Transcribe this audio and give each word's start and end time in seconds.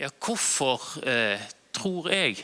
Ja, 0.00 0.08
hvorfor 0.16 0.80
eh, 1.04 1.40
tror 1.76 2.06
jeg? 2.08 2.38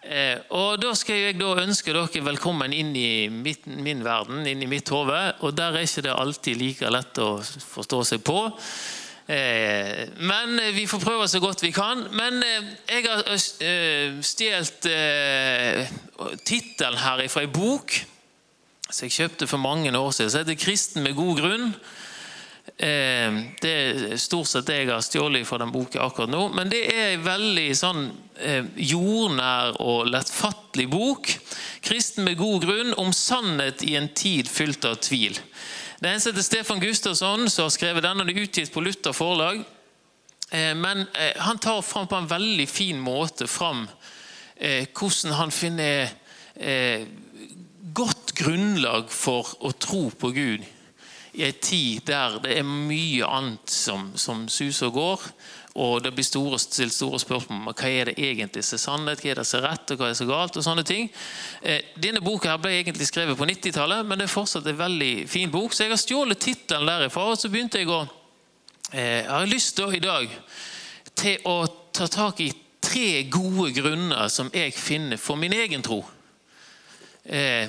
Eh, 0.00 0.38
og 0.56 0.78
Da 0.80 0.94
skal 0.96 1.18
jeg 1.20 1.34
da 1.36 1.50
ønske 1.60 1.92
dere 1.92 2.22
velkommen 2.24 2.72
inn 2.72 2.94
i 2.96 3.28
mitt, 3.28 3.66
min 3.68 4.00
verden, 4.04 4.46
inn 4.48 4.62
i 4.64 4.68
mitt 4.70 4.88
hode. 4.88 5.18
Og 5.44 5.52
der 5.52 5.76
er 5.76 5.84
ikke 5.84 6.06
det 6.06 6.14
alltid 6.16 6.56
like 6.56 6.92
lett 6.94 7.20
å 7.20 7.28
forstå 7.44 7.98
seg 8.08 8.22
på. 8.24 8.38
Eh, 9.28 10.00
men 10.24 10.62
vi 10.72 10.86
får 10.88 11.02
prøve 11.04 11.28
så 11.28 11.42
godt 11.44 11.60
vi 11.60 11.74
kan. 11.76 12.06
Men 12.16 12.40
eh, 12.40 12.72
jeg 12.88 13.04
har 13.04 13.28
eh, 13.28 14.16
stjålet 14.24 14.88
eh, 14.88 15.92
tittelen 16.40 17.04
her 17.04 17.20
fra 17.28 17.44
ei 17.44 17.52
bok 17.52 17.98
som 18.88 19.04
jeg 19.04 19.18
kjøpte 19.18 19.50
for 19.50 19.60
mange 19.60 19.92
år 19.92 20.10
siden. 20.16 20.30
som 20.32 20.40
heter 20.40 20.56
'Kristen 20.56 21.04
med 21.04 21.20
god 21.20 21.36
grunn'. 21.42 21.76
Eh, 22.76 23.34
det 23.62 23.70
er 23.70 24.16
stort 24.18 24.50
sett 24.50 24.66
det 24.66 24.80
jeg 24.80 24.88
har 24.90 25.02
stjålet 25.04 25.46
fra 25.46 25.60
den 25.62 25.70
boka 25.70 26.02
akkurat 26.02 26.32
nå. 26.32 26.48
Men 26.56 26.72
det 26.72 26.82
er 26.90 27.12
en 27.12 27.26
veldig 27.26 27.68
sånn 27.78 28.08
eh, 28.34 28.66
jordnær 28.90 29.78
og 29.82 30.10
lettfattelig 30.10 30.88
bok. 30.90 31.30
'Kristen 31.84 32.26
med 32.26 32.40
god 32.40 32.66
grunn 32.66 32.90
om 32.98 33.12
sannhet 33.14 33.84
i 33.86 33.94
en 34.00 34.10
tid 34.10 34.50
fylt 34.50 34.84
av 34.90 34.98
tvil'. 34.98 35.38
Det 36.00 36.10
en 36.10 36.20
som 36.20 36.32
heter 36.32 36.42
Stefan 36.42 36.82
Gustavsson 36.82 37.46
som 37.48 37.68
har 37.68 37.70
skrevet 37.70 38.02
den. 38.02 38.26
det 38.26 38.34
er 38.34 38.42
utgitt 38.42 38.72
på 38.74 38.82
Luther 38.82 39.14
forlag. 39.14 39.62
Eh, 40.50 40.74
men 40.74 41.06
han 41.38 41.58
tar 41.58 41.82
fram 41.82 42.10
på 42.10 42.16
en 42.16 42.26
veldig 42.26 42.68
fin 42.68 42.98
måte 43.00 43.46
fram 43.46 43.88
hvordan 44.54 45.32
han 45.34 45.50
finner 45.50 46.12
godt 47.92 48.32
grunnlag 48.38 49.10
for 49.10 49.48
å 49.66 49.72
tro 49.74 50.10
på 50.14 50.30
Gud 50.30 50.62
i 51.34 51.44
en 51.48 51.60
tid 51.60 52.04
der 52.06 52.38
det 52.44 52.56
er 52.58 52.66
mye 52.66 53.26
annet 53.26 53.70
som, 53.70 54.12
som 54.16 54.46
suser 54.48 54.88
og 54.88 54.98
går. 54.98 55.28
Og 55.74 55.96
det 56.04 56.12
blir 56.14 56.26
store, 56.26 56.58
stilt 56.62 56.94
store 56.94 57.18
spørsmål 57.18 57.56
om 57.58 57.70
hva 57.72 57.88
er 57.90 58.12
det 58.12 58.14
egentlig 58.22 58.62
som 58.62 58.76
er 58.76 58.82
sannhet, 58.82 59.22
hva 59.24 59.32
er 59.32 59.40
det 59.40 59.46
som 59.48 59.58
er 59.58 59.64
rett 59.66 59.90
og 59.90 59.98
hva 59.98 60.06
er 60.06 60.12
det 60.12 60.18
så 60.20 60.26
galt. 60.28 60.58
og 60.58 60.66
sånne 60.66 60.84
ting. 60.86 61.08
Eh, 61.62 61.80
denne 61.98 62.22
boka 62.22 62.52
her 62.52 62.60
ble 62.62 62.76
egentlig 62.76 63.08
skrevet 63.10 63.38
på 63.38 63.48
90-tallet, 63.50 64.06
men 64.06 64.20
det 64.20 64.28
er 64.28 64.36
fortsatt 64.36 64.68
en 64.70 64.78
veldig 64.78 65.14
fin 65.30 65.50
bok. 65.50 65.74
Så 65.74 65.82
jeg 65.82 65.90
har 65.90 65.98
stjålet 65.98 66.40
tittelen 66.40 66.92
derifra, 66.92 67.26
og 67.32 67.40
så 67.40 67.50
begynte 67.50 67.82
jeg 67.82 67.90
å 67.90 68.04
eh, 68.92 69.24
Jeg 69.24 69.32
har 69.32 69.50
lyst 69.50 69.74
til 69.80 69.98
i 69.98 70.04
dag 70.04 70.38
til 71.14 71.50
å 71.50 71.56
ta 71.94 72.06
tak 72.10 72.44
i 72.44 72.52
tre 72.84 73.24
gode 73.32 73.72
grunner 73.74 74.30
som 74.30 74.50
jeg 74.54 74.74
finner 74.78 75.18
for 75.18 75.40
min 75.40 75.52
egen 75.58 75.82
tro. 75.82 76.04
Eh, 77.24 77.66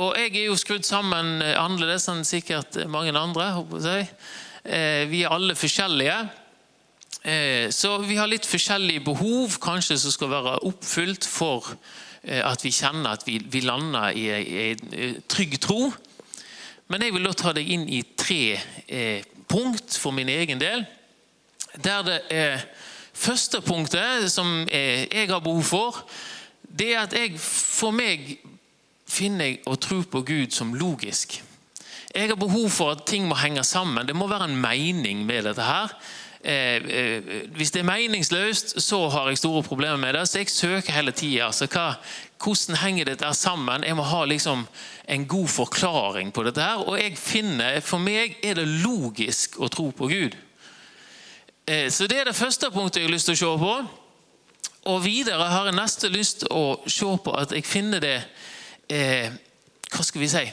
og 0.00 0.14
jeg 0.16 0.30
er 0.32 0.46
jo 0.46 0.56
skrudd 0.56 0.86
sammen 0.88 1.42
eh, 1.44 1.58
annerledes 1.60 2.08
enn 2.08 2.24
sikkert 2.24 2.78
mange 2.88 3.12
andre. 3.12 3.50
Eh, 4.64 5.04
vi 5.10 5.20
er 5.20 5.34
alle 5.34 5.56
forskjellige. 5.58 6.14
Eh, 7.28 7.66
så 7.68 7.98
vi 8.00 8.16
har 8.16 8.30
litt 8.30 8.48
forskjellige 8.48 9.04
behov 9.04 9.58
kanskje 9.60 9.98
som 10.00 10.14
skal 10.14 10.32
være 10.32 10.62
oppfylt 10.68 11.28
for 11.28 11.74
at 12.22 12.62
vi 12.62 12.70
kjenner 12.70 13.16
at 13.16 13.24
vi, 13.26 13.40
lander 13.66 14.14
i 14.14 14.28
en 14.30 15.16
trygg 15.26 15.56
tro. 15.58 15.88
Men 16.86 17.02
jeg 17.02 17.16
vil 17.16 17.26
da 17.26 17.32
ta 17.34 17.50
deg 17.56 17.66
inn 17.74 17.88
i 17.90 17.98
tre 18.14 18.60
punkt 19.50 19.96
for 19.98 20.14
min 20.14 20.30
egen 20.30 20.60
del. 20.62 20.84
Der 21.82 22.06
det 22.06 22.20
første 23.10 23.58
punktet 23.66 24.30
som 24.30 24.62
jeg 24.70 25.26
har 25.32 25.42
behov 25.42 25.66
for, 25.66 25.98
det 26.62 26.92
er 26.94 27.02
at 27.02 27.18
jeg 27.18 27.34
for 27.42 27.90
meg 27.90 28.36
finner 29.12 29.50
jeg 29.50 29.62
å 29.68 29.76
tro 29.76 30.00
på 30.02 30.24
Gud 30.26 30.54
som 30.56 30.74
logisk. 30.74 31.40
Jeg 32.12 32.28
har 32.28 32.36
behov 32.36 32.68
for 32.72 32.92
at 32.92 33.06
ting 33.08 33.24
må 33.28 33.36
henge 33.40 33.64
sammen. 33.64 34.06
Det 34.06 34.16
må 34.16 34.28
være 34.28 34.50
en 34.50 34.60
mening 34.60 35.24
med 35.28 35.46
dette 35.48 35.64
her. 35.64 35.94
Eh, 36.44 36.76
eh, 36.76 37.22
hvis 37.54 37.70
det 37.70 37.80
er 37.80 37.86
meningsløst, 37.86 38.74
så 38.82 39.08
har 39.08 39.28
jeg 39.30 39.38
store 39.38 39.62
problemer 39.62 39.96
med 39.96 40.14
det. 40.14 40.26
Så 40.28 40.38
jeg 40.42 40.50
søker 40.50 40.92
hele 40.92 41.12
tida. 41.12 41.46
Altså, 41.46 41.68
hvordan 42.42 42.76
henger 42.76 43.04
dette 43.04 43.34
sammen? 43.34 43.84
Jeg 43.84 43.96
må 43.96 44.02
ha 44.02 44.24
liksom 44.24 44.66
en 45.08 45.26
god 45.26 45.48
forklaring 45.48 46.32
på 46.32 46.42
dette. 46.42 46.60
her, 46.60 46.76
Og 46.88 46.98
jeg 46.98 47.18
finner, 47.18 47.80
For 47.80 47.98
meg 47.98 48.36
er 48.42 48.54
det 48.54 48.68
logisk 48.68 49.56
å 49.60 49.68
tro 49.68 49.90
på 49.90 50.08
Gud. 50.08 50.36
Eh, 51.66 51.90
så 51.90 52.06
Det 52.06 52.18
er 52.18 52.24
det 52.24 52.36
første 52.36 52.70
punktet 52.70 52.96
jeg 52.96 53.08
har 53.08 53.14
lyst 53.14 53.26
til 53.26 53.34
å 53.34 53.36
se 53.36 53.58
på. 53.58 53.88
Og 54.84 55.04
Videre 55.04 55.44
har 55.44 55.64
jeg 55.64 55.74
neste 55.74 56.08
lyst 56.08 56.38
til 56.38 56.48
å 56.50 56.80
se 56.86 57.16
på 57.24 57.38
at 57.38 57.52
jeg 57.52 57.64
finner 57.64 58.00
det 58.00 58.24
eh, 58.92 59.32
Hva 59.92 60.04
skal 60.04 60.22
vi 60.22 60.30
si? 60.32 60.44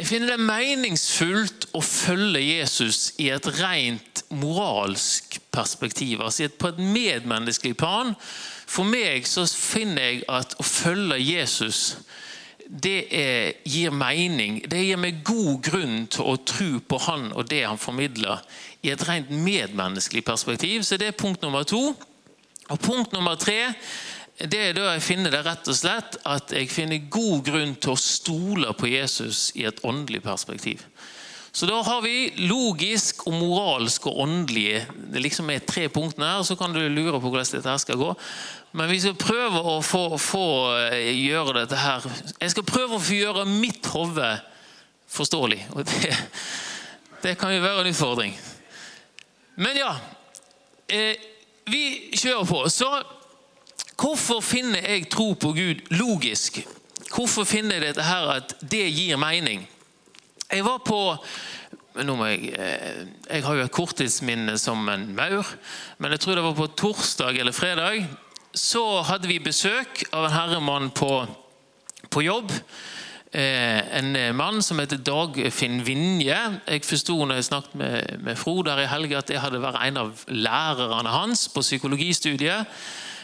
Jeg 0.00 0.08
finner 0.08 0.32
det 0.32 0.46
meningsfullt 0.48 1.66
å 1.76 1.82
følge 1.84 2.40
Jesus 2.40 3.10
i 3.20 3.28
et 3.34 3.46
rent 3.58 4.22
moralsk 4.32 5.36
perspektiv. 5.52 6.22
altså 6.24 6.48
På 6.48 6.70
et 6.70 6.80
medmenneskelig 6.80 7.76
plan. 7.76 8.14
For 8.70 8.88
meg 8.88 9.26
så 9.28 9.44
finner 9.44 10.06
jeg 10.06 10.22
at 10.30 10.56
å 10.56 10.64
følge 10.64 11.18
Jesus 11.20 11.98
det 12.70 13.08
er, 13.10 13.52
gir 13.66 13.90
mening. 13.90 14.60
Det 14.70 14.78
gir 14.78 14.98
meg 15.02 15.24
god 15.26 15.56
grunn 15.66 16.04
til 16.06 16.28
å 16.32 16.36
tro 16.46 16.78
på 16.78 17.00
han 17.08 17.32
og 17.34 17.48
det 17.50 17.64
han 17.66 17.80
formidler, 17.82 18.44
i 18.86 18.92
et 18.94 19.02
rent 19.08 19.28
medmenneskelig 19.34 20.22
perspektiv. 20.24 20.86
Så 20.86 20.96
det 20.96 21.10
er 21.10 21.18
punkt 21.18 21.42
nummer 21.42 21.66
to. 21.66 21.90
Og 22.70 22.78
punkt 22.80 23.12
nummer 23.12 23.34
tre 23.34 23.74
det 24.48 24.60
er 24.60 24.76
da 24.76 24.92
jeg 24.94 25.04
finner 25.04 25.32
det 25.34 25.42
rett 25.44 25.68
og 25.68 25.76
slett 25.76 26.16
at 26.24 26.52
jeg 26.54 26.70
finner 26.72 27.08
god 27.12 27.42
grunn 27.44 27.74
til 27.76 27.92
å 27.92 28.00
stole 28.00 28.72
på 28.78 28.88
Jesus 28.88 29.50
i 29.58 29.66
et 29.68 29.82
åndelig 29.84 30.22
perspektiv. 30.24 30.86
Så 31.52 31.66
da 31.66 31.80
har 31.82 32.00
vi 32.04 32.30
logisk, 32.46 33.26
og 33.26 33.34
moralsk 33.34 34.06
og 34.06 34.20
åndelig. 34.22 34.84
Det 35.12 35.20
liksom 35.20 35.50
er 35.50 35.64
tre 35.66 35.88
punktene 35.92 36.28
her, 36.30 36.44
så 36.46 36.54
kan 36.56 36.72
du 36.72 36.80
lure 36.86 37.18
på 37.18 37.26
hvordan 37.26 37.48
dette 37.56 37.74
skal 37.82 37.98
gå. 37.98 38.10
Men 38.78 38.88
vi 38.88 39.00
skal 39.02 39.18
prøve 39.18 39.60
å 39.66 39.80
få, 39.82 40.04
få 40.14 40.46
eh, 40.78 41.10
gjøre 41.26 41.56
dette 41.64 41.74
her 41.74 42.04
Jeg 42.38 42.52
skal 42.52 42.68
prøve 42.68 42.94
å 42.96 43.02
få 43.02 43.16
gjøre 43.18 43.48
mitt 43.50 43.88
hode 43.90 44.28
forståelig. 45.10 45.64
Og 45.74 45.84
det, 45.90 46.14
det 47.24 47.34
kan 47.40 47.52
jo 47.52 47.64
være 47.66 47.82
en 47.82 47.90
utfordring. 47.90 48.38
Men 49.58 49.82
ja. 49.82 49.92
Eh, 50.86 51.18
vi 51.70 52.14
kjører 52.14 52.46
på. 52.46 52.62
Så 52.70 52.88
Hvorfor 54.00 54.40
finner 54.40 54.80
jeg 54.80 55.08
tro 55.12 55.32
på 55.36 55.52
Gud 55.52 55.82
logisk? 55.92 56.62
Hvorfor 57.10 57.44
finner 57.44 57.76
jeg 57.76 57.90
dette 57.90 58.06
her 58.06 58.30
at 58.38 58.54
det 58.64 58.86
gir 58.94 59.18
mening? 59.20 59.66
Jeg 60.50 60.64
var 60.64 60.80
på 60.86 61.00
jeg, 62.00 62.52
eh, 62.54 63.06
jeg 63.28 63.44
har 63.44 63.54
jo 63.54 63.64
et 63.66 63.74
korttidsminne 63.74 64.54
som 64.58 64.88
en 64.88 65.10
maur, 65.14 65.46
men 65.98 66.14
jeg 66.14 66.20
tror 66.20 66.38
det 66.38 66.44
var 66.44 66.54
på 66.54 66.66
torsdag 66.66 67.38
eller 67.38 67.52
fredag. 67.52 68.06
Så 68.54 69.02
hadde 69.02 69.28
vi 69.28 69.38
besøk 69.38 70.04
av 70.12 70.24
en 70.24 70.32
herremann 70.32 70.90
på, 70.90 71.26
på 72.10 72.22
jobb. 72.22 72.54
Eh, 73.32 73.98
en 73.98 74.36
mann 74.36 74.62
som 74.62 74.78
heter 74.78 75.02
Dagfinn 75.02 75.84
Vinje. 75.86 76.38
Jeg 76.66 76.86
forsto 76.86 77.18
når 77.24 77.42
jeg 77.42 77.50
snakket 77.50 77.74
med, 77.74 78.16
med 78.24 78.38
Frode 78.38 78.72
her 78.72 78.86
i 78.86 78.90
helga 78.90 79.20
at 79.20 79.28
det 79.28 79.42
hadde 79.42 79.62
vært 79.62 79.82
en 79.84 80.02
av 80.06 80.24
lærerne 80.30 81.14
hans 81.18 81.48
på 81.52 81.66
psykologistudiet 81.66 82.70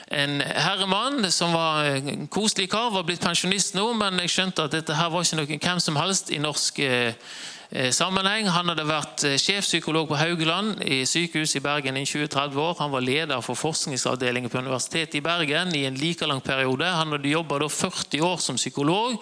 en 0.06 0.40
herremann 0.40 1.32
som 1.32 1.52
var 1.52 1.84
en 1.84 2.28
koselig 2.30 2.70
kar, 2.70 2.92
var 2.94 3.02
blitt 3.06 3.24
pensjonist 3.24 3.74
nå, 3.74 3.88
men 3.98 4.20
jeg 4.22 4.30
skjønte 4.36 4.68
at 4.68 4.76
dette 4.76 4.94
her 4.94 5.10
var 5.10 5.26
ikke 5.26 5.40
noen 5.40 5.62
hvem 5.64 5.82
som 5.82 5.98
helst 5.98 6.30
i 6.30 6.38
norsk 6.38 6.78
eh, 6.86 7.26
eh 7.74 7.90
sammenheng. 7.90 8.46
Han 8.54 8.70
hadde 8.70 8.86
vært 8.86 9.24
eh, 9.26 9.34
sjefpsykolog 9.34 10.06
på 10.06 10.20
Haugeland 10.20 10.84
i 10.86 11.00
sykehus 11.10 11.56
i 11.58 11.64
Bergen 11.64 11.98
i 11.98 12.06
20-30 12.06 12.54
år. 12.54 12.78
Han 12.78 12.94
var 12.94 13.02
leder 13.02 13.42
for 13.42 13.58
forskningsavdelingen 13.58 14.50
på 14.50 14.62
Universitetet 14.62 15.18
i 15.18 15.26
Bergen 15.26 15.74
i 15.74 15.84
en 15.90 15.98
like 15.98 16.26
lang 16.26 16.40
periode. 16.40 16.86
Han 16.86 17.16
hadde 17.16 17.34
jobba 17.34 17.58
40 17.68 18.22
år 18.22 18.38
som 18.38 18.56
psykolog. 18.56 19.18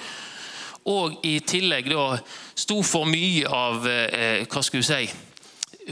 Og 0.85 1.17
i 1.25 1.39
tillegg 1.41 1.89
da 1.89 2.19
sto 2.55 2.83
for 2.85 3.09
mye 3.09 3.49
av 3.49 3.87
hva 3.89 4.61
skulle 4.61 4.85
jeg 4.85 5.09
si, 5.09 5.34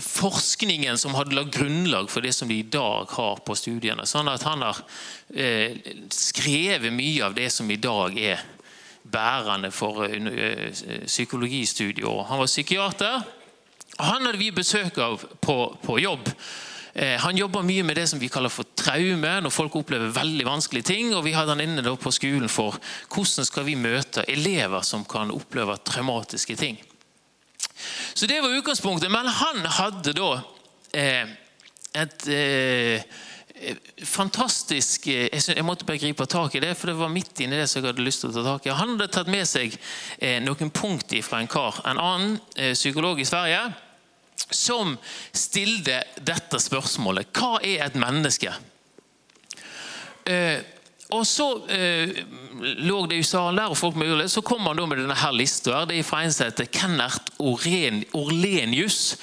forskningen 0.01 0.99
som 0.99 1.15
hadde 1.15 1.37
lagt 1.37 1.55
grunnlag 1.55 2.09
for 2.11 2.25
det 2.25 2.33
som 2.33 2.49
de 2.49 2.59
i 2.59 2.69
dag 2.69 3.11
har 3.11 3.43
på 3.45 3.57
studiene. 3.59 4.07
Sånn 4.09 4.31
at 4.33 4.44
han 4.49 4.65
har 4.65 4.81
eh, 5.35 5.77
skrevet 6.12 6.94
mye 6.94 7.27
av 7.27 7.37
det 7.37 7.50
som 7.53 7.71
i 7.71 7.81
dag 7.81 8.17
er 8.17 8.41
bærende 9.03 9.73
for 9.75 10.06
eh, 10.06 10.73
psykologistudiet. 11.06 12.09
Han 12.29 12.41
var 12.41 12.50
psykiater. 12.50 13.23
og 13.99 14.05
Han 14.05 14.27
hadde 14.27 14.41
vi 14.41 14.53
besøk 14.55 14.99
av 14.99 15.27
på, 15.41 15.56
på 15.83 15.99
jobb. 16.00 16.31
Eh, 16.95 17.19
han 17.21 17.37
jobber 17.37 17.65
mye 17.65 17.85
med 17.85 17.97
det 17.97 18.06
som 18.09 18.21
vi 18.21 18.31
kaller 18.33 18.53
for 18.53 18.69
traume, 18.77 19.35
når 19.45 19.53
folk 19.53 19.77
opplever 19.81 20.12
veldig 20.12 20.47
vanskelige 20.49 20.88
ting. 20.93 21.12
og 21.15 21.25
Vi 21.25 21.37
hadde 21.37 21.56
han 21.56 21.65
inne 21.65 21.97
på 21.97 22.12
skolen 22.12 22.49
for 22.53 22.77
hvordan 23.12 23.49
skal 23.49 23.69
vi 23.69 23.77
møte 23.77 24.25
elever 24.29 24.85
som 24.85 25.05
kan 25.05 25.33
oppleve 25.33 25.77
traumatiske 25.85 26.56
ting. 26.56 26.81
Så 28.14 28.26
det 28.26 28.41
var 28.41 28.55
utgangspunktet. 28.56 29.11
Men 29.12 29.29
han 29.29 29.67
hadde 29.79 30.14
da 30.17 30.31
eh, 30.93 31.29
et 32.03 32.26
eh, 32.32 33.05
fantastisk 34.09 35.06
eh, 35.12 35.29
Jeg 35.32 35.64
måtte 35.67 35.87
bare 35.87 36.00
gripe 36.03 36.26
tak 36.31 36.56
i 36.56 36.62
det, 36.62 36.75
for 36.79 36.91
det 36.91 36.99
var 36.99 37.12
midt 37.12 37.41
inni 37.44 37.59
det 37.59 37.69
som 37.70 37.81
jeg 37.81 37.93
hadde 37.93 38.05
lyst 38.06 38.25
til 38.25 38.32
å 38.32 38.37
ta 38.37 38.44
tak 38.50 38.67
i. 38.67 38.75
Han 38.76 38.94
hadde 38.97 39.11
tatt 39.14 39.32
med 39.32 39.49
seg 39.49 39.76
eh, 40.19 40.41
noen 40.44 40.73
punkt 40.75 41.14
fra 41.25 41.41
en 41.43 41.50
kar, 41.50 41.81
en 41.87 42.00
annen 42.00 42.37
eh, 42.56 42.75
psykolog 42.76 43.20
i 43.20 43.29
Sverige, 43.29 43.64
som 44.53 44.97
stilte 45.37 46.03
dette 46.20 46.61
spørsmålet. 46.61 47.31
Hva 47.37 47.61
er 47.64 47.87
et 47.87 47.99
menneske? 48.00 48.53
Eh, 50.29 50.61
og 51.12 51.26
så 51.29 51.47
eh, 51.69 52.23
lå 52.81 53.03
det 53.11 53.19
i 53.20 53.26
salen 53.26 53.61
der, 53.61 53.73
og 53.73 53.76
folk 53.76 53.99
mulig, 54.00 54.31
så 54.32 54.41
kom 54.44 54.64
han 54.67 54.79
da 54.79 54.87
med 54.88 55.03
denne 55.03 55.17
her 55.19 55.35
lista. 55.37 55.75
her, 55.79 55.88
Det 55.91 55.99
er 55.99 56.06
fra 56.09 56.23
en 56.25 56.32
som 56.32 56.49
heter 56.49 56.70
Kennert 56.73 57.32
Orlenius, 57.38 59.17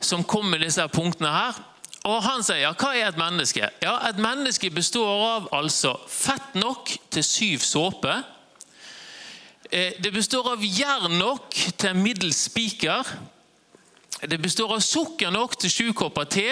som 0.00 0.24
kom 0.24 0.46
med 0.46 0.62
disse 0.62 0.86
punktene 0.88 1.32
her. 1.34 1.58
Og 2.06 2.22
Han 2.22 2.44
sier 2.46 2.62
ja, 2.62 2.72
hva 2.78 2.92
er 2.94 3.08
et 3.08 3.18
menneske? 3.18 3.66
Ja, 3.82 3.96
Et 4.08 4.18
menneske 4.22 4.70
består 4.70 5.08
av 5.10 5.48
altså 5.52 5.96
fett 6.08 6.54
nok 6.54 6.92
til 7.10 7.24
syv 7.26 7.64
såper. 7.66 8.22
Eh, 9.72 9.98
det 9.98 10.12
består 10.14 10.52
av 10.52 10.62
jern 10.62 11.18
nok 11.18 11.50
til 11.50 11.90
en 11.90 12.02
middels 12.02 12.44
spiker. 12.46 13.02
Det 14.22 14.38
består 14.38 14.76
av 14.76 14.84
sukker 14.84 15.34
nok 15.34 15.58
til 15.58 15.70
sju 15.70 15.88
kopper 15.92 16.30
te. 16.30 16.46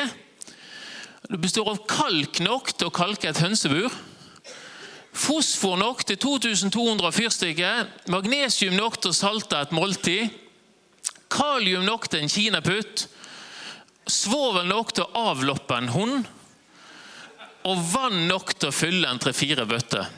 Det 1.30 1.38
består 1.40 1.70
av 1.70 1.84
kalk 1.88 2.42
nok 2.42 2.74
til 2.74 2.90
å 2.90 2.94
kalke 2.94 3.30
et 3.30 3.38
hønsebur. 3.40 3.94
Fosfor 5.14 5.76
nok 5.78 6.02
til 6.08 6.18
2200 6.18 7.12
fyrstikker. 7.14 7.90
Magnesium 8.10 8.74
nok 8.74 8.98
til 8.98 9.12
å 9.12 9.16
salte 9.16 9.60
et 9.62 9.74
måltid. 9.74 10.32
Kalium 11.30 11.86
nok 11.86 12.08
til 12.10 12.24
en 12.24 12.32
kinaputt. 12.32 13.06
Svovel 14.10 14.66
nok 14.68 14.90
til 14.94 15.06
å 15.06 15.28
avloppe 15.30 15.78
en 15.78 15.92
hund. 15.94 16.26
Og 17.64 17.84
vann 17.94 18.26
nok 18.28 18.56
til 18.58 18.72
å 18.72 18.74
fylle 18.74 19.08
en 19.08 19.22
tre-fire 19.22 19.64
bøtter. 19.70 20.10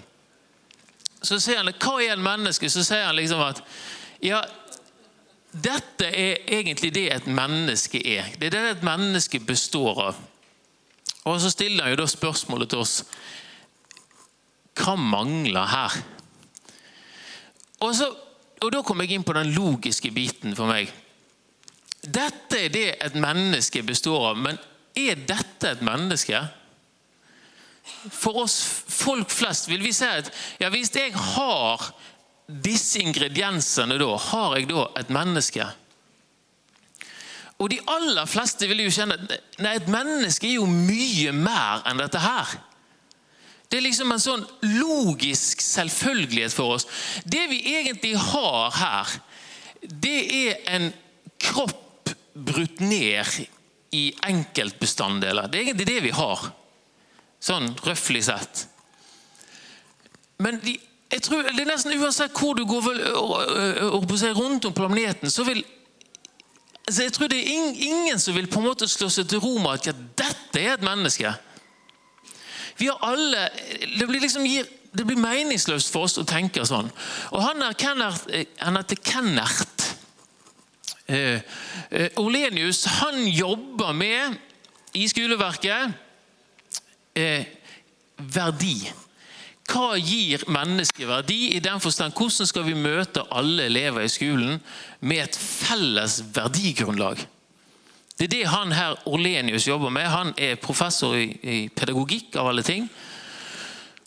Så 1.21 1.39
sier 1.43 1.61
han 1.61 1.71
hva 1.73 1.99
er 2.01 2.15
en 2.17 2.25
menneske? 2.25 2.71
Så 2.73 2.85
sier 2.87 3.07
han 3.07 3.19
liksom 3.19 3.43
at 3.45 3.61
ja, 4.25 4.41
dette 5.53 6.09
er 6.09 6.43
egentlig 6.59 6.93
det 6.97 7.07
et 7.13 7.29
menneske 7.29 8.01
er. 8.01 8.33
Det 8.41 8.49
er 8.49 8.57
det 8.57 8.65
et 8.79 8.87
menneske 8.87 9.41
består 9.45 10.03
av. 10.09 10.21
Og 11.27 11.41
Så 11.43 11.51
stiller 11.53 11.85
han 11.85 11.95
jo 11.95 12.03
da 12.03 12.09
spørsmålet 12.11 12.71
til 12.73 12.85
oss 12.85 13.01
hva 14.77 14.95
mangler 15.01 15.73
her? 15.73 15.97
Og, 17.85 17.91
så, 17.97 18.09
og 18.63 18.73
Da 18.73 18.83
kom 18.85 19.03
jeg 19.05 19.17
inn 19.17 19.27
på 19.27 19.37
den 19.37 19.53
logiske 19.57 20.13
biten 20.15 20.57
for 20.57 20.71
meg. 20.71 20.93
Dette 22.07 22.61
er 22.67 22.73
det 22.73 22.89
et 23.03 23.17
menneske 23.19 23.83
består 23.87 24.31
av, 24.31 24.39
men 24.39 24.59
er 24.97 25.19
dette 25.29 25.75
et 25.75 25.83
menneske? 25.85 26.41
For 28.15 28.43
oss 28.43 28.57
folk 28.91 29.31
flest 29.31 29.69
vil 29.71 29.83
vi 29.85 29.93
si 29.95 30.07
at 30.07 30.31
ja, 30.61 30.71
hvis 30.73 30.93
jeg 30.95 31.15
har 31.15 31.91
disse 32.47 33.03
ingrediensene, 33.03 33.99
da, 33.99 34.13
har 34.31 34.57
jeg 34.57 34.71
da 34.71 34.87
et 35.01 35.11
menneske? 35.13 35.67
Og 37.57 37.71
de 37.73 37.81
aller 37.89 38.29
fleste 38.29 38.69
vil 38.69 38.85
jo 38.85 38.93
kjenne 38.93 39.17
at 39.17 39.77
et 39.81 39.91
menneske 39.91 40.49
er 40.49 40.59
jo 40.59 40.67
mye 40.69 41.33
mer 41.35 41.87
enn 41.89 42.03
dette 42.03 42.21
her. 42.21 42.57
Det 43.69 43.79
er 43.79 43.87
liksom 43.87 44.13
en 44.15 44.23
sånn 44.23 44.45
logisk 44.77 45.63
selvfølgelighet 45.65 46.55
for 46.55 46.77
oss. 46.77 46.87
Det 47.25 47.47
vi 47.51 47.63
egentlig 47.75 48.15
har 48.31 48.71
her, 48.79 49.17
det 49.83 50.19
er 50.47 50.63
en 50.77 50.89
kropp 51.43 52.13
brutt 52.37 52.81
ned 52.85 53.47
i 53.97 54.11
enkeltbestanddeler. 54.29 55.49
Det 55.49 55.59
er 55.59 55.69
egentlig 55.69 55.89
det 55.89 56.01
vi 56.05 56.15
har, 56.15 56.51
sånn 57.43 57.71
røftlig 57.87 58.23
sett. 58.27 58.67
Men 60.43 60.61
de, 60.63 60.77
jeg 61.13 61.25
tror, 61.25 61.49
det 61.49 61.63
er 61.63 61.71
nesten 61.71 61.97
uansett 61.97 62.37
hvor 62.37 62.57
du 62.59 62.67
går 62.69 62.85
vel, 62.85 63.03
rundt 64.37 64.69
om 64.69 64.77
planeten, 64.77 65.33
så 65.33 65.47
vil 65.49 65.65
altså 66.87 67.03
jeg 67.03 67.15
tror 67.17 67.31
det 67.33 67.41
er 67.41 67.87
ingen 67.89 68.21
som 68.23 68.37
vil 68.37 68.47
på 68.51 68.61
en 68.61 68.69
måte 68.69 68.87
slå 68.87 69.09
seg 69.11 69.27
til 69.31 69.41
ro 69.43 69.57
med 69.59 69.81
at 69.81 69.89
ja, 69.89 69.95
dette 70.23 70.61
er 70.61 70.77
et 70.77 70.85
menneske. 70.87 71.33
Vi 72.79 72.87
har 72.87 72.99
alle, 73.01 73.49
Det 73.99 74.07
blir 74.09 74.21
liksom 74.21 74.45
det 74.97 75.05
blir 75.05 75.21
meningsløst 75.21 75.93
for 75.93 76.07
oss 76.07 76.17
å 76.17 76.25
tenke 76.25 76.65
sånn. 76.65 76.89
Og 77.37 77.43
Han 77.43 77.63
er 77.63 77.77
Kennert, 77.77 78.31
han 78.63 78.79
heter 78.79 79.01
Kennert 79.05 79.85
eh, 81.07 81.41
eh, 81.91 82.11
Orlenius. 82.17 82.85
Han 83.03 83.27
jobber 83.29 83.93
med, 83.93 84.39
i 84.97 85.05
skoleverket, 85.09 85.93
eh, 87.15 87.45
verdi. 88.17 88.79
Hva 89.67 89.97
gir 89.99 90.47
mennesket 90.49 91.09
verdi? 91.09 91.57
I 91.57 91.61
den 91.61 91.81
forstand, 91.83 92.15
Hvordan 92.17 92.49
skal 92.49 92.65
vi 92.65 92.77
møte 92.79 93.27
alle 93.35 93.67
elever 93.67 94.07
i 94.07 94.13
skolen 94.13 94.61
med 95.01 95.25
et 95.25 95.37
felles 95.37 96.23
verdigrunnlag? 96.33 97.27
Det 98.17 98.25
er 98.25 98.33
det 98.33 98.47
han 98.49 98.73
her 98.73 98.97
Orlenius 99.05 99.67
jobber 99.69 99.93
med. 99.93 100.09
Han 100.09 100.33
er 100.41 100.57
professor 100.61 101.17
i, 101.19 101.29
i 101.43 101.59
pedagogikk, 101.69 102.37
av 102.41 102.49
alle 102.49 102.65
ting. 102.65 102.89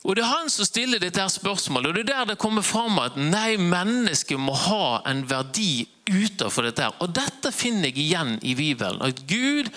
Og 0.03 0.15
Det 0.15 0.23
er 0.23 0.31
han 0.31 0.49
som 0.49 0.65
stiller 0.65 1.01
dette 1.01 1.19
her 1.19 1.29
spørsmålet, 1.29 1.89
og 1.89 1.95
det 1.97 2.05
er 2.07 2.13
der 2.13 2.31
det 2.31 2.39
kommer 2.41 2.63
fram 2.65 2.97
at 3.03 3.17
nei, 3.19 3.57
mennesket 3.59 4.39
må 4.39 4.55
ha 4.55 5.01
en 5.09 5.25
verdi 5.29 5.85
utenfor 6.09 6.65
dette. 6.65 6.87
her. 6.87 6.95
Og 7.03 7.11
Dette 7.13 7.51
finner 7.51 7.91
jeg 7.91 7.97
igjen 8.05 8.39
i 8.41 8.55
Bibelen. 8.55 9.01
At 9.05 9.27
Gud 9.27 9.69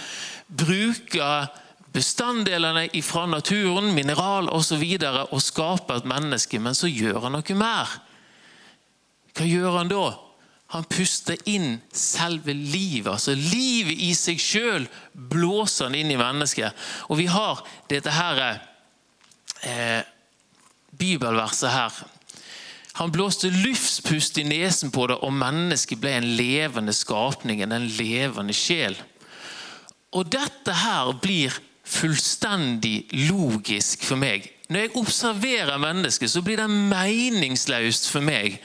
bruker 0.49 1.51
bestanddelene 1.93 2.87
fra 3.05 3.27
naturen, 3.27 3.93
mineral 3.95 4.49
osv. 4.49 4.81
Og, 4.81 5.03
så 5.03 5.27
og 5.29 5.43
skaper 5.43 6.01
et 6.01 6.09
menneske, 6.09 6.59
men 6.59 6.75
så 6.75 6.89
gjør 6.89 7.27
han 7.27 7.37
noe 7.37 7.59
mer. 7.59 7.99
Hva 9.37 9.49
gjør 9.49 9.79
han 9.81 9.93
da? 9.93 10.07
Han 10.73 10.87
puster 10.89 11.37
inn 11.45 11.83
selve 11.93 12.55
livet. 12.57 13.13
altså 13.13 13.35
Livet 13.37 14.01
i 14.01 14.15
seg 14.17 14.41
sjøl 14.41 14.87
blåser 15.13 15.91
han 15.91 15.99
inn 15.99 16.13
i 16.15 16.21
mennesket. 16.21 16.73
Og 17.13 17.21
vi 17.21 17.29
har 17.29 17.61
dette 17.93 18.15
her 18.17 18.41
eh, 19.69 20.01
bibelverset 20.97 21.75
her. 21.75 22.01
Han 23.01 23.13
blåste 23.13 23.51
luftspust 23.53 24.39
i 24.41 24.45
nesen 24.49 24.93
på 24.93 25.07
det, 25.09 25.17
og 25.21 25.33
mennesket 25.33 26.01
ble 26.01 26.17
en 26.17 26.31
levende 26.37 26.93
skapning, 26.97 27.63
en 27.65 27.89
levende 27.97 28.57
sjel. 28.57 28.97
Og 30.13 30.29
dette 30.33 30.77
her 30.77 31.13
blir 31.21 31.57
fullstendig 31.89 33.09
logisk 33.29 34.05
for 34.09 34.21
meg. 34.21 34.49
Når 34.73 34.87
jeg 34.87 34.97
observerer 35.01 35.81
mennesket, 35.81 36.33
så 36.33 36.41
blir 36.45 36.61
det 36.61 36.69
meningsløst 36.69 38.09
for 38.13 38.25
meg 38.25 38.61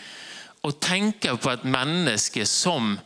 og 0.68 0.80
tenker 0.84 1.38
på 1.40 1.52
et 1.54 1.66
menneske 1.68 2.44
som 2.50 2.98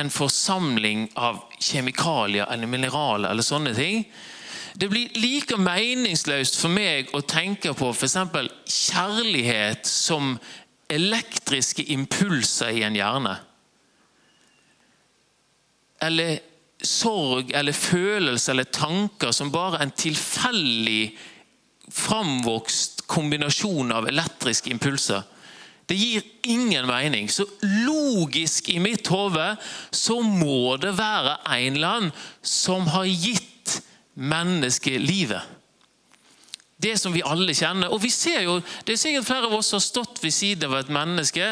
en 0.00 0.10
forsamling 0.12 1.08
av 1.18 1.42
kjemikalier 1.60 2.48
eller 2.48 2.70
mineraler 2.70 3.30
eller 3.30 3.44
sånne 3.44 3.74
ting. 3.76 4.04
Det 4.80 4.88
blir 4.88 5.16
like 5.20 5.58
meningsløst 5.60 6.56
for 6.60 6.72
meg 6.72 7.10
å 7.16 7.20
tenke 7.26 7.74
på 7.76 7.90
f.eks. 7.92 8.16
kjærlighet 8.64 9.88
som 9.88 10.36
elektriske 10.90 11.84
impulser 11.92 12.78
i 12.78 12.84
en 12.86 12.96
hjerne. 12.96 13.34
Eller 16.00 16.38
sorg 16.80 17.52
eller 17.52 17.76
følelser 17.76 18.54
eller 18.54 18.70
tanker 18.72 19.34
som 19.36 19.52
bare 19.52 19.82
en 19.82 19.92
tilfeldig 19.92 21.10
framvokst 21.90 23.04
kombinasjon 23.10 23.92
av 23.92 24.08
elektriske 24.08 24.70
impulser. 24.72 25.26
Det 25.90 25.96
gir 25.98 26.22
ingen 26.46 26.86
mening. 26.86 27.26
Så 27.28 27.46
logisk 27.62 28.68
i 28.70 28.78
mitt 28.78 29.08
hode 29.10 29.56
så 29.90 30.20
må 30.22 30.76
det 30.78 30.92
være 30.94 31.32
en 31.50 31.78
annen 31.82 32.12
som 32.46 32.86
har 32.94 33.08
gitt 33.10 33.80
mennesket 34.14 35.02
livet. 35.02 35.42
Det 36.78 36.94
som 36.98 37.10
vi 37.12 37.24
alle 37.26 37.56
kjenner. 37.58 37.90
Og 37.90 38.04
vi 38.04 38.12
ser 38.14 38.46
jo, 38.46 38.60
Det 38.84 38.94
er 38.94 39.02
sikkert 39.02 39.26
flere 39.26 39.50
av 39.50 39.58
oss 39.58 39.72
som 39.72 39.80
har 39.80 39.88
stått 39.88 40.22
ved 40.22 40.32
siden 40.32 40.70
av 40.70 40.78
et 40.78 40.94
menneske 40.94 41.48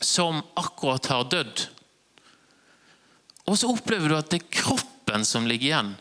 som 0.00 0.42
akkurat 0.60 1.08
har 1.08 1.24
dødd. 1.32 1.64
Og 3.48 3.56
så 3.56 3.72
opplever 3.72 4.12
du 4.12 4.18
at 4.18 4.28
det 4.30 4.42
er 4.42 4.52
kroppen 4.60 5.24
som 5.24 5.48
ligger 5.48 5.72
igjen. 5.72 5.94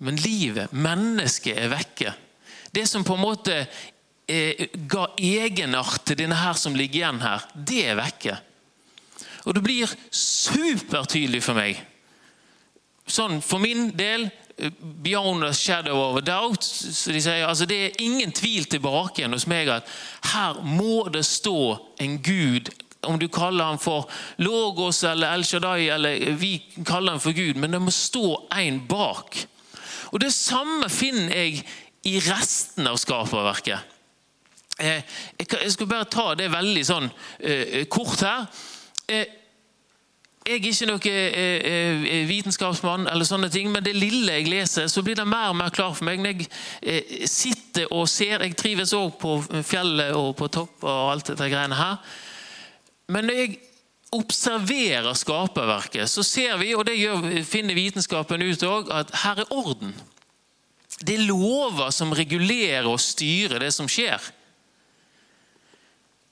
Men 0.00 0.16
livet, 0.24 0.72
mennesket, 0.72 1.52
er 1.60 1.70
vekke. 1.76 2.16
Det 2.72 2.86
som 2.88 3.04
på 3.04 3.14
en 3.14 3.24
måte 3.24 3.66
ga 4.90 5.08
egenart 5.18 6.04
til 6.06 6.18
denne 6.20 6.38
her 6.38 6.58
som 6.58 6.76
ligger 6.78 7.02
igjen 7.02 7.22
her, 7.24 7.46
det 7.54 7.82
er 7.90 7.98
vekke. 7.98 8.36
Og 9.48 9.56
det 9.56 9.62
blir 9.64 9.92
supertydelig 10.14 11.42
for 11.44 11.58
meg. 11.58 11.80
Sånn 13.10 13.40
for 13.42 13.62
min 13.62 13.90
del 13.98 14.28
eh, 14.28 14.70
Beyond 15.02 15.46
a 15.48 15.52
shadow 15.56 15.98
of 16.04 16.20
a 16.20 16.24
doubt. 16.24 16.62
Så 16.64 17.14
de 17.14 17.22
sier, 17.22 17.46
altså 17.48 17.66
Det 17.66 17.80
er 17.86 18.02
ingen 18.04 18.32
tvil 18.36 18.68
tilbake 18.70 19.22
igjen 19.22 19.34
hos 19.34 19.48
meg 19.50 19.70
at 19.72 19.88
her 20.34 20.60
må 20.62 21.08
det 21.12 21.24
stå 21.26 21.60
en 22.02 22.18
Gud. 22.22 22.70
Om 23.08 23.16
du 23.18 23.30
kaller 23.32 23.72
han 23.72 23.80
for 23.80 24.10
Logos 24.44 25.00
eller 25.08 25.32
El 25.32 25.46
Shaddai, 25.48 25.88
eller 25.88 26.34
vi 26.36 26.58
kaller 26.84 27.16
han 27.16 27.22
for 27.22 27.32
Gud, 27.32 27.56
men 27.56 27.72
det 27.72 27.80
må 27.80 27.94
stå 27.94 28.44
en 28.52 28.82
bak. 28.86 29.40
Og 30.12 30.20
Det 30.20 30.32
samme 30.34 30.90
finner 30.92 31.32
jeg 31.32 31.64
i 32.04 32.18
resten 32.24 32.88
av 32.90 32.98
skaperverket. 33.00 33.96
Eh, 34.80 35.02
jeg 35.38 35.72
skal 35.74 35.88
bare 35.88 36.08
ta 36.08 36.32
det 36.38 36.48
veldig 36.52 36.82
sånn 36.86 37.10
eh, 37.38 37.84
kort 37.92 38.24
her. 38.24 38.48
Eh, 39.10 39.36
jeg 40.40 40.56
er 40.56 40.70
ikke 40.72 40.86
noen 40.88 42.26
vitenskapsmann, 42.26 43.04
eller 43.12 43.28
sånne 43.28 43.50
ting, 43.52 43.68
men 43.70 43.84
det 43.84 43.92
lille 43.94 44.38
jeg 44.38 44.48
leser, 44.48 44.86
så 44.88 45.02
blir 45.04 45.18
det 45.18 45.26
mer 45.28 45.52
og 45.52 45.58
mer 45.60 45.70
klart 45.70 45.98
for 45.98 46.08
meg. 46.08 46.22
Når 46.24 46.40
jeg 46.40 47.28
sitter 47.28 47.92
og 47.92 48.08
ser 48.08 48.40
Jeg 48.42 48.56
trives 48.58 48.94
òg 48.96 49.12
på 49.20 49.36
fjellet 49.68 50.16
og 50.16 50.32
på 50.40 50.48
topp 50.50 50.88
og 50.88 51.12
alt 51.12 51.28
dette 51.30 51.50
greiene 51.52 51.76
her. 51.76 52.00
Men 53.12 53.28
når 53.28 53.38
jeg 53.42 53.60
observerer 54.16 55.12
skaperverket, 55.14 56.08
så 56.10 56.24
ser 56.26 56.56
vi, 56.58 56.72
og 56.74 56.88
det 56.88 57.44
finner 57.46 57.76
vitenskapen 57.76 58.42
ut 58.42 58.66
òg, 58.66 58.90
at 58.96 59.12
her 59.22 59.44
er 59.44 59.54
orden. 59.54 59.92
Det 61.04 61.20
er 61.20 61.28
lover 61.28 61.92
som 61.94 62.16
regulerer 62.16 62.88
og 62.88 62.98
styrer 62.98 63.60
det 63.60 63.74
som 63.76 63.86
skjer. 63.86 64.32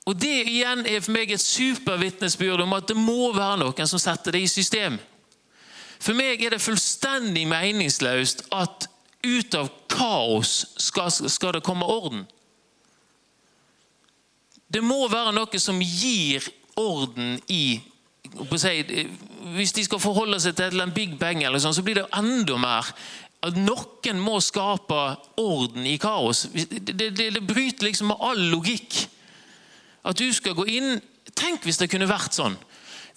Og 0.09 0.17
Det 0.17 0.49
igjen 0.49 0.87
er 0.89 1.03
for 1.05 1.13
meg 1.13 1.31
et 1.35 1.43
supervitnesbyrd 1.43 2.63
om 2.65 2.73
at 2.79 2.89
det 2.89 2.97
må 2.97 3.29
være 3.37 3.61
noen 3.61 3.91
som 3.91 4.01
setter 4.01 4.33
det 4.33 4.47
i 4.47 4.51
system. 4.51 4.97
For 6.01 6.17
meg 6.17 6.41
er 6.41 6.55
det 6.55 6.63
fullstendig 6.65 7.45
meningsløst 7.51 8.47
at 8.55 8.87
ut 9.27 9.57
av 9.59 9.69
kaos 9.91 10.55
skal, 10.81 11.11
skal 11.13 11.59
det 11.59 11.65
komme 11.67 11.85
orden. 11.85 12.25
Det 14.69 14.81
må 14.85 15.03
være 15.11 15.35
noe 15.37 15.61
som 15.61 15.81
gir 15.83 16.45
orden 16.79 17.39
i 17.49 17.81
Hvis 18.29 19.73
de 19.73 19.85
skal 19.87 20.01
forholde 20.03 20.37
seg 20.41 20.57
til 20.59 20.83
en 20.83 20.93
big 20.93 21.15
bang, 21.19 21.41
eller 21.43 21.63
sånn, 21.63 21.73
så 21.73 21.81
blir 21.83 21.97
det 21.97 22.11
enda 22.13 22.59
mer 22.61 22.91
at 23.41 23.57
noen 23.57 24.21
må 24.21 24.37
skape 24.45 24.99
orden 25.41 25.87
i 25.89 25.95
kaos. 26.03 26.43
Det, 26.53 26.93
det, 26.93 27.15
det 27.17 27.45
bryter 27.47 27.89
liksom 27.89 28.11
med 28.13 28.21
all 28.21 28.43
logikk. 28.53 29.07
At 30.09 30.19
du 30.19 30.29
skal 30.33 30.57
gå 30.57 30.67
inn 30.79 30.99
Tenk 31.37 31.67
hvis 31.67 31.77
det 31.79 31.91
kunne 31.93 32.09
vært 32.09 32.35
sånn. 32.35 32.55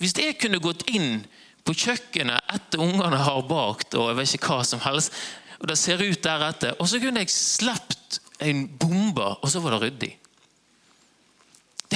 Hvis 0.01 0.11
jeg 0.19 0.35
kunne 0.41 0.59
gått 0.61 0.83
inn 0.91 1.21
på 1.65 1.73
kjøkkenet 1.77 2.51
etter 2.53 2.81
ungene 2.83 3.21
har 3.21 3.39
bakt, 3.47 3.95
og 3.95 4.09
jeg 4.09 4.17
vet 4.17 4.33
ikke 4.35 4.57
hva 4.57 4.65
som 4.67 4.81
helst, 4.83 5.15
og 5.61 5.69
det 5.69 5.77
ser 5.79 6.01
ut 6.01 6.23
deretter, 6.25 6.75
og 6.75 6.89
så 6.89 6.99
kunne 7.01 7.23
jeg 7.23 7.33
sluppet 7.33 8.19
en 8.43 8.65
bombe, 8.81 9.27
og 9.39 9.47
så 9.49 9.61
var 9.63 9.77
det 9.77 9.81
ryddig. 9.85 10.11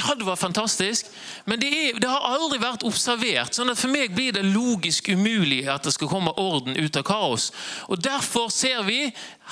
Hadde 0.05 0.25
vært 0.27 0.41
fantastisk, 0.41 1.07
men 1.49 1.59
det, 1.61 1.69
er, 1.73 1.99
det, 1.99 2.09
har 2.09 2.25
aldri 2.35 2.59
vært 2.61 2.83
observert. 2.85 3.55
sånn 3.55 3.71
at 3.71 3.79
For 3.79 3.89
meg 3.89 4.13
blir 4.13 4.35
det 4.35 4.43
logisk 4.45 5.09
umulig 5.09 5.63
at 5.71 5.87
det 5.87 5.95
skal 5.95 6.11
komme 6.11 6.33
orden 6.37 6.77
ut 6.77 6.99
av 6.99 7.05
kaos. 7.07 7.49
Og 7.89 8.01
Derfor 8.03 8.51
ser 8.53 8.83
vi 8.85 8.99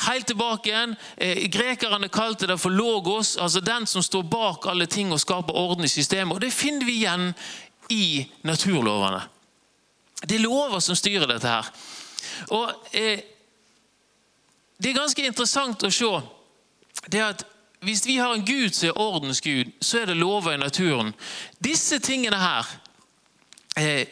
helt 0.08 0.28
tilbake 0.30 0.70
igjen 0.70 0.96
eh, 1.18 1.48
Grekerne 1.54 2.10
kalte 2.14 2.50
det 2.50 2.60
for 2.62 2.74
logos, 2.74 3.36
altså 3.38 3.64
den 3.66 3.88
som 3.90 4.06
står 4.06 4.28
bak 4.30 4.68
alle 4.70 4.86
ting 4.86 5.12
og 5.14 5.22
skaper 5.24 5.58
orden 5.58 5.88
i 5.88 5.92
systemet. 5.92 6.36
Og 6.36 6.42
Det 6.42 6.54
finner 6.54 6.86
vi 6.86 7.00
igjen 7.02 7.32
i 7.90 8.26
naturlovene. 8.44 9.24
Det 10.24 10.38
er 10.38 10.46
lover 10.46 10.80
som 10.80 10.96
styrer 10.96 11.28
dette 11.28 11.50
her. 11.50 11.72
Og 12.54 12.70
eh, 12.94 13.26
Det 14.78 14.92
er 14.92 15.02
ganske 15.02 15.26
interessant 15.26 15.84
å 15.84 15.92
se 15.92 16.14
det 17.12 17.22
at 17.24 17.44
hvis 17.84 18.06
vi 18.08 18.18
har 18.18 18.34
en 18.34 18.46
Gud 18.46 18.74
som 18.76 18.90
er 18.90 19.00
ordens 19.00 19.42
Gud, 19.42 19.72
så 19.82 20.02
er 20.02 20.12
det 20.12 20.18
lover 20.18 20.54
i 20.54 20.62
naturen. 20.62 21.14
Disse 21.64 22.00
tingene 22.00 22.40
her 22.40 22.70
eh, 23.78 24.08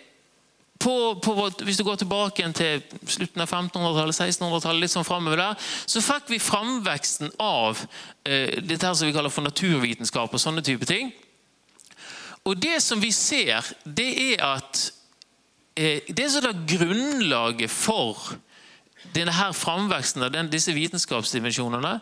på, 0.81 1.15
på, 1.23 1.49
hvis 1.63 1.77
du 1.77 1.83
går 1.83 1.99
tilbake 2.01 2.45
til 2.57 2.81
slutten 3.05 3.43
av 3.43 3.49
1500-tallet, 3.49 4.17
1600-tallet, 4.17 4.81
litt 4.81 4.93
sånn 4.93 5.05
fremover 5.05 5.41
der, 5.41 5.67
så 5.85 6.01
fikk 6.03 6.31
vi 6.33 6.41
framveksten 6.41 7.33
av 7.41 7.83
eh, 8.25 8.57
dette 8.61 8.87
her 8.87 8.95
som 8.97 9.09
vi 9.09 9.15
kaller 9.15 9.33
for 9.33 9.45
naturvitenskap 9.45 10.33
og 10.33 10.41
sånne 10.41 10.63
type 10.65 10.87
ting. 10.89 11.11
Og 12.49 12.57
det 12.57 12.79
som 12.81 13.01
vi 13.01 13.11
ser, 13.13 13.67
det 13.85 14.09
er 14.31 14.45
at 14.47 14.87
eh, 15.77 16.07
det 16.09 16.29
som 16.33 16.49
er 16.49 16.63
grunnlaget 16.73 17.69
for 17.69 18.33
denne 19.15 19.33
her 19.35 19.53
framveksten 19.55 20.23
av 20.25 20.35
disse 20.51 20.73
vitenskapsdimensjonene, 20.75 21.99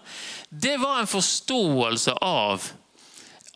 det 0.49 0.77
var 0.81 1.01
en 1.01 1.09
forståelse 1.09 2.15
av 2.21 2.69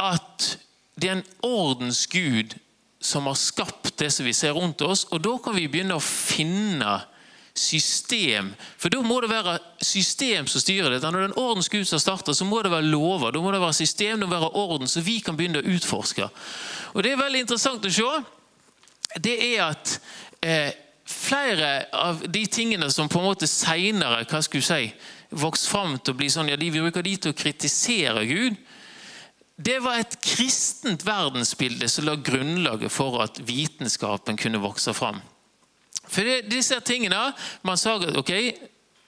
at 0.02 0.50
det 0.96 1.10
er 1.10 1.18
en 1.18 1.28
ordens 1.46 2.06
Gud 2.10 2.58
som 3.04 3.28
har 3.28 3.38
skapt 3.40 3.98
det 4.00 4.12
som 4.14 4.26
vi 4.26 4.34
ser 4.34 4.56
rundt 4.56 4.82
oss. 4.82 5.06
Og 5.12 5.22
da 5.24 5.34
kan 5.44 5.56
vi 5.58 5.68
begynne 5.68 5.98
å 5.98 6.04
finne 6.04 7.02
system. 7.54 8.54
For 8.82 8.90
da 8.90 9.02
må 9.06 9.20
det 9.22 9.30
være 9.30 9.58
system 9.84 10.48
som 10.50 10.62
styrer 10.64 10.96
dette. 10.96 11.10
Når 11.10 11.20
det 11.20 11.28
er 11.28 11.34
en 11.34 11.44
ordens 11.44 11.70
Gud 11.70 11.86
som 11.90 12.02
starter, 12.02 12.34
så 12.34 12.48
må 12.48 12.62
det 12.64 12.72
være 12.74 12.90
lover, 12.90 13.34
da 13.34 13.42
må 13.44 13.52
det 13.54 13.62
være 13.62 13.78
system, 13.78 14.22
det 14.24 14.30
må 14.30 14.38
være 14.38 14.54
orden, 14.58 14.90
så 14.90 15.04
vi 15.06 15.20
kan 15.22 15.38
begynne 15.38 15.62
å 15.62 15.76
utforske. 15.76 16.30
Og 16.94 17.04
Det 17.04 17.12
er 17.12 17.22
veldig 17.22 17.44
interessant 17.46 17.86
å 17.86 17.94
se. 17.94 18.14
Det 19.22 19.36
er 19.52 19.68
at 19.68 19.98
eh, 20.42 20.72
flere 21.06 21.86
av 21.94 22.24
de 22.32 22.46
tingene 22.48 22.90
som 22.92 23.10
på 23.12 23.20
en 23.20 23.28
måte 23.28 23.48
seinere 23.50 24.24
si, 24.62 24.94
vokste 25.30 25.70
fram 25.70 25.98
til 26.00 26.14
å 26.14 26.18
bli 26.18 26.30
sånn, 26.30 26.50
ja, 26.50 26.58
de 26.58 26.72
bruker 26.72 27.04
de 27.04 27.16
til 27.18 27.34
å 27.34 27.38
kritisere 27.38 28.26
Gud. 28.30 28.56
Det 29.56 29.80
var 29.84 30.00
et 30.00 30.18
kristent 30.22 31.06
verdensbilde 31.06 31.88
som 31.90 32.08
la 32.08 32.16
grunnlaget 32.16 32.92
for 32.92 33.22
at 33.22 33.40
vitenskapen 33.46 34.38
kunne 34.38 34.62
vokse 34.64 34.94
fram. 34.94 35.22
For 36.04 36.26
det, 36.26 36.50
disse 36.52 36.80
tingene, 36.84 37.34
Man 37.64 37.78
sa 37.78 37.96
at 37.96 38.18
ok, 38.18 38.32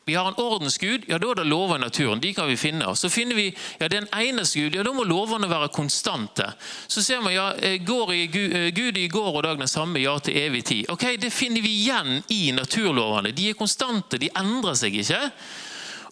vi 0.07 0.13
har 0.13 0.27
en 0.27 0.37
ordensgud, 0.37 1.07
ja 1.09 1.17
da 1.17 1.31
er 1.31 1.39
det 1.39 1.47
lover 1.49 1.79
i 1.79 1.81
naturen. 1.81 2.19
De 2.21 2.29
kan 2.37 2.45
vi 2.45 2.57
finne. 2.61 2.85
Så 2.95 3.09
finner 3.09 3.35
vi 3.35 3.47
ja, 3.79 3.87
den 3.89 4.05
eneste 4.13 4.61
Gud, 4.61 4.75
ja 4.77 4.83
da 4.85 4.91
må 4.93 5.03
lovene 5.03 5.49
være 5.49 5.71
konstante. 5.73 6.45
Så 6.87 7.01
ser 7.01 7.23
man 7.25 7.33
ja, 7.33 7.47
eh, 7.57 7.79
går 7.81 8.13
i, 8.13 8.25
eh, 8.25 8.67
Gud 8.75 8.99
i 9.01 9.07
går 9.09 9.31
og 9.31 9.43
dag 9.43 9.57
den 9.57 9.67
samme, 9.67 9.99
ja 10.03 10.13
til 10.19 10.37
evig 10.37 10.65
tid. 10.65 10.85
Ok, 10.93 11.07
Det 11.17 11.33
finner 11.33 11.61
vi 11.61 11.71
igjen 11.73 12.23
i 12.29 12.51
naturlovene. 12.51 13.31
De 13.31 13.49
er 13.49 13.57
konstante, 13.57 14.21
de 14.21 14.29
endrer 14.37 14.77
seg 14.77 14.93
ikke. 14.93 15.31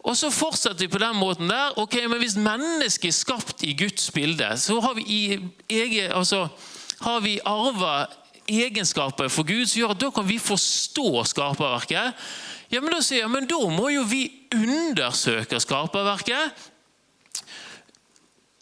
Og 0.04 0.18
så 0.18 0.32
fortsetter 0.34 0.88
vi 0.88 0.88
på 0.88 0.98
den 0.98 1.16
måten 1.16 1.48
der. 1.48 1.78
ok, 1.78 1.94
men 2.10 2.20
Hvis 2.20 2.36
mennesket 2.36 3.08
er 3.08 3.12
skapt 3.12 3.64
i 3.64 3.74
Guds 3.74 4.12
bilde, 4.12 4.58
så 4.58 4.82
har 4.82 4.94
vi, 4.94 5.04
i, 5.70 6.00
altså, 6.10 6.48
har 7.02 7.20
vi 7.22 7.40
arva 7.46 8.08
egenskaper 8.50 9.30
for 9.30 9.44
Gud 9.48 9.68
som 9.68 9.80
gjør 9.80 9.94
at 9.94 10.02
da 10.02 10.10
kan 10.12 10.28
vi 10.28 10.40
forstå 10.40 11.24
skaperverket. 11.30 12.14
Ja, 12.74 12.82
men 12.82 12.96
Da 12.96 13.02
sier 13.06 13.22
jeg, 13.22 13.30
men 13.30 13.46
da 13.50 13.60
må 13.70 13.90
jo 13.94 14.04
vi 14.10 14.24
undersøke 14.54 15.60
skaperverket 15.62 16.64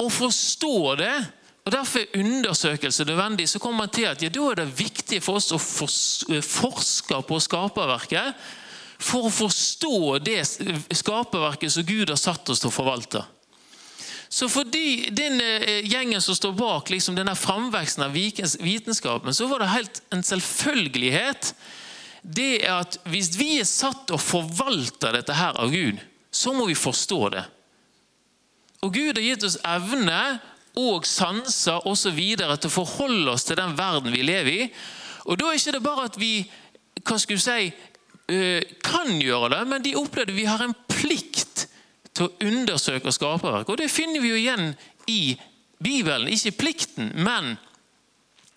og 0.01 0.09
forstå 0.11 0.75
det. 0.99 1.13
Og 1.61 1.71
Derfor 1.71 2.01
er 2.01 2.19
undersøkelse 2.19 3.05
nødvendig. 3.05 3.47
Så 3.49 3.59
kommer 3.59 3.85
man 3.85 3.93
til 3.93 4.09
at 4.09 4.23
ja, 4.23 4.29
da 4.33 4.47
er 4.49 4.63
det 4.63 4.79
viktig 4.79 5.21
for 5.23 5.39
oss 5.39 5.51
å 5.53 5.59
forske 5.61 7.21
på 7.27 7.39
skaperverket 7.39 8.41
for 9.01 9.27
å 9.27 9.33
forstå 9.33 10.17
det 10.21 10.41
skaperverket 10.45 11.73
som 11.73 11.85
Gud 11.85 12.11
har 12.11 12.19
satt 12.19 12.49
oss 12.51 12.61
til 12.61 12.69
å 12.69 12.75
forvalte. 12.75 13.23
Så 14.31 14.47
fordi 14.51 15.09
den 15.11 15.41
eh, 15.43 15.81
gjengen 15.89 16.21
som 16.23 16.35
står 16.37 16.53
bak 16.55 16.91
liksom 16.93 17.17
denne 17.17 17.33
framveksten 17.35 18.05
av 18.05 18.13
vitenskapen, 18.15 19.33
så 19.35 19.47
var 19.49 19.63
det 19.63 19.73
helt 19.73 20.01
en 20.13 20.23
selvfølgelighet 20.23 21.53
det 22.21 22.61
er 22.61 22.83
at 22.83 22.99
hvis 23.09 23.31
vi 23.39 23.55
er 23.59 23.67
satt 23.67 24.11
og 24.13 24.21
forvalter 24.21 25.15
dette 25.17 25.35
her 25.35 25.57
av 25.59 25.73
Gud, 25.73 25.99
så 26.31 26.53
må 26.53 26.67
vi 26.69 26.77
forstå 26.77 27.21
det. 27.33 27.43
Og 28.81 28.93
Gud 28.93 29.17
har 29.17 29.25
gitt 29.25 29.45
oss 29.45 29.59
evne 29.67 30.39
og 30.79 31.05
sanser 31.05 31.87
osv. 31.89 32.19
til 32.37 32.69
å 32.69 32.73
forholde 32.73 33.33
oss 33.33 33.45
til 33.45 33.59
den 33.59 33.75
verden 33.77 34.13
vi 34.13 34.23
lever 34.25 34.51
i. 34.51 34.67
Og 35.25 35.37
Da 35.37 35.49
er 35.49 35.59
ikke 35.59 35.75
det 35.75 35.83
bare 35.83 36.07
at 36.09 36.17
vi 36.19 36.33
hva 37.01 37.17
skal 37.19 37.41
si, 37.41 37.71
kan 38.85 39.09
gjøre 39.19 39.49
det, 39.55 39.61
men 39.67 39.83
de 39.83 39.97
opplevde 39.99 40.35
vi 40.37 40.47
har 40.47 40.61
en 40.63 40.75
plikt 40.87 41.65
til 42.15 42.27
å 42.27 42.47
undersøke 42.47 43.11
skaperverk. 43.11 43.69
Og 43.69 43.77
Det 43.77 43.91
finner 43.91 44.21
vi 44.21 44.31
jo 44.31 44.39
igjen 44.39 44.73
i 45.07 45.35
Bibelen. 45.81 46.29
Ikke 46.31 46.57
plikten, 46.63 47.11
men 47.15 47.57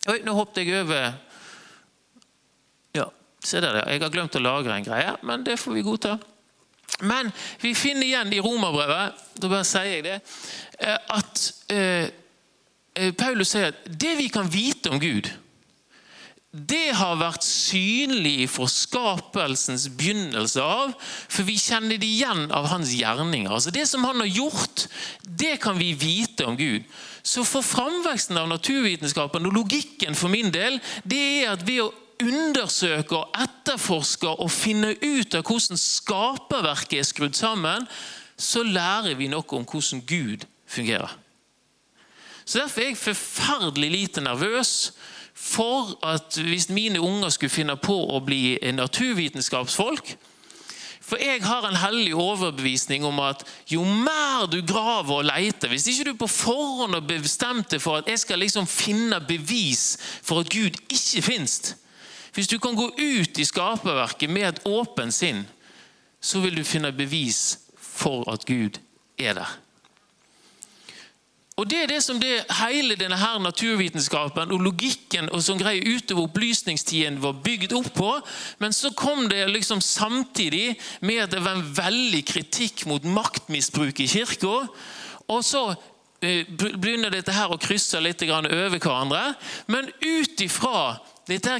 Oi, 0.04 0.18
nå 0.20 0.34
hoppet 0.36 0.66
jeg 0.66 0.82
over 0.82 1.14
Se 3.44 3.60
der, 3.60 3.82
Jeg 3.88 4.00
har 4.00 4.12
glemt 4.12 4.36
å 4.36 4.42
lagre 4.42 4.76
en 4.76 4.86
greie, 4.86 5.16
men 5.22 5.44
det 5.44 5.58
får 5.60 5.76
vi 5.76 5.84
godta. 5.84 6.18
Men 7.04 7.30
vi 7.60 7.74
finner 7.74 8.06
igjen 8.06 8.32
i 8.32 8.40
romerbrevet 8.42 9.22
da 9.40 9.50
bare 9.50 9.66
sier 9.66 9.96
jeg 9.96 10.04
det, 10.06 10.18
eh, 10.78 10.98
at 11.16 11.40
eh, 11.74 12.10
eh, 12.94 13.14
Paulus 13.18 13.50
sier 13.50 13.72
at 13.72 13.88
det 13.88 14.14
vi 14.20 14.28
kan 14.32 14.46
vite 14.50 14.92
om 14.94 15.00
Gud, 15.02 15.30
det 16.54 16.94
har 16.94 17.16
vært 17.18 17.42
synlig 17.42 18.46
for 18.52 18.70
skapelsens 18.70 19.88
begynnelse 19.98 20.62
av, 20.62 20.92
for 21.02 21.42
vi 21.48 21.56
kjenner 21.58 21.98
det 21.98 22.06
igjen 22.06 22.44
av 22.54 22.68
hans 22.70 22.92
gjerninger. 22.94 23.50
Altså 23.50 23.74
Det 23.74 23.88
som 23.90 24.06
han 24.06 24.22
har 24.22 24.30
gjort, 24.30 24.86
det 25.26 25.56
kan 25.64 25.74
vi 25.80 25.90
vite 25.98 26.46
om 26.46 26.54
Gud. 26.56 26.86
Så 27.26 27.42
for 27.48 27.66
framveksten 27.66 28.38
av 28.38 28.46
naturvitenskapen 28.52 29.50
og 29.50 29.58
logikken 29.58 30.14
for 30.14 30.30
min 30.30 30.54
del, 30.54 30.78
det 31.02 31.24
er 31.42 31.56
at 31.56 31.66
ved 31.66 31.88
å 31.88 31.90
undersøker, 32.24 33.28
etterforsker 33.44 34.40
og 34.40 34.50
finner 34.52 34.96
ut 35.02 35.34
av 35.36 35.44
hvordan 35.46 35.80
skaperverket 35.80 36.98
er 37.00 37.08
skrudd 37.08 37.36
sammen, 37.38 37.88
så 38.36 38.64
lærer 38.66 39.14
vi 39.18 39.28
noe 39.30 39.46
om 39.54 39.66
hvordan 39.68 40.02
Gud 40.08 40.46
fungerer. 40.66 41.12
Så 42.44 42.58
Derfor 42.58 42.80
er 42.80 42.92
jeg 42.92 43.00
forferdelig 43.00 43.90
lite 43.90 44.20
nervøs 44.20 44.92
for 45.34 45.98
at 46.06 46.36
hvis 46.36 46.68
mine 46.68 47.00
unger 47.00 47.28
skulle 47.28 47.50
finne 47.50 47.76
på 47.76 47.96
å 48.14 48.20
bli 48.22 48.54
naturvitenskapsfolk 48.72 50.14
For 51.04 51.20
jeg 51.20 51.42
har 51.42 51.66
en 51.66 51.76
hellig 51.76 52.14
overbevisning 52.14 53.04
om 53.04 53.18
at 53.20 53.42
jo 53.68 53.82
mer 53.84 54.46
du 54.46 54.60
graver 54.62 55.18
og 55.18 55.26
leter 55.26 55.68
Hvis 55.68 55.88
ikke 55.90 56.12
du 56.12 56.20
på 56.22 56.30
forhånd 56.30 56.94
har 56.94 57.02
bestemt 57.08 57.74
deg 57.74 57.82
for 57.82 57.98
at 57.98 58.08
jeg 58.08 58.22
skal 58.22 58.44
liksom 58.44 58.68
finne 58.70 59.18
bevis 59.26 59.96
for 60.22 60.44
at 60.44 60.52
Gud 60.54 60.78
ikke 60.86 61.24
finnes 61.26 61.74
Hvis 62.34 62.50
du 62.50 62.58
kan 62.58 62.74
gå 62.74 62.88
ut 62.98 63.38
i 63.38 63.46
skaperverket 63.46 64.30
med 64.30 64.48
et 64.48 64.64
åpent 64.66 65.14
sinn, 65.14 65.44
så 66.20 66.40
vil 66.42 66.56
du 66.58 66.64
finne 66.66 66.92
bevis 66.92 67.60
for 67.78 68.26
at 68.32 68.46
Gud 68.48 68.80
er 69.18 69.38
der. 69.38 69.52
Og 71.54 71.68
Det 71.70 71.82
er 71.82 71.86
det 71.86 72.00
som 72.02 72.18
det 72.18 72.42
hele 72.58 72.96
denne 72.98 73.14
her 73.14 73.38
naturvitenskapen 73.38 74.50
og 74.50 74.62
logikken 74.64 75.28
og 75.30 75.42
sånn 75.44 75.60
greier 75.60 75.86
utover 75.86 76.26
opplysningstiden 76.26 77.20
var 77.22 77.38
bygd 77.44 77.76
opp 77.78 77.92
på. 77.94 78.10
Men 78.58 78.74
så 78.74 78.90
kom 78.90 79.28
det 79.30 79.46
liksom 79.52 79.78
samtidig 79.84 80.74
med 81.00 81.22
at 81.22 81.36
det 81.36 81.44
var 81.44 81.54
en 81.54 81.68
veldig 81.76 82.24
kritikk 82.26 82.88
mot 82.90 83.06
maktmisbruk 83.06 84.02
i 84.02 84.08
kirka. 84.10 84.64
Og 85.30 85.46
så 85.46 85.62
eh, 86.26 86.42
begynner 86.50 87.14
dette 87.14 87.36
her 87.36 87.54
å 87.54 87.60
krysse 87.62 88.02
litt 88.02 88.26
over 88.26 88.74
hverandre. 88.80 89.22
Men 89.70 89.92
ut 90.02 90.42
ifra 90.42 90.98
dette 91.28 91.58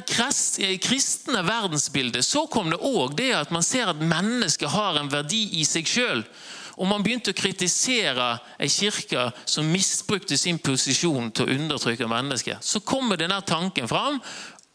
kristne 0.81 1.41
verdensbildet 1.45 2.25
så 2.25 2.45
kom 2.51 2.69
det 2.69 2.81
òg 2.81 3.15
det 3.17 3.31
at 3.33 3.53
man 3.53 3.65
ser 3.65 3.89
at 3.89 4.03
mennesket 4.03 4.69
har 4.73 4.99
en 4.99 5.09
verdi 5.09 5.47
i 5.59 5.65
seg 5.65 5.89
sjøl 5.89 6.25
og 6.75 6.89
man 6.89 7.03
begynte 7.03 7.31
å 7.31 7.37
kritisere 7.37 8.35
ei 8.59 8.67
kirke 8.71 9.29
som 9.47 9.67
misbrukte 9.71 10.37
sin 10.37 10.59
posisjon 10.59 11.31
til 11.31 11.47
å 11.47 11.55
undertrykke 11.55 12.07
mennesket. 12.11 12.63
så 12.63 12.79
kommer 12.79 13.17
denne 13.17 13.39
tanken 13.41 13.87
fram 13.87 14.19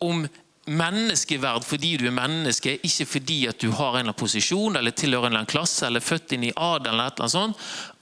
om 0.00 0.24
menneskeverd 0.70 1.64
fordi 1.66 1.96
du 2.00 2.06
er 2.08 2.14
menneske, 2.14 2.78
ikke 2.86 3.06
fordi 3.06 3.38
at 3.50 3.60
du 3.60 3.70
har 3.74 3.98
en 3.98 4.12
posisjon 4.14 4.76
eller 4.76 4.94
tilhører 4.96 5.26
en 5.26 5.32
eller 5.32 5.42
annen 5.42 5.50
klasse 5.50 5.86
eller 5.86 6.00
født 6.00 6.36
inn 6.36 6.44
i 6.48 6.52
adel. 6.56 6.94
eller 6.94 7.06
et 7.06 7.30
sånt. 7.30 7.56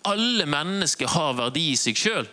Alle 0.04 0.46
mennesker 0.46 1.08
har 1.08 1.34
verdi 1.34 1.70
i 1.72 1.76
seg 1.76 1.96
sjøl. 1.96 2.26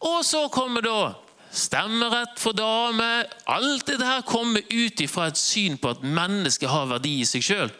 Og 0.00 0.24
så 0.24 0.48
kommer 0.48 0.82
da 0.82 1.14
stemmerett 1.52 2.38
for 2.40 2.56
damer. 2.56 3.26
Alt 3.50 3.86
dette 3.88 4.06
her 4.06 4.24
kommer 4.26 4.62
ut 4.70 5.00
ifra 5.02 5.28
et 5.30 5.38
syn 5.38 5.78
på 5.78 5.92
at 5.94 6.04
mennesket 6.04 6.70
har 6.70 6.90
verdi 6.90 7.20
i 7.20 7.28
seg 7.28 7.44
sjøl. 7.44 7.72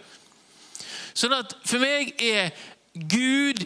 Sånn 1.14 1.34
at 1.34 1.56
for 1.66 1.82
meg 1.82 2.14
er 2.22 2.52
Gud 2.94 3.64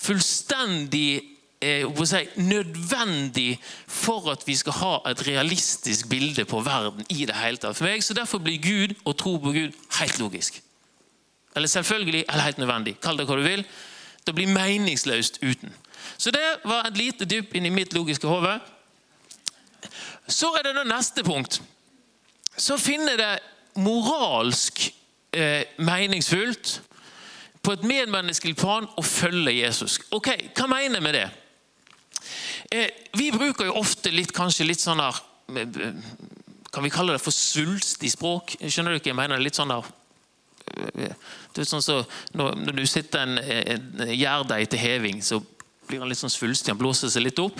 fullstendig 0.00 1.20
eh, 1.60 2.04
si, 2.04 2.22
nødvendig 2.40 3.58
for 3.86 4.30
at 4.32 4.46
vi 4.48 4.56
skal 4.56 4.76
ha 4.80 4.94
et 5.10 5.26
realistisk 5.26 6.08
bilde 6.08 6.44
på 6.44 6.60
verden. 6.64 7.04
i 7.08 7.26
det 7.26 7.36
hele 7.36 7.56
tatt. 7.56 7.76
For 7.76 7.84
meg, 7.84 8.04
så 8.04 8.14
Derfor 8.14 8.38
blir 8.38 8.58
Gud 8.58 8.94
og 9.04 9.16
tro 9.16 9.36
på 9.36 9.52
Gud 9.52 9.72
helt 10.00 10.18
logisk. 10.18 10.62
Eller 11.56 11.68
selvfølgelig 11.68 12.24
eller 12.28 12.42
helt 12.42 12.58
nødvendig. 12.58 13.00
Kall 13.00 13.18
det 13.18 13.26
hva 13.26 13.36
du 13.36 13.42
vil. 13.42 13.64
Det 14.26 14.34
blir 14.34 14.46
meningsløst 14.46 15.40
uten. 15.42 15.72
Så 16.18 16.30
det 16.30 16.44
var 16.64 16.86
et 16.86 16.96
lite 16.96 17.24
dypp 17.24 17.54
i 17.54 17.70
mitt 17.70 17.94
logiske 17.94 18.28
hode. 18.28 18.60
Så 20.30 20.52
er 20.54 20.68
det 20.68 20.76
det 20.78 20.86
neste 20.88 21.24
punkt. 21.26 21.60
Så 22.56 22.78
finner 22.78 23.18
det 23.18 23.32
moralsk 23.80 24.82
eh, 25.32 25.66
meningsfullt 25.78 26.80
på 27.60 27.74
et 27.76 27.84
medmenneskelig 27.86 28.56
plan 28.56 28.88
å 28.96 29.04
følge 29.04 29.52
Jesus. 29.58 29.98
Ok, 30.16 30.32
Hva 30.56 30.68
mener 30.70 30.98
jeg 30.98 31.04
med 31.04 31.16
det? 31.18 31.28
Eh, 32.70 32.90
vi 33.18 33.30
bruker 33.34 33.68
jo 33.68 33.78
ofte 33.80 34.12
litt, 34.14 34.32
kanskje 34.36 34.68
litt 34.68 34.82
sånn 34.82 35.00
her 35.02 35.16
eh, 35.58 35.78
Kan 36.70 36.84
vi 36.86 36.92
kalle 36.94 37.16
det 37.16 37.22
for 37.24 37.34
svulstig 37.34 38.12
språk? 38.12 38.54
Skjønner 38.62 38.94
du 38.94 39.00
ikke? 39.00 39.10
Jeg 39.10 39.18
mener 39.18 39.42
litt 39.42 39.58
sånn 39.58 39.72
der 39.72 39.88
eh, 40.94 41.16
det 41.50 41.64
er 41.64 41.66
sånn 41.66 41.82
så, 41.82 41.96
når 42.38 42.76
du 42.76 42.84
sitter 42.86 43.24
en, 43.24 43.40
en 43.42 44.12
gjærdeig 44.14 44.68
til 44.70 44.78
heving, 44.78 45.18
så 45.18 45.40
blir 45.88 45.98
han 45.98 46.06
litt 46.06 46.20
sånn 46.20 46.30
svulstig. 46.30 46.70
Han 46.70 46.78
blåser 46.78 47.10
seg 47.10 47.24
litt 47.24 47.40
opp. 47.42 47.58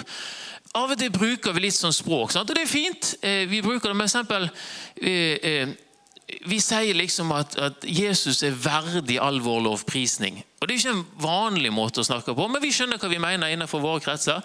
Av 0.79 0.93
og 0.93 0.99
til 0.99 1.11
bruker 1.11 1.55
vi 1.57 1.65
litt 1.67 1.75
sånn 1.75 1.95
språk, 1.95 2.31
sant? 2.31 2.51
og 2.51 2.55
det 2.55 2.63
er 2.63 2.71
fint. 2.71 3.15
Vi 3.51 3.63
bruker 3.65 3.91
det 3.91 3.97
med 3.99 4.07
eksempel 4.07 4.47
vi 6.47 6.61
sier 6.63 6.95
liksom 6.95 7.33
at, 7.35 7.57
at, 7.59 7.85
Jesus 7.87 8.43
er 8.47 8.55
verdig 8.55 9.19
all 9.23 9.41
vår 9.43 9.65
lovprisning. 9.67 10.41
Og 10.61 10.69
Det 10.69 10.75
er 10.75 10.79
ikke 10.79 10.95
en 10.95 11.07
vanlig 11.23 11.73
måte 11.75 12.03
å 12.03 12.07
snakke 12.07 12.35
på, 12.37 12.47
men 12.49 12.63
vi 12.63 12.73
skjønner 12.75 13.01
hva 13.01 13.11
vi 13.11 13.21
mener 13.23 13.53
innenfor 13.53 13.83
våre 13.83 14.03
kretser. 14.05 14.41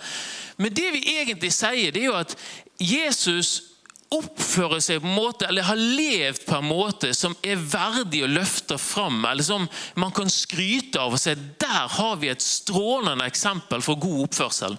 Men 0.58 0.74
det 0.76 0.92
vi 0.96 1.04
egentlig 1.18 1.52
sier, 1.54 1.94
det 1.94 2.02
er 2.04 2.10
jo 2.10 2.20
at 2.20 2.36
Jesus 2.82 3.72
oppfører 4.16 4.80
seg 4.84 5.02
på 5.02 5.10
en 5.10 5.18
måte, 5.18 5.48
eller 5.50 5.66
har 5.68 5.80
levd 5.80 6.46
på 6.48 6.58
en 6.60 6.68
måte 6.70 7.12
som 7.18 7.36
er 7.44 7.60
verdig 7.60 8.24
å 8.24 8.32
løfte 8.32 8.78
fram, 8.80 9.24
eller 9.28 9.44
som 9.44 9.68
man 10.00 10.14
kan 10.16 10.32
skryte 10.32 11.02
av 11.02 11.18
og 11.18 11.22
si 11.22 11.34
der 11.36 11.90
har 11.98 12.20
vi 12.22 12.32
et 12.32 12.44
strålende 12.44 13.28
eksempel 13.28 13.84
for 13.84 14.00
god 14.00 14.28
oppførsel. 14.30 14.78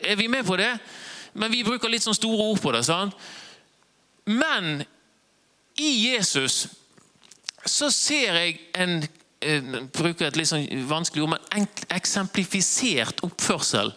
Er 0.00 0.16
vi 0.16 0.28
med 0.28 0.46
på 0.46 0.56
det? 0.56 0.72
Men 1.36 1.52
vi 1.52 1.64
bruker 1.66 1.90
litt 1.92 2.04
sånn 2.04 2.16
store 2.16 2.50
ord 2.52 2.60
på 2.62 2.72
det. 2.72 2.84
sant? 2.86 3.16
Men 4.26 4.84
i 5.76 5.90
Jesus 6.08 6.66
så 7.66 7.90
ser 7.90 8.38
jeg 8.40 8.58
en 8.74 9.00
jeg 9.46 9.88
bruker 9.92 10.30
et 10.30 10.36
litt 10.38 10.48
sånn 10.48 10.64
vanskelig 10.88 11.22
ord, 11.22 11.34
men 11.34 11.50
en 11.60 11.66
eksemplifisert 11.94 13.20
oppførsel 13.26 13.92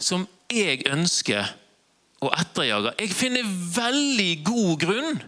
som 0.00 0.24
jeg 0.50 0.86
ønsker 0.90 1.52
å 2.22 2.30
etterjage. 2.34 2.94
Jeg 3.02 3.14
finner 3.14 3.52
veldig 3.76 4.32
god 4.46 4.72
grunn 4.82 5.20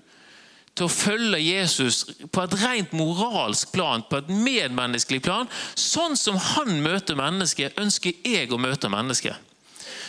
til 0.74 0.88
å 0.88 0.90
følge 0.90 1.38
Jesus 1.38 2.00
på 2.34 2.42
et 2.42 2.56
rent 2.64 2.94
moralsk 2.98 3.70
plan, 3.74 4.02
på 4.08 4.18
et 4.18 4.30
medmenneskelig 4.32 5.20
plan. 5.22 5.50
Sånn 5.78 6.16
som 6.18 6.38
han 6.54 6.80
møter 6.82 7.18
mennesket, 7.18 7.78
ønsker 7.78 8.16
jeg 8.26 8.50
å 8.50 8.58
møte 8.58 8.90
mennesket. 8.90 9.53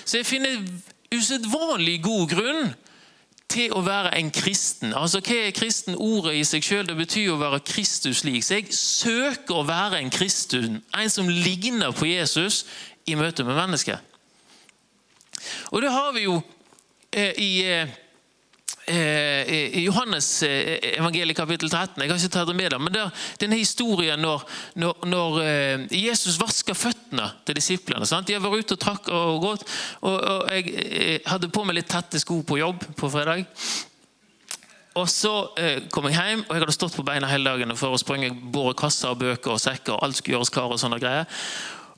Så 0.05 0.17
jeg 0.17 0.25
finner 0.25 0.65
usedvanlig 1.15 2.01
god 2.03 2.29
grunn 2.29 2.73
til 3.49 3.73
å 3.73 3.81
være 3.85 4.15
en 4.19 4.31
kristen. 4.33 4.93
Altså, 4.93 5.21
Hva 5.21 5.37
er 5.47 5.55
kristen? 5.55 5.95
Ordet 5.95 6.35
i 6.39 6.43
seg 6.43 6.65
det 6.87 6.97
betyr 6.97 7.33
å 7.33 7.41
være 7.41 7.61
Kristus 7.65 8.23
lik. 8.25 8.43
Så 8.43 8.59
jeg 8.59 8.73
søker 8.73 9.61
å 9.61 9.67
være 9.67 10.01
en 10.01 10.09
kristen, 10.13 10.81
en 10.97 11.09
som 11.09 11.29
ligner 11.29 11.93
på 11.93 12.09
Jesus 12.09 12.65
i 13.05 13.15
møte 13.15 13.43
med 13.43 13.55
mennesket. 13.55 13.99
Og 15.71 15.81
det 15.81 15.91
har 15.91 16.13
vi 16.13 16.25
jo 16.25 16.39
eh, 17.13 17.33
i 17.37 17.51
Eh, 17.65 18.04
i 18.87 19.81
Johannes 19.81 20.43
eh, 20.43 20.77
evangeliet 20.99 21.37
kapittel 21.37 21.69
13. 21.71 22.01
Jeg 22.03 22.11
har 22.11 22.19
ikke 22.19 22.33
tatt 22.35 22.49
det 22.51 22.55
med 22.57 22.69
der, 22.69 22.81
men 22.81 22.93
der, 22.93 23.23
denne 23.41 23.57
historien 23.57 24.21
når, 24.21 24.43
når, 24.77 25.07
når, 25.09 25.39
eh, 25.41 25.85
Jesus 25.97 26.37
vasker 26.41 26.77
føttene 26.77 27.25
til 27.47 27.57
disiplene. 27.57 28.05
Sant? 28.05 28.29
Har 28.29 28.43
vært 28.43 28.67
ute 28.67 28.77
og 28.77 28.83
trakk 28.83 29.09
og 29.09 29.41
gått. 29.41 29.65
Og, 30.05 30.15
og 30.15 30.53
jeg 30.53 31.19
hadde 31.25 31.49
på 31.49 31.65
meg 31.65 31.79
litt 31.79 31.89
tette 31.89 32.21
sko 32.21 32.43
på 32.45 32.59
jobb 32.61 32.85
på 32.99 33.09
fredag. 33.09 33.45
Og 34.95 35.09
Så 35.11 35.31
kom 35.91 36.05
jeg 36.07 36.15
hjem, 36.15 36.45
og 36.45 36.53
jeg 36.53 36.61
hadde 36.61 36.75
stått 36.77 36.95
på 36.95 37.03
beina 37.03 37.27
hele 37.27 37.51
dagen 37.51 37.75
for 37.75 37.91
å 37.91 37.99
sprenge 37.99 38.29
både 38.31 38.77
kasser 38.79 39.11
og 39.11 39.19
bøker 39.25 39.57
og 39.57 39.59
sekker. 39.59 39.97
og 39.97 40.05
alt 40.05 40.15
skulle 40.15 40.37
gjøres 40.37 40.53
klar 40.53 40.71
Og 40.71 40.79
sånne 40.79 41.01
greier. 41.01 41.25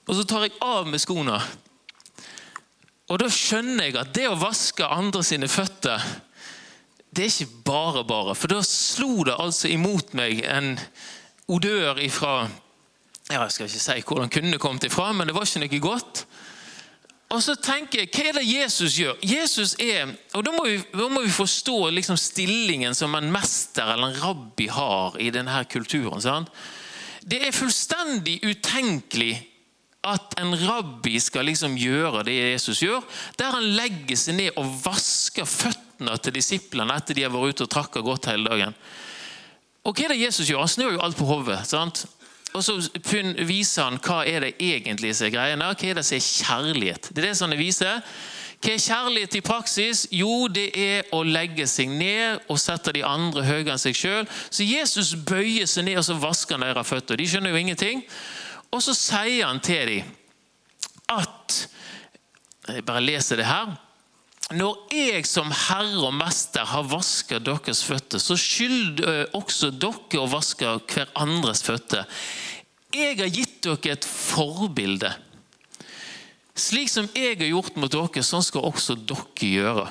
Og 0.07 0.15
så 0.15 0.23
tar 0.23 0.47
jeg 0.47 0.55
av 0.63 0.87
med 0.87 1.03
skoene. 1.03 1.37
Og 3.07 3.19
da 3.21 3.27
skjønner 3.31 3.87
jeg 3.87 3.99
at 3.99 4.15
det 4.15 4.25
å 4.31 4.39
vaske 4.39 4.87
andre 4.87 5.21
sine 5.23 5.51
føtter 5.51 6.01
det 7.17 7.25
er 7.25 7.33
ikke 7.33 7.63
bare 7.65 8.03
bare. 8.05 8.35
For 8.37 8.51
da 8.51 8.61
slo 8.65 9.23
det 9.25 9.35
altså 9.39 9.71
imot 9.73 10.13
meg 10.17 10.43
en 10.45 10.75
odør 11.49 11.97
ifra 12.03 12.47
ja, 13.27 13.41
Jeg 13.41 13.51
skal 13.51 13.67
ikke 13.67 13.81
si 13.83 14.03
hvor 14.07 14.21
den 14.21 14.31
kunne 14.31 14.59
kommet 14.61 14.85
ifra, 14.87 15.09
men 15.11 15.27
det 15.27 15.35
var 15.35 15.47
ikke 15.47 15.65
noe 15.65 15.79
godt. 15.83 16.21
Og 17.33 17.41
så 17.43 17.57
tenker 17.59 18.05
jeg, 18.05 18.11
Hva 18.13 18.29
er 18.29 18.37
det 18.37 18.45
Jesus 18.47 18.95
gjør? 19.01 19.17
Jesus 19.25 19.75
er, 19.83 20.13
og 20.33 20.45
Da 20.45 20.53
må 20.55 20.63
vi, 20.67 20.77
da 20.93 21.09
må 21.11 21.25
vi 21.25 21.33
forstå 21.33 21.89
liksom 21.97 22.19
stillingen 22.21 22.95
som 22.95 23.15
en 23.17 23.31
mester 23.33 23.83
eller 23.83 24.13
en 24.13 24.21
rabbi 24.21 24.69
har 24.71 25.17
i 25.19 25.29
denne 25.33 25.63
kulturen. 25.71 26.21
Sant? 26.23 26.53
Det 27.27 27.41
er 27.43 27.51
fullstendig 27.51 28.39
utenkelig 28.47 29.33
at 30.07 30.37
en 30.41 30.55
rabbi 30.67 31.17
skal 31.21 31.47
liksom 31.49 31.77
gjøre 31.79 32.23
det 32.27 32.35
Jesus 32.37 32.81
gjør, 32.83 33.03
der 33.39 33.57
han 33.57 33.71
legger 33.77 34.19
seg 34.19 34.37
ned 34.39 34.59
og 34.59 34.69
vasker 34.85 35.47
føttene 35.47 36.15
til 36.21 36.37
disiplene 36.37 36.95
etter 36.97 37.17
de 37.17 37.25
har 37.25 37.33
vært 37.33 37.57
ute 37.57 37.67
og 37.67 37.73
trakka 37.73 38.03
godt 38.05 38.29
hele 38.31 38.49
dagen. 38.49 38.77
Og 39.87 39.95
Hva 39.95 40.07
er 40.07 40.15
det 40.15 40.23
Jesus 40.25 40.49
gjør? 40.49 40.65
Han 40.65 40.71
snur 40.71 40.95
jo 40.95 41.03
alt 41.03 41.17
på 41.17 41.27
hodet. 41.27 41.61
Og 42.55 42.63
så 42.63 42.75
viser 43.47 43.85
han 43.85 43.99
hva 44.03 44.23
er 44.27 44.43
det 44.43 44.55
egentlig 44.59 45.13
som 45.15 45.27
er 45.27 45.35
greiene. 45.35 45.69
Hva 45.69 45.87
er 45.87 45.99
det 45.99 46.03
som 46.07 46.17
er 46.17 46.25
kjærlighet? 46.25 47.11
Det 47.11 47.23
er 47.23 47.29
det 47.29 47.37
som 47.39 47.51
det 47.51 47.59
viser. 47.59 48.01
Hva 48.57 48.73
er 48.73 48.81
kjærlighet 48.81 49.37
i 49.37 49.43
praksis? 49.45 50.07
Jo, 50.11 50.47
det 50.49 50.71
er 50.73 51.11
å 51.13 51.21
legge 51.23 51.67
seg 51.69 51.91
ned 51.93 52.47
og 52.49 52.59
sette 52.59 52.95
de 52.95 53.03
andre 53.05 53.45
høyere 53.45 53.75
enn 53.75 53.81
seg 53.81 53.95
sjøl. 53.95 54.25
Så 54.49 54.65
Jesus 54.65 55.13
bøyer 55.27 55.69
seg 55.69 55.85
ned 55.87 56.01
og 56.01 56.07
så 56.07 56.17
vasker 56.19 56.57
han 56.57 56.65
deres 56.65 56.89
føtter. 56.89 57.19
De 57.19 57.29
skjønner 57.29 57.53
jo 57.53 57.61
ingenting. 57.61 58.03
Og 58.77 58.83
så 58.85 58.93
sier 58.93 59.47
han 59.47 59.59
til 59.63 59.89
dem 59.89 60.15
at 61.09 61.63
Jeg 62.67 62.83
bare 62.85 63.01
leser 63.01 63.39
det 63.39 63.47
her. 63.47 63.77
når 64.51 64.91
jeg 64.91 65.25
som 65.27 65.51
herre 65.51 66.05
og 66.07 66.13
mester 66.15 66.63
har 66.67 66.83
vasket 66.87 67.43
deres 67.43 67.81
føtter, 67.83 68.19
så 68.19 68.35
skylder 68.39 69.25
også 69.35 69.71
dere 69.71 70.21
å 70.21 70.27
vaske 70.31 70.67
hverandres 70.87 71.63
føtter. 71.63 72.05
Jeg 72.95 73.17
har 73.19 73.31
gitt 73.31 73.63
dere 73.63 73.95
et 73.95 74.07
forbilde. 74.07 75.11
Slik 76.55 76.91
som 76.91 77.09
jeg 77.15 77.37
har 77.39 77.49
gjort 77.49 77.75
mot 77.75 77.91
dere, 77.91 78.23
sånn 78.23 78.43
skal 78.43 78.67
også 78.67 78.95
dere 78.95 79.51
gjøre. 79.51 79.87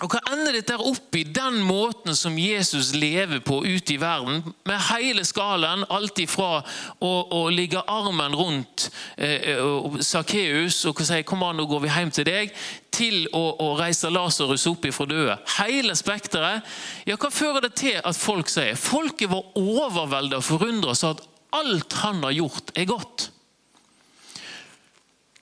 Og 0.00 0.14
Hva 0.14 0.20
ender 0.32 0.56
dette 0.56 0.78
opp 0.80 1.16
i 1.18 1.26
den 1.28 1.58
måten 1.66 2.16
som 2.16 2.38
Jesus 2.40 2.94
lever 2.96 3.42
på 3.44 3.58
ute 3.66 3.94
i 3.94 3.98
verden? 4.00 4.40
Med 4.64 4.78
hele 4.88 5.26
skalaen, 5.28 5.84
alt 5.92 6.22
ifra 6.22 6.62
å, 7.04 7.10
å 7.36 7.40
ligge 7.52 7.82
armen 7.84 8.36
rundt 8.36 8.86
eh, 9.20 9.60
Sakkeus 10.00 10.78
og 10.88 11.02
si 11.04 11.20
'kom 11.22 11.44
an, 11.44 11.60
nå 11.60 11.66
går 11.68 11.82
vi 11.84 11.90
hjem 11.92 12.12
til 12.16 12.28
deg', 12.30 12.54
til 12.90 13.26
å, 13.36 13.42
å 13.60 13.68
reise 13.76 14.08
Lasarus 14.10 14.64
opp 14.70 14.88
ifra 14.88 15.06
døde. 15.10 15.36
Hele 15.58 15.96
spekteret. 15.96 16.64
Ja, 17.04 17.18
hva 17.20 17.28
fører 17.30 17.68
det 17.68 17.74
til 17.82 18.00
at 18.00 18.16
folk 18.16 18.48
sier? 18.48 18.80
Folket 18.80 19.28
var 19.28 19.52
overveldet 19.60 20.40
og 20.40 20.46
forundret 20.48 20.94
og 20.94 20.96
sa 20.96 21.12
at 21.12 21.26
alt 21.60 21.92
han 22.00 22.24
har 22.24 22.32
gjort, 22.38 22.72
er 22.78 22.88
godt. 22.88 23.28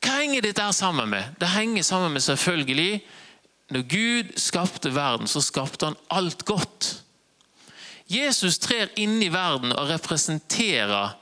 Hva 0.02 0.18
henger 0.18 0.42
dette 0.42 0.66
sammen 0.74 1.10
med? 1.14 1.34
Det 1.38 1.54
henger 1.54 1.86
sammen 1.86 2.14
med 2.14 2.26
selvfølgelig 2.26 3.02
når 3.68 3.84
Gud 3.88 4.32
skapte 4.40 4.94
verden, 4.94 5.28
så 5.28 5.42
skapte 5.44 5.90
han 5.90 5.98
alt 6.10 6.44
godt. 6.48 7.02
Jesus 8.08 8.58
trer 8.58 8.88
inn 8.96 9.20
i 9.22 9.28
verden 9.32 9.74
og 9.76 9.90
representerer 9.90 11.18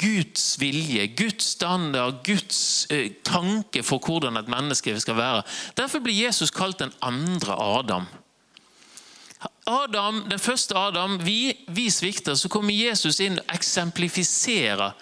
Guds 0.00 0.54
vilje, 0.60 1.06
Guds 1.18 1.50
standard, 1.58 2.22
Guds 2.24 2.86
eh, 2.90 3.10
tanke 3.26 3.82
for 3.84 4.00
hvordan 4.00 4.38
et 4.40 4.48
menneske 4.48 4.94
skal 5.00 5.18
være. 5.18 5.42
Derfor 5.76 6.00
blir 6.00 6.16
Jesus 6.24 6.54
kalt 6.54 6.80
den 6.80 6.94
andre 7.02 7.58
Adam. 7.78 8.06
Adam, 9.66 10.24
Den 10.30 10.38
første 10.38 10.76
Adam, 10.76 11.18
vi, 11.26 11.52
vi 11.68 11.90
svikter. 11.90 12.34
Så 12.34 12.48
kommer 12.48 12.72
Jesus 12.72 13.20
inn 13.20 13.38
og 13.38 13.54
eksemplifiserer 13.54 14.94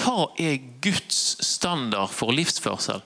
hva 0.00 0.26
er 0.40 0.60
Guds 0.82 1.36
standard 1.44 2.12
for 2.12 2.32
livsførsel. 2.32 3.00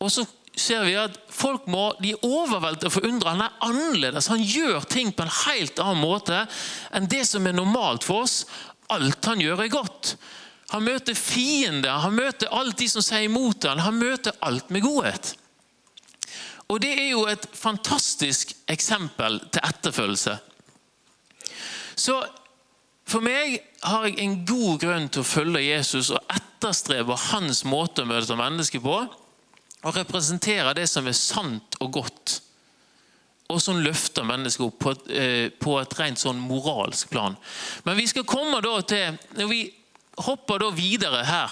Og 0.00 0.12
så 0.12 0.24
ser 0.60 0.84
vi 0.86 0.96
at 0.98 1.16
folk 1.32 1.66
må, 1.70 1.90
de 2.02 2.12
er 2.14 2.24
overveldet 2.26 2.88
og 2.88 2.94
forundret. 2.94 3.34
Han 3.36 3.44
er 3.46 3.60
annerledes. 3.64 4.30
Han 4.32 4.42
gjør 4.42 4.86
ting 4.90 5.12
på 5.14 5.24
en 5.24 5.34
helt 5.44 5.80
annen 5.82 6.02
måte 6.02 6.44
enn 6.94 7.08
det 7.10 7.24
som 7.28 7.46
er 7.46 7.56
normalt 7.56 8.06
for 8.06 8.26
oss. 8.26 8.42
Alt 8.92 9.24
han 9.28 9.42
gjør, 9.42 9.64
er 9.64 9.72
godt. 9.72 10.14
Han 10.72 10.84
møter 10.84 11.16
fiender, 11.16 12.02
han 12.02 12.16
møter 12.16 12.52
alt 12.52 12.76
de 12.80 12.88
som 12.92 13.04
sier 13.04 13.24
imot 13.24 13.64
ham. 13.64 13.80
Han 13.86 14.00
møter 14.00 14.36
alt 14.44 14.68
med 14.74 14.84
godhet. 14.84 15.34
Og 16.68 16.82
Det 16.84 16.92
er 16.92 17.08
jo 17.14 17.24
et 17.30 17.46
fantastisk 17.56 18.52
eksempel 18.68 19.40
til 19.48 19.64
etterfølgelse. 19.64 20.34
Så 21.96 22.18
for 23.08 23.24
meg 23.24 23.56
har 23.88 24.04
jeg 24.04 24.18
en 24.20 24.34
god 24.46 24.82
grunn 24.82 25.08
til 25.08 25.24
å 25.24 25.28
følge 25.28 25.64
Jesus 25.64 26.10
og 26.12 26.34
etterstrebe 26.34 27.16
hans 27.30 27.62
måte 27.64 28.04
å 28.04 28.10
møte 28.10 28.36
mennesker 28.36 28.84
på 28.84 28.98
og 29.86 29.94
representerer 29.94 30.74
det 30.74 30.88
som 30.90 31.06
er 31.06 31.16
sant 31.16 31.78
og 31.82 31.92
godt, 32.00 32.38
og 33.48 33.60
som 33.62 33.78
løfter 33.80 34.26
mennesket 34.28 34.66
opp 34.66 34.78
på 34.82 34.92
et, 34.92 35.04
eh, 35.08 35.48
på 35.48 35.78
et 35.80 35.98
rent 35.98 36.20
sånn 36.20 36.40
moralsk 36.40 37.08
plan. 37.10 37.36
Men 37.84 37.96
vi 37.96 38.06
skal 38.06 38.26
komme 38.28 38.60
da 38.60 38.80
til 38.82 39.18
Når 39.38 39.48
vi 39.48 39.74
hopper 40.18 40.58
da 40.58 40.70
videre 40.70 41.24
her 41.24 41.50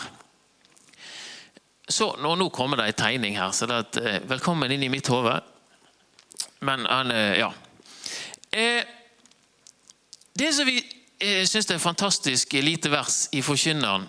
så, 1.88 2.16
nå, 2.18 2.34
nå 2.34 2.50
kommer 2.50 2.76
det 2.76 2.88
en 2.88 2.92
tegning 2.98 3.36
her, 3.38 3.52
så 3.54 3.66
det 3.66 3.74
at, 3.78 3.96
eh, 3.96 4.18
velkommen 4.26 4.72
inn 4.72 4.82
i 4.82 4.88
mitt 4.88 5.06
hode. 5.06 5.40
Men 6.60 6.84
eh, 7.10 7.38
Ja. 7.38 7.52
det 10.36 10.54
som 10.54 10.66
vi 10.66 10.82
syns 11.46 11.70
er 11.70 11.78
fantastisk 11.78 12.52
lite 12.52 12.90
vers 12.90 13.28
i 13.32 13.40
Forkynneren, 13.40 14.08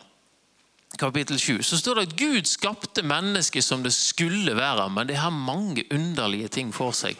kapittel 0.95 1.39
7, 1.39 1.63
så 1.63 1.77
står 1.77 1.95
det 1.95 2.07
at 2.07 2.17
Gud 2.19 2.47
skapte 2.47 3.03
mennesket 3.03 3.65
som 3.65 3.83
det 3.83 3.93
skulle 3.93 4.55
være, 4.55 4.89
men 4.89 5.07
det 5.07 5.19
har 5.19 5.33
mange 5.33 5.83
underlige 5.93 6.47
ting 6.47 6.71
for 6.73 6.95
seg. 6.95 7.17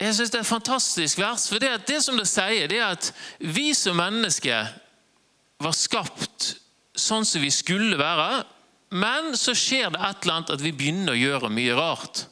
Jeg 0.00 0.14
synes 0.14 0.30
Det 0.30 0.38
er 0.38 0.46
et 0.46 0.46
fantastisk 0.46 1.18
vers. 1.18 1.48
for 1.48 1.58
Det, 1.58 1.86
det 1.86 2.02
som 2.02 2.16
det 2.16 2.28
sier, 2.28 2.68
det 2.68 2.78
er 2.78 2.94
at 2.96 3.12
vi 3.38 3.74
som 3.74 3.96
mennesker 3.96 4.70
var 5.60 5.76
skapt 5.76 6.54
sånn 6.96 7.24
som 7.24 7.42
vi 7.42 7.50
skulle 7.50 7.98
være, 7.98 8.44
men 8.90 9.36
så 9.36 9.54
skjer 9.54 9.92
det 9.92 10.00
et 10.00 10.22
eller 10.22 10.34
annet 10.34 10.54
at 10.56 10.62
vi 10.64 10.72
begynner 10.72 11.12
å 11.12 11.20
gjøre 11.20 11.52
mye 11.52 11.76
rart. 11.76 12.24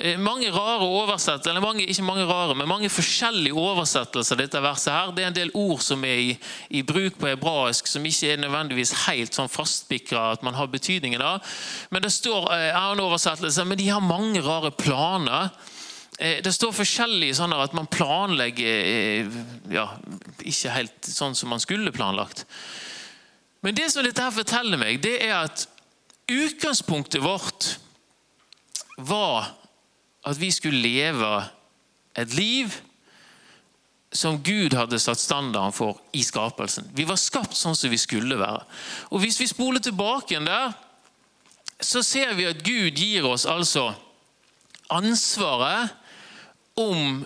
Eh, 0.00 0.16
mange 0.16 0.48
rare 0.48 0.86
oversettelser, 0.86 1.50
eller 1.50 1.60
mange, 1.60 1.84
ikke 1.84 2.02
mange 2.02 2.24
rare, 2.24 2.54
men 2.56 2.68
mange 2.68 2.88
forskjellige 2.88 3.52
oversettelser 3.52 4.32
av 4.32 4.38
dette 4.40 4.62
verset. 4.64 4.92
her. 4.94 5.10
Det 5.12 5.24
er 5.24 5.28
en 5.28 5.36
del 5.36 5.50
ord 5.54 5.82
som 5.84 6.04
er 6.04 6.22
i, 6.22 6.38
i 6.70 6.80
bruk 6.82 7.18
på 7.20 7.28
hebraisk 7.28 7.86
som 7.86 8.06
ikke 8.08 8.30
er 8.32 8.40
nødvendigvis 8.40 8.94
helt 9.04 9.36
sånn 9.36 9.52
fastspikra 9.52 10.30
at 10.32 10.46
man 10.46 10.56
har 10.56 10.72
betydningen 10.72 11.20
av. 11.20 11.44
Men 11.90 12.06
det 12.06 12.14
står 12.16 12.48
eh, 12.48 12.70
annen 12.72 13.04
oversettelse, 13.04 13.66
men 13.68 13.76
de 13.76 13.90
har 13.90 14.00
mange 14.00 14.40
rare 14.40 14.72
planer. 14.72 15.52
Eh, 16.16 16.40
det 16.40 16.54
står 16.56 16.72
forskjellig 16.80 17.34
sånn 17.36 17.52
at 17.52 17.76
man 17.76 17.92
planlegger 17.92 19.28
ja, 19.68 19.86
ikke 20.40 20.76
helt 20.78 21.12
sånn 21.12 21.36
som 21.36 21.52
man 21.52 21.60
skulle 21.60 21.92
planlagt. 21.92 22.46
Men 23.60 23.76
det 23.76 23.92
som 23.92 24.00
dette 24.06 24.24
her 24.24 24.32
forteller 24.32 24.80
meg, 24.80 25.04
det 25.04 25.18
er 25.28 25.42
at 25.42 25.68
utgangspunktet 26.24 27.20
vårt 27.20 27.74
var 28.96 29.59
at 30.26 30.40
vi 30.40 30.50
skulle 30.52 30.82
leve 30.82 31.32
et 32.18 32.34
liv 32.34 32.74
som 34.12 34.40
Gud 34.42 34.74
hadde 34.74 34.98
satt 34.98 35.20
standarden 35.22 35.72
for 35.72 36.00
i 36.12 36.22
skapelsen. 36.26 36.88
Vi 36.94 37.06
var 37.06 37.18
skapt 37.20 37.54
sånn 37.56 37.76
som 37.78 37.92
vi 37.92 37.98
skulle 38.00 38.38
være. 38.40 38.64
Og 39.14 39.22
Hvis 39.22 39.38
vi 39.40 39.46
spoler 39.50 39.82
tilbake 39.82 40.34
igjen 40.34 40.48
der, 40.50 40.74
så 41.80 42.02
ser 42.04 42.34
vi 42.36 42.48
at 42.50 42.64
Gud 42.66 42.98
gir 42.98 43.26
oss 43.28 43.46
altså 43.48 43.92
ansvaret 44.90 45.94
om 46.80 47.22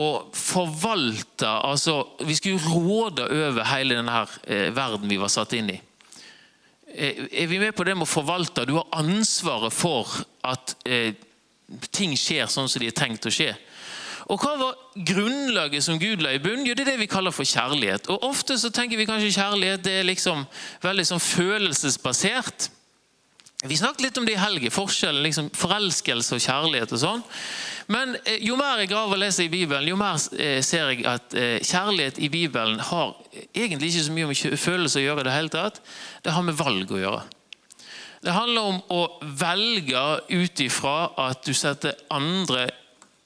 å 0.00 0.08
forvalte 0.32 1.48
altså 1.66 1.96
Vi 2.24 2.36
skulle 2.38 2.62
råde 2.62 3.26
over 3.26 3.66
hele 3.72 3.98
denne 3.98 4.22
eh, 4.46 4.70
verden 4.72 5.10
vi 5.10 5.18
var 5.20 5.32
satt 5.32 5.52
inn 5.58 5.72
i. 5.74 5.80
Eh, 6.94 7.26
er 7.42 7.50
vi 7.50 7.58
med 7.60 7.74
på 7.76 7.84
det 7.84 7.96
med 7.98 8.06
å 8.06 8.10
forvalte? 8.10 8.64
Du 8.64 8.76
har 8.78 8.86
ansvaret 8.96 9.74
for 9.74 10.08
at 10.46 10.76
eh, 10.86 11.18
ting 11.90 12.16
skjer 12.18 12.50
sånn 12.50 12.68
som 12.68 12.82
de 12.82 12.90
er 12.90 12.96
tenkt 12.96 13.26
å 13.26 13.32
skje. 13.34 13.52
Og 14.30 14.38
Hva 14.38 14.52
var 14.60 14.76
grunnlaget 14.94 15.82
som 15.82 15.98
Gud 15.98 16.22
la 16.22 16.34
i 16.36 16.42
bunn? 16.42 16.66
Jo, 16.66 16.74
Det 16.74 16.86
er 16.86 16.92
det 16.92 17.00
vi 17.00 17.10
kaller 17.10 17.34
for 17.34 17.44
kjærlighet. 17.44 18.08
Og 18.10 18.22
Ofte 18.30 18.58
så 18.58 18.70
tenker 18.70 18.96
vi 18.96 19.06
kanskje 19.06 19.34
kjærlighet 19.34 19.82
det 19.82 19.96
er 20.00 20.06
liksom 20.06 20.44
veldig 20.82 21.06
sånn 21.06 21.22
følelsesbasert. 21.22 22.70
Vi 23.66 23.76
snakket 23.76 24.00
litt 24.00 24.18
om 24.18 24.24
det 24.24 24.38
i 24.38 24.40
helgen, 24.40 24.72
forskjellen 24.72 25.22
liksom 25.22 25.50
forelskelse 25.52 26.38
og 26.38 26.40
kjærlighet. 26.40 26.92
og 26.92 27.00
sånn. 27.02 27.24
Men 27.92 28.14
eh, 28.24 28.38
jo 28.46 28.56
mer 28.56 28.78
jeg 28.80 28.92
graver 28.92 29.18
og 29.18 29.20
leser 29.20 29.44
i 29.44 29.52
Bibelen, 29.52 29.88
jo 29.90 29.98
mer 30.00 30.16
eh, 30.38 30.62
ser 30.64 30.94
jeg 30.94 31.04
at 31.04 31.34
eh, 31.34 31.58
kjærlighet 31.58 32.22
i 32.22 32.30
Bibelen 32.32 32.80
har 32.80 33.16
egentlig 33.52 33.90
ikke 33.90 34.06
så 34.06 34.14
mye 34.16 34.30
med 34.30 34.56
følelser 34.56 35.02
å 35.02 35.04
gjøre. 35.04 35.26
Det 35.26 35.34
hele 35.34 35.52
tatt. 35.52 35.82
Det 36.24 36.32
har 36.32 36.46
med 36.46 36.56
valg 36.56 36.94
å 36.94 37.02
gjøre. 37.02 37.39
Det 38.20 38.32
handler 38.36 38.68
om 38.68 38.80
å 38.92 39.00
velge 39.40 40.00
ut 40.28 40.60
ifra 40.60 41.10
at 41.28 41.40
du 41.46 41.54
setter 41.56 41.96
andre 42.12 42.66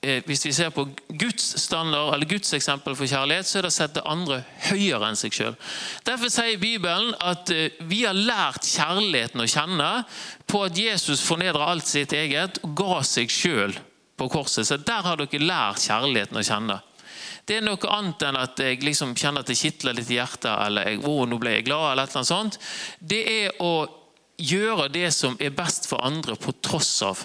eh, 0.04 0.20
Hvis 0.26 0.44
vi 0.46 0.52
ser 0.54 0.70
på 0.70 0.84
Guds 1.08 1.48
standard, 1.64 2.12
eller 2.14 2.30
Guds 2.30 2.54
eksempel 2.54 2.94
for 2.94 3.10
kjærlighet, 3.10 3.48
så 3.48 3.58
er 3.58 3.66
det 3.66 3.72
å 3.72 3.74
sette 3.74 4.04
andre 4.06 4.42
høyere 4.68 5.08
enn 5.08 5.18
seg 5.18 5.34
sjøl. 5.34 5.56
Derfor 6.06 6.30
sier 6.30 6.60
Bibelen 6.62 7.10
at 7.18 7.50
eh, 7.50 7.74
vi 7.90 8.04
har 8.04 8.14
lært 8.14 8.68
kjærligheten 8.70 9.42
å 9.42 9.48
kjenne 9.50 9.90
på 10.46 10.62
at 10.68 10.78
Jesus 10.78 11.24
fornedra 11.26 11.72
alt 11.72 11.90
sitt 11.90 12.14
eget 12.14 12.62
og 12.62 12.76
ga 12.78 13.00
seg 13.08 13.32
sjøl 13.32 13.74
på 14.14 14.30
korset. 14.30 14.68
Så 14.68 14.78
Der 14.78 15.02
har 15.02 15.18
dere 15.18 15.42
lært 15.42 15.82
kjærligheten 15.88 16.38
å 16.38 16.46
kjenne. 16.46 16.78
Det 17.44 17.58
er 17.58 17.66
noe 17.66 17.90
annet 17.92 18.22
enn 18.24 18.38
at 18.40 18.60
jeg 18.62 18.78
liksom 18.80 19.12
kjenner 19.18 19.42
at 19.42 19.50
det 19.50 19.58
kitler 19.58 19.98
litt 19.98 20.08
i 20.08 20.16
hjertet, 20.16 20.54
eller 20.54 20.88
jeg, 20.88 21.02
oh, 21.04 21.26
nå 21.28 21.36
ble 21.42 21.58
jeg 21.58 21.66
glad, 21.66 21.90
eller 21.90 22.06
annet 22.06 22.30
sånt. 22.30 22.62
Det 23.02 23.20
er 23.28 23.58
å 23.60 23.74
gjøre 24.40 24.88
det 24.92 25.10
som 25.14 25.36
er 25.40 25.54
best 25.54 25.88
for 25.90 26.02
andre, 26.04 26.36
på 26.36 26.52
tross 26.62 27.02
av. 27.02 27.24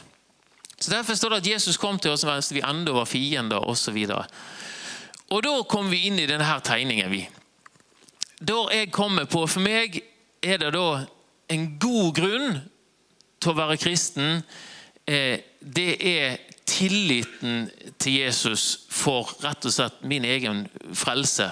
Så 0.80 0.92
Derfor 0.92 1.16
står 1.16 1.30
det 1.30 1.42
at 1.42 1.52
Jesus 1.52 1.78
kom 1.78 2.00
til 2.00 2.14
oss 2.14 2.24
mens 2.28 2.52
vi 2.56 2.64
ennå 2.64 2.94
var 2.96 3.10
fiender 3.10 3.66
osv. 3.68 3.98
Og, 4.16 4.36
og 5.36 5.44
da 5.44 5.56
kom 5.68 5.90
vi 5.92 6.06
inn 6.08 6.20
i 6.22 6.28
denne 6.30 6.60
tegningen. 6.64 7.12
vi. 7.12 7.26
Da 8.40 8.70
jeg 8.72 8.92
kommer 8.92 9.26
på 9.28 9.44
For 9.48 9.60
meg 9.60 10.00
er 10.42 10.62
det 10.62 10.72
da 10.74 11.04
en 11.52 11.66
god 11.80 12.14
grunn 12.16 12.62
til 13.42 13.52
å 13.52 13.58
være 13.58 13.80
kristen. 13.82 14.44
Eh, 15.04 15.42
det 15.60 15.92
er 16.00 16.38
tilliten 16.70 17.68
til 18.00 18.22
Jesus 18.22 18.86
for 18.94 19.34
rett 19.44 19.66
og 19.66 19.74
slett 19.74 20.04
min 20.08 20.24
egen 20.24 20.68
frelse. 20.96 21.50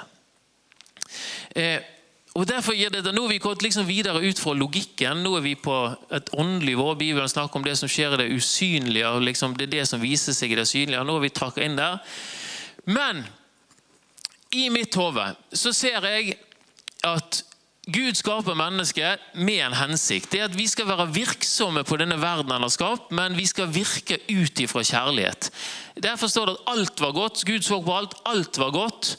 Og 2.37 2.45
derfor 2.45 2.75
gir 2.77 2.91
det, 2.93 3.01
Nå 3.15 3.23
har 3.25 3.31
vi 3.33 3.41
gått 3.41 3.63
liksom 3.65 3.87
videre 3.87 4.21
ut 4.21 4.39
fra 4.39 4.53
logikken. 4.53 5.23
Nå 5.25 5.31
er 5.39 5.45
vi 5.45 5.55
på 5.57 5.73
et 6.13 6.29
åndelig 6.37 6.75
nivå. 6.75 6.91
Bibelen 6.99 7.29
snakker 7.29 7.57
om 7.57 7.65
det 7.65 7.73
som 7.79 7.89
skjer 7.89 8.13
i 8.13 8.21
det 8.21 8.29
usynlige. 8.35 9.09
og 9.09 9.25
liksom 9.25 9.57
Det 9.57 9.65
er 9.65 9.79
det 9.79 9.87
som 9.89 10.01
viser 10.01 10.37
seg 10.37 10.53
i 10.53 10.59
det 10.59 10.67
synlige. 10.69 11.03
Nå 11.03 11.17
har 11.17 11.25
vi 11.25 11.33
trakka 11.33 11.65
inn 11.65 11.79
der. 11.79 11.97
Men 12.85 13.25
i 14.53 14.69
mitt 14.69 14.93
hode 14.95 15.33
så 15.51 15.73
ser 15.73 16.05
jeg 16.05 16.37
at 17.03 17.43
Gud 17.87 18.17
skaper 18.19 18.55
mennesket 18.59 19.19
med 19.33 19.61
en 19.63 19.73
hensikt. 19.79 20.29
Det 20.31 20.41
er 20.41 20.49
at 20.49 20.57
Vi 20.57 20.67
skal 20.67 20.87
være 20.87 21.07
virksomme 21.13 21.83
på 21.87 21.97
denne 21.97 22.19
verden 22.21 22.51
han 22.51 22.61
har 22.61 22.69
skapt, 22.69 23.11
men 23.11 23.37
vi 23.37 23.45
skal 23.47 23.71
virke 23.71 24.19
ut 24.27 24.59
ifra 24.59 24.83
kjærlighet. 24.83 25.49
Derfor 25.95 26.27
står 26.27 26.45
det 26.45 26.57
at 26.57 26.73
alt 26.75 27.01
var 27.01 27.11
godt. 27.15 27.45
Gud 27.47 27.63
så 27.63 27.81
på 27.81 27.95
alt. 27.95 28.13
Alt 28.25 28.59
var 28.59 28.71
godt. 28.75 29.17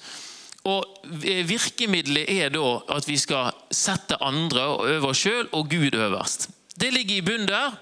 Og 0.68 1.11
Virkemidlet 1.48 2.28
er 2.28 2.52
da 2.52 2.64
at 2.94 3.09
vi 3.09 3.16
skal 3.20 3.52
sette 3.74 4.18
andre 4.24 4.66
over 4.76 5.11
oss 5.12 5.24
sjøl 5.24 5.48
og 5.57 5.70
Gud 5.72 5.96
øverst. 5.96 6.48
Det 6.78 6.92
ligger 6.94 7.16
i 7.16 7.24
bunnen 7.26 7.48
der. 7.48 7.76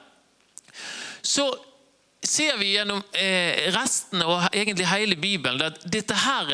Så 1.27 1.49
ser 2.27 2.57
vi 2.61 2.75
gjennom 2.75 3.03
eh, 3.14 3.66
resten 3.75 4.22
og 4.25 4.46
egentlig 4.53 4.87
hele 4.90 5.18
Bibelen 5.18 5.62
at 5.66 5.83
dette 5.92 6.14
her 6.27 6.53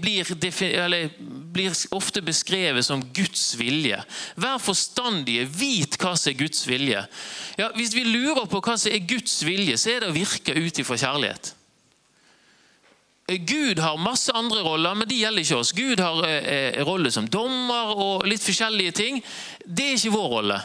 blir, 0.00 0.24
blir, 1.52 1.72
ofte 1.92 2.22
beskrevet 2.24 2.84
som 2.86 3.02
Guds 3.14 3.58
vilje. 3.58 3.98
Vær 4.36 4.58
forstandige, 4.62 5.44
vit 5.46 5.98
hva 6.00 6.14
som 6.16 6.32
er 6.32 6.38
Guds 6.40 6.64
vilje. 6.68 7.04
Ja, 7.58 7.70
hvis 7.76 7.94
vi 7.94 8.04
lurer 8.04 8.46
på 8.48 8.62
hva 8.64 8.76
som 8.80 8.92
er 8.92 9.04
Guds 9.08 9.38
vilje, 9.44 9.76
så 9.78 9.92
er 9.92 10.00
det 10.02 10.10
å 10.10 10.16
virke 10.16 10.56
ut 10.56 10.80
ifra 10.80 10.98
kjærlighet. 11.00 11.55
Gud 13.26 13.78
har 13.78 13.96
masse 13.98 14.32
andre 14.32 14.60
roller, 14.62 14.94
men 14.94 15.08
de 15.08 15.18
gjelder 15.18 15.42
ikke 15.42 15.58
oss. 15.58 15.72
Gud 15.74 16.00
har 16.00 16.22
eh, 16.28 16.78
rolle 16.86 17.10
som 17.10 17.26
dommer 17.26 17.90
og 17.98 18.26
litt 18.28 18.44
forskjellige 18.44 18.94
ting. 18.94 19.18
Det 19.66 19.88
er 19.88 19.96
ikke 19.96 20.14
vår 20.14 20.28
rolle. 20.30 20.58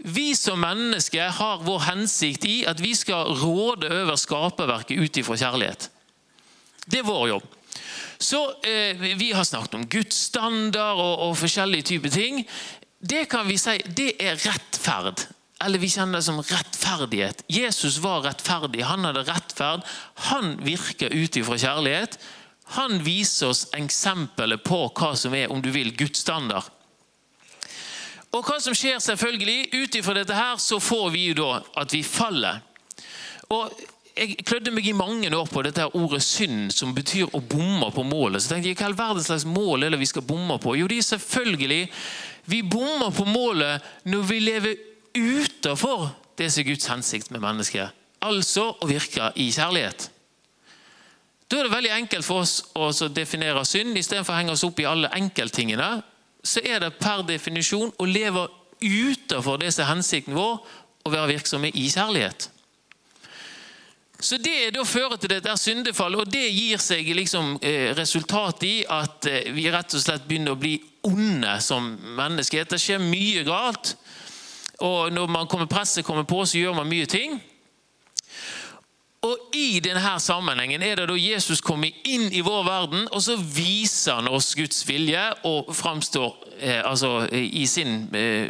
Vi 0.00 0.30
som 0.36 0.62
mennesker 0.62 1.28
har 1.36 1.60
vår 1.60 1.82
hensikt 1.90 2.46
i 2.48 2.62
at 2.68 2.80
vi 2.80 2.94
skal 2.96 3.34
råde 3.42 3.90
over 3.92 4.16
skaperverket 4.16 4.96
ut 4.96 5.20
ifra 5.20 5.36
kjærlighet. 5.36 5.90
Det 6.88 7.02
er 7.02 7.10
vår 7.10 7.26
jobb. 7.34 7.50
Så 8.20 8.40
eh, 8.64 8.96
Vi 9.20 9.32
har 9.36 9.44
snakket 9.44 9.76
om 9.76 9.84
Guds 9.88 10.16
standard 10.30 10.96
og, 11.04 11.28
og 11.28 11.36
forskjellige 11.36 11.90
typer 11.92 12.16
ting. 12.16 12.40
Det 13.00 13.26
kan 13.28 13.44
vi 13.48 13.60
si, 13.60 13.76
det 13.96 14.14
er 14.20 14.40
rettferd 14.40 15.26
eller 15.64 15.78
vi 15.78 15.88
kjenner 15.92 16.18
det 16.18 16.24
som 16.24 16.40
rettferdighet. 16.42 17.44
Jesus 17.48 17.98
var 18.00 18.22
rettferdig, 18.24 18.82
han 18.88 19.04
hadde 19.04 19.26
rettferd. 19.28 19.84
Han 20.30 20.54
virker 20.64 21.12
ut 21.12 21.36
ifra 21.36 21.58
kjærlighet. 21.60 22.16
Han 22.78 23.00
viser 23.04 23.50
oss 23.50 23.66
eksempelet 23.76 24.62
på 24.64 24.86
hva 24.88 25.12
som 25.18 25.34
er 25.36 25.52
om 25.52 25.60
du 25.60 25.68
vil, 25.74 25.92
Guds 25.96 26.22
standard. 26.24 26.70
Og 28.30 28.46
hva 28.46 28.60
som 28.62 28.76
skjer 28.78 29.00
selvfølgelig, 29.02 29.70
Ut 29.74 29.96
ifra 29.98 30.14
dette 30.14 30.34
her, 30.34 30.56
så 30.62 30.78
får 30.80 31.08
vi 31.10 31.24
jo 31.30 31.38
da 31.42 31.62
at 31.82 31.92
vi 31.92 32.04
faller. 32.06 32.60
Og 33.50 33.72
Jeg 34.20 34.42
klødde 34.44 34.72
meg 34.74 34.84
i 34.84 34.92
mange 34.92 35.30
år 35.32 35.46
på 35.48 35.62
dette 35.62 35.86
ordet 35.96 36.20
synd, 36.22 36.72
som 36.74 36.90
betyr 36.92 37.30
å 37.32 37.40
bomme 37.40 37.86
på 37.94 38.02
målet. 38.04 38.42
Så 38.42 38.50
tenkte 38.50 38.68
jeg, 38.68 38.76
Hva 38.76 38.88
er 38.90 38.98
verdens 38.98 39.30
slags 39.30 39.46
mål 39.48 39.86
er 39.86 39.94
det 39.94 40.00
vi 40.00 40.08
skal 40.10 40.26
bomme 40.26 40.58
på? 40.60 40.74
Jo, 40.76 40.88
det 40.90 40.98
er 40.98 41.08
selvfølgelig 41.14 41.88
Vi 42.50 42.62
bommer 42.62 43.10
på 43.14 43.24
målet 43.24 43.86
når 44.04 44.22
vi 44.26 44.40
lever 44.40 44.89
utenfor 45.14 46.10
det 46.38 46.50
som 46.52 46.62
er 46.62 46.70
Guds 46.70 46.88
hensikt 46.90 47.30
med 47.34 47.42
mennesket. 47.44 47.96
Altså 48.20 48.70
å 48.76 48.88
virke 48.88 49.30
i 49.40 49.48
kjærlighet. 49.52 50.10
Da 51.50 51.58
er 51.58 51.66
det 51.66 51.74
veldig 51.74 51.92
enkelt 51.96 52.26
for 52.26 52.44
oss 52.44 53.02
å 53.02 53.08
definere 53.10 53.64
synd. 53.66 53.96
Istedenfor 53.98 54.36
å 54.36 54.38
henge 54.38 54.54
oss 54.54 54.64
opp 54.66 54.78
i 54.80 54.86
alle 54.86 55.10
enkelttingene, 55.18 55.90
så 56.46 56.62
er 56.64 56.78
det 56.84 56.94
per 57.00 57.24
definisjon 57.26 57.90
å 57.98 58.06
leve 58.06 58.46
utenfor 58.80 59.58
det 59.60 59.72
som 59.74 59.84
er 59.84 59.92
hensikten 59.94 60.36
vår, 60.36 60.62
å 61.04 61.10
være 61.12 61.32
virksomme 61.32 61.72
i 61.74 61.88
kjærlighet. 61.90 62.50
Så 64.20 64.36
Det 64.36 64.70
da 64.74 64.84
fører 64.84 65.16
til 65.16 65.32
dette 65.32 65.56
syndefallet, 65.56 66.20
og 66.20 66.32
det 66.32 66.44
gir 66.52 66.80
seg 66.82 67.08
liksom 67.16 67.54
eh, 67.62 67.96
resultat 67.96 68.62
i 68.68 68.74
at 68.84 69.26
eh, 69.26 69.48
vi 69.56 69.64
rett 69.72 69.96
og 69.96 70.02
slett 70.02 70.26
begynner 70.28 70.52
å 70.52 70.60
bli 70.60 70.74
onde 71.08 71.54
som 71.64 71.86
mennesker. 72.18 72.68
Det 72.68 72.78
skjer 72.80 73.00
mye 73.00 73.46
galt. 73.48 73.94
Og 74.80 75.12
når 75.12 75.26
man 75.28 75.48
kommer 75.48 75.68
presset 75.70 76.04
kommer 76.04 76.24
på, 76.28 76.44
så 76.46 76.58
gjør 76.58 76.78
man 76.80 76.88
mye 76.88 77.08
ting. 77.10 77.40
Og 79.20 79.52
I 79.52 79.82
denne 79.84 80.14
sammenhengen 80.20 80.80
er 80.80 80.96
det 80.96 81.10
da 81.10 81.16
Jesus 81.20 81.60
kommer 81.60 81.92
inn 82.08 82.30
i 82.32 82.40
vår 82.40 82.62
verden, 82.64 83.02
og 83.12 83.20
så 83.20 83.34
viser 83.36 84.16
han 84.16 84.30
oss 84.32 84.54
Guds 84.56 84.80
vilje 84.88 85.20
og 85.44 85.68
framstår 85.76 86.38
eh, 86.56 86.80
altså, 86.80 87.26
i 87.36 87.66
sin 87.68 88.08
eh, 88.16 88.48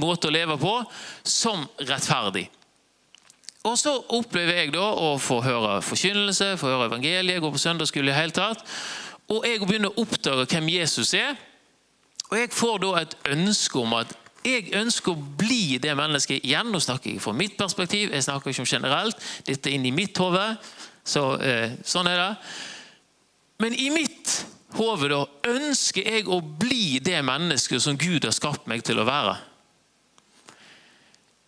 måte 0.00 0.30
å 0.30 0.32
leve 0.32 0.56
på 0.60 0.72
som 1.20 1.66
rettferdig. 1.84 2.46
Og 3.68 3.76
Så 3.76 3.92
opplever 4.16 4.62
jeg 4.62 4.72
da 4.72 4.86
å 4.88 5.18
få 5.20 5.42
høre 5.44 5.82
forkynnelse, 5.84 6.54
få 6.56 6.70
høre 6.72 6.88
evangeliet, 6.88 7.42
gå 7.44 7.50
på 7.52 7.60
søndagsskole 7.60 8.08
i 8.08 8.16
hele 8.16 8.32
tatt. 8.32 8.64
Og 9.28 9.44
jeg 9.44 9.60
begynner 9.66 9.92
å 9.92 10.00
oppdage 10.00 10.48
hvem 10.48 10.72
Jesus 10.78 11.12
er. 11.14 11.36
Og 12.30 12.38
jeg 12.38 12.54
får 12.56 12.80
da 12.80 12.94
et 13.02 13.16
ønske 13.34 13.82
om 13.82 13.92
at 13.98 14.16
jeg 14.44 14.70
ønsker 14.78 15.12
å 15.12 15.24
bli 15.40 15.78
det 15.82 15.92
mennesket 15.98 16.44
igjen. 16.44 16.70
Nå 16.72 16.80
snakker 16.80 17.12
jeg 17.12 17.22
fra 17.22 17.34
mitt 17.36 17.58
perspektiv, 17.58 18.12
jeg 18.14 18.24
snakker 18.24 18.52
ikke 18.52 18.64
om 18.64 18.70
generelt. 18.70 19.26
Dette 19.46 19.68
er 19.70 19.76
inni 19.76 19.92
mitt 19.92 20.16
hode. 20.18 20.44
Så, 21.04 21.34
eh, 21.40 21.76
sånn 21.84 22.08
er 22.08 22.16
det. 22.16 22.36
Men 23.60 23.74
i 23.74 23.90
mitt 23.90 24.44
hode 24.78 25.26
ønsker 25.44 26.06
jeg 26.06 26.28
å 26.28 26.40
bli 26.40 26.98
det 26.98 27.20
mennesket 27.24 27.82
som 27.82 27.98
Gud 27.98 28.24
har 28.24 28.32
skapt 28.32 28.66
meg 28.66 28.84
til 28.86 29.00
å 29.00 29.08
være. 29.08 29.36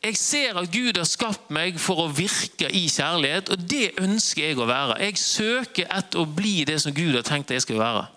Jeg 0.02 0.16
ser 0.18 0.58
at 0.58 0.70
Gud 0.72 0.96
har 0.98 1.06
skapt 1.06 1.50
meg 1.54 1.78
for 1.78 2.02
å 2.02 2.10
virke 2.10 2.66
i 2.74 2.88
kjærlighet, 2.90 3.52
og 3.54 3.68
det 3.70 3.92
ønsker 4.02 4.48
jeg 4.48 4.58
å 4.58 4.66
være. 4.66 4.98
Jeg 4.98 5.20
søker 5.22 5.86
etter 5.94 6.18
å 6.18 6.26
bli 6.26 6.64
det 6.66 6.80
som 6.82 6.94
Gud 6.94 7.14
har 7.14 7.22
tenkt 7.22 7.54
jeg 7.54 7.62
skal 7.62 7.78
være. 7.78 8.08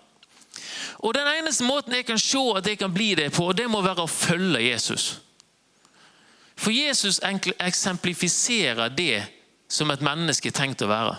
Og 0.98 1.14
Den 1.14 1.28
eneste 1.28 1.64
måten 1.64 1.94
jeg 1.94 2.06
kan 2.06 2.18
se 2.18 2.42
at 2.56 2.66
jeg 2.66 2.78
kan 2.78 2.94
bli 2.94 3.14
det 3.14 3.32
på, 3.32 3.52
det 3.52 3.68
må 3.70 3.82
være 3.82 4.04
å 4.04 4.10
følge 4.10 4.62
Jesus. 4.70 5.20
For 6.56 6.72
Jesus 6.72 7.20
eksemplifiserer 7.60 8.88
det 8.88 9.24
som 9.68 9.90
et 9.90 10.00
menneske 10.00 10.48
er 10.48 10.56
tenkt 10.56 10.82
å 10.82 10.90
være. 10.90 11.16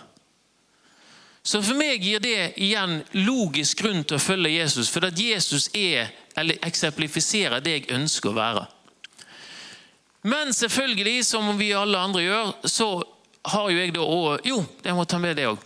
Så 1.48 1.62
For 1.64 1.80
meg 1.80 2.04
gir 2.04 2.20
det 2.20 2.58
igjen 2.60 3.02
logisk 3.14 3.84
grunn 3.84 4.02
til 4.04 4.18
å 4.18 4.24
følge 4.24 4.58
Jesus, 4.58 4.90
for 4.92 5.08
at 5.08 5.20
Jesus 5.20 5.70
er, 5.78 6.10
eller 6.36 6.60
eksemplifiserer 6.68 7.64
det 7.64 7.76
jeg 7.76 7.92
ønsker 7.96 8.34
å 8.34 8.36
være. 8.36 8.66
Men 10.28 10.52
selvfølgelig, 10.54 11.24
som 11.26 11.54
vi 11.60 11.72
alle 11.72 12.02
andre 12.04 12.26
gjør, 12.26 12.52
så 12.68 12.90
har 13.48 13.70
jo 13.72 13.80
jeg 13.80 13.94
da 13.96 14.04
òg 14.04 14.48
Jo, 14.50 14.60
jeg 14.84 14.96
må 14.98 15.06
ta 15.08 15.22
med 15.24 15.38
det 15.40 15.48
òg. 15.48 15.62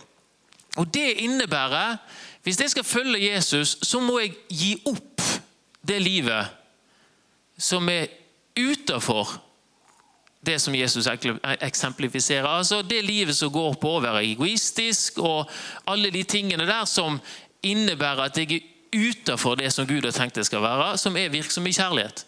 Og 0.78 0.86
det 0.94 1.18
innebærer 1.24 1.98
hvis 2.42 2.60
jeg 2.60 2.70
skal 2.70 2.84
følge 2.84 3.32
Jesus, 3.32 3.76
så 3.82 4.00
må 4.00 4.18
jeg 4.18 4.34
gi 4.50 4.72
opp 4.86 5.22
det 5.88 6.02
livet 6.02 6.50
som 7.58 7.88
er 7.88 8.10
utafor 8.58 9.30
det 10.46 10.58
som 10.58 10.74
Jesus 10.74 11.06
eksemplifiserer. 11.60 12.46
Altså 12.46 12.82
Det 12.82 13.04
livet 13.04 13.36
som 13.36 13.52
går 13.52 13.74
på 13.74 13.96
å 13.96 14.02
være 14.02 14.24
egoistisk, 14.26 15.18
og 15.18 15.50
alle 15.86 16.10
de 16.10 16.22
tingene 16.22 16.66
der 16.66 16.84
som 16.84 17.20
innebærer 17.62 18.24
at 18.26 18.38
jeg 18.38 18.58
er 18.58 18.68
utafor 18.92 19.54
det 19.54 19.70
som 19.72 19.86
Gud 19.86 20.04
har 20.04 20.12
tenkt 20.12 20.36
jeg 20.36 20.50
skal 20.50 20.62
være, 20.62 20.96
som 20.98 21.16
er 21.16 21.30
virksom 21.30 21.66
i 21.66 21.72
kjærlighet. 21.72 22.26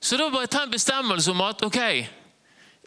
Så 0.00 0.16
da 0.16 0.28
bare 0.30 0.46
ta 0.46 0.62
en 0.62 0.70
bestemmelse 0.70 1.30
om 1.30 1.40
at 1.40 1.64
ok, 1.64 1.80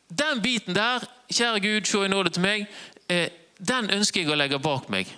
den 0.10 0.42
biten 0.42 0.76
der, 0.76 1.04
kjære 1.34 1.60
Gud, 1.60 1.86
se 1.86 2.06
i 2.06 2.08
nåde 2.08 2.30
til 2.30 2.46
meg, 2.46 2.68
eh, 3.10 3.30
den 3.58 3.90
ønsker 3.90 4.22
jeg 4.22 4.30
å 4.32 4.38
legge 4.38 4.62
bak 4.62 4.90
meg. 4.90 5.10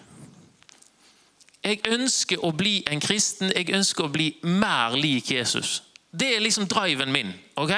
Jeg 1.61 1.81
ønsker 1.93 2.41
å 2.41 2.51
bli 2.57 2.79
en 2.89 3.01
kristen, 3.01 3.51
jeg 3.53 3.69
ønsker 3.75 4.07
å 4.07 4.13
bli 4.13 4.31
mer 4.41 4.95
lik 4.97 5.31
Jesus. 5.31 5.83
Det 6.11 6.35
er 6.35 6.41
liksom 6.41 6.67
driven 6.67 7.11
min. 7.11 7.33
ok? 7.55 7.73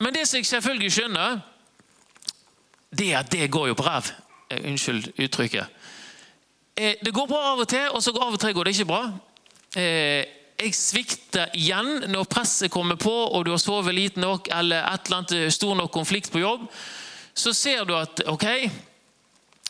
Men 0.00 0.14
det 0.14 0.26
som 0.28 0.36
jeg 0.36 0.46
selvfølgelig 0.46 0.92
skjønner, 0.92 1.38
det 2.92 3.12
er 3.12 3.18
at 3.18 3.32
det 3.32 3.50
går 3.50 3.68
jo 3.68 3.78
på 3.78 3.86
ræv. 3.86 4.12
Eh, 4.50 4.68
unnskyld 4.68 5.12
uttrykket. 5.18 5.66
Eh, 6.76 6.94
det 7.04 7.14
går 7.14 7.26
bra 7.26 7.52
av 7.52 7.64
og 7.64 7.68
til, 7.68 7.88
og 7.90 8.02
så 8.02 8.12
av 8.12 8.36
og 8.36 8.40
til 8.40 8.52
går 8.54 8.68
det 8.68 8.74
ikke 8.76 8.90
bra. 8.92 9.00
Eh, 9.76 10.28
jeg 10.60 10.74
svikter 10.76 11.50
igjen 11.56 12.06
når 12.12 12.28
presset 12.32 12.72
kommer 12.72 12.96
på, 13.00 13.12
og 13.12 13.44
du 13.44 13.50
har 13.50 13.60
sovet 13.60 13.94
lite 13.96 14.20
nok, 14.20 14.48
eller 14.52 14.84
et 14.84 15.08
eller 15.08 15.22
annet 15.22 15.52
stor 15.52 15.74
nok 15.76 15.90
konflikt 15.92 16.30
på 16.32 16.44
jobb. 16.44 16.68
Så 17.34 17.52
ser 17.52 17.84
du 17.84 17.96
at 17.96 18.22
ok, 18.28 18.46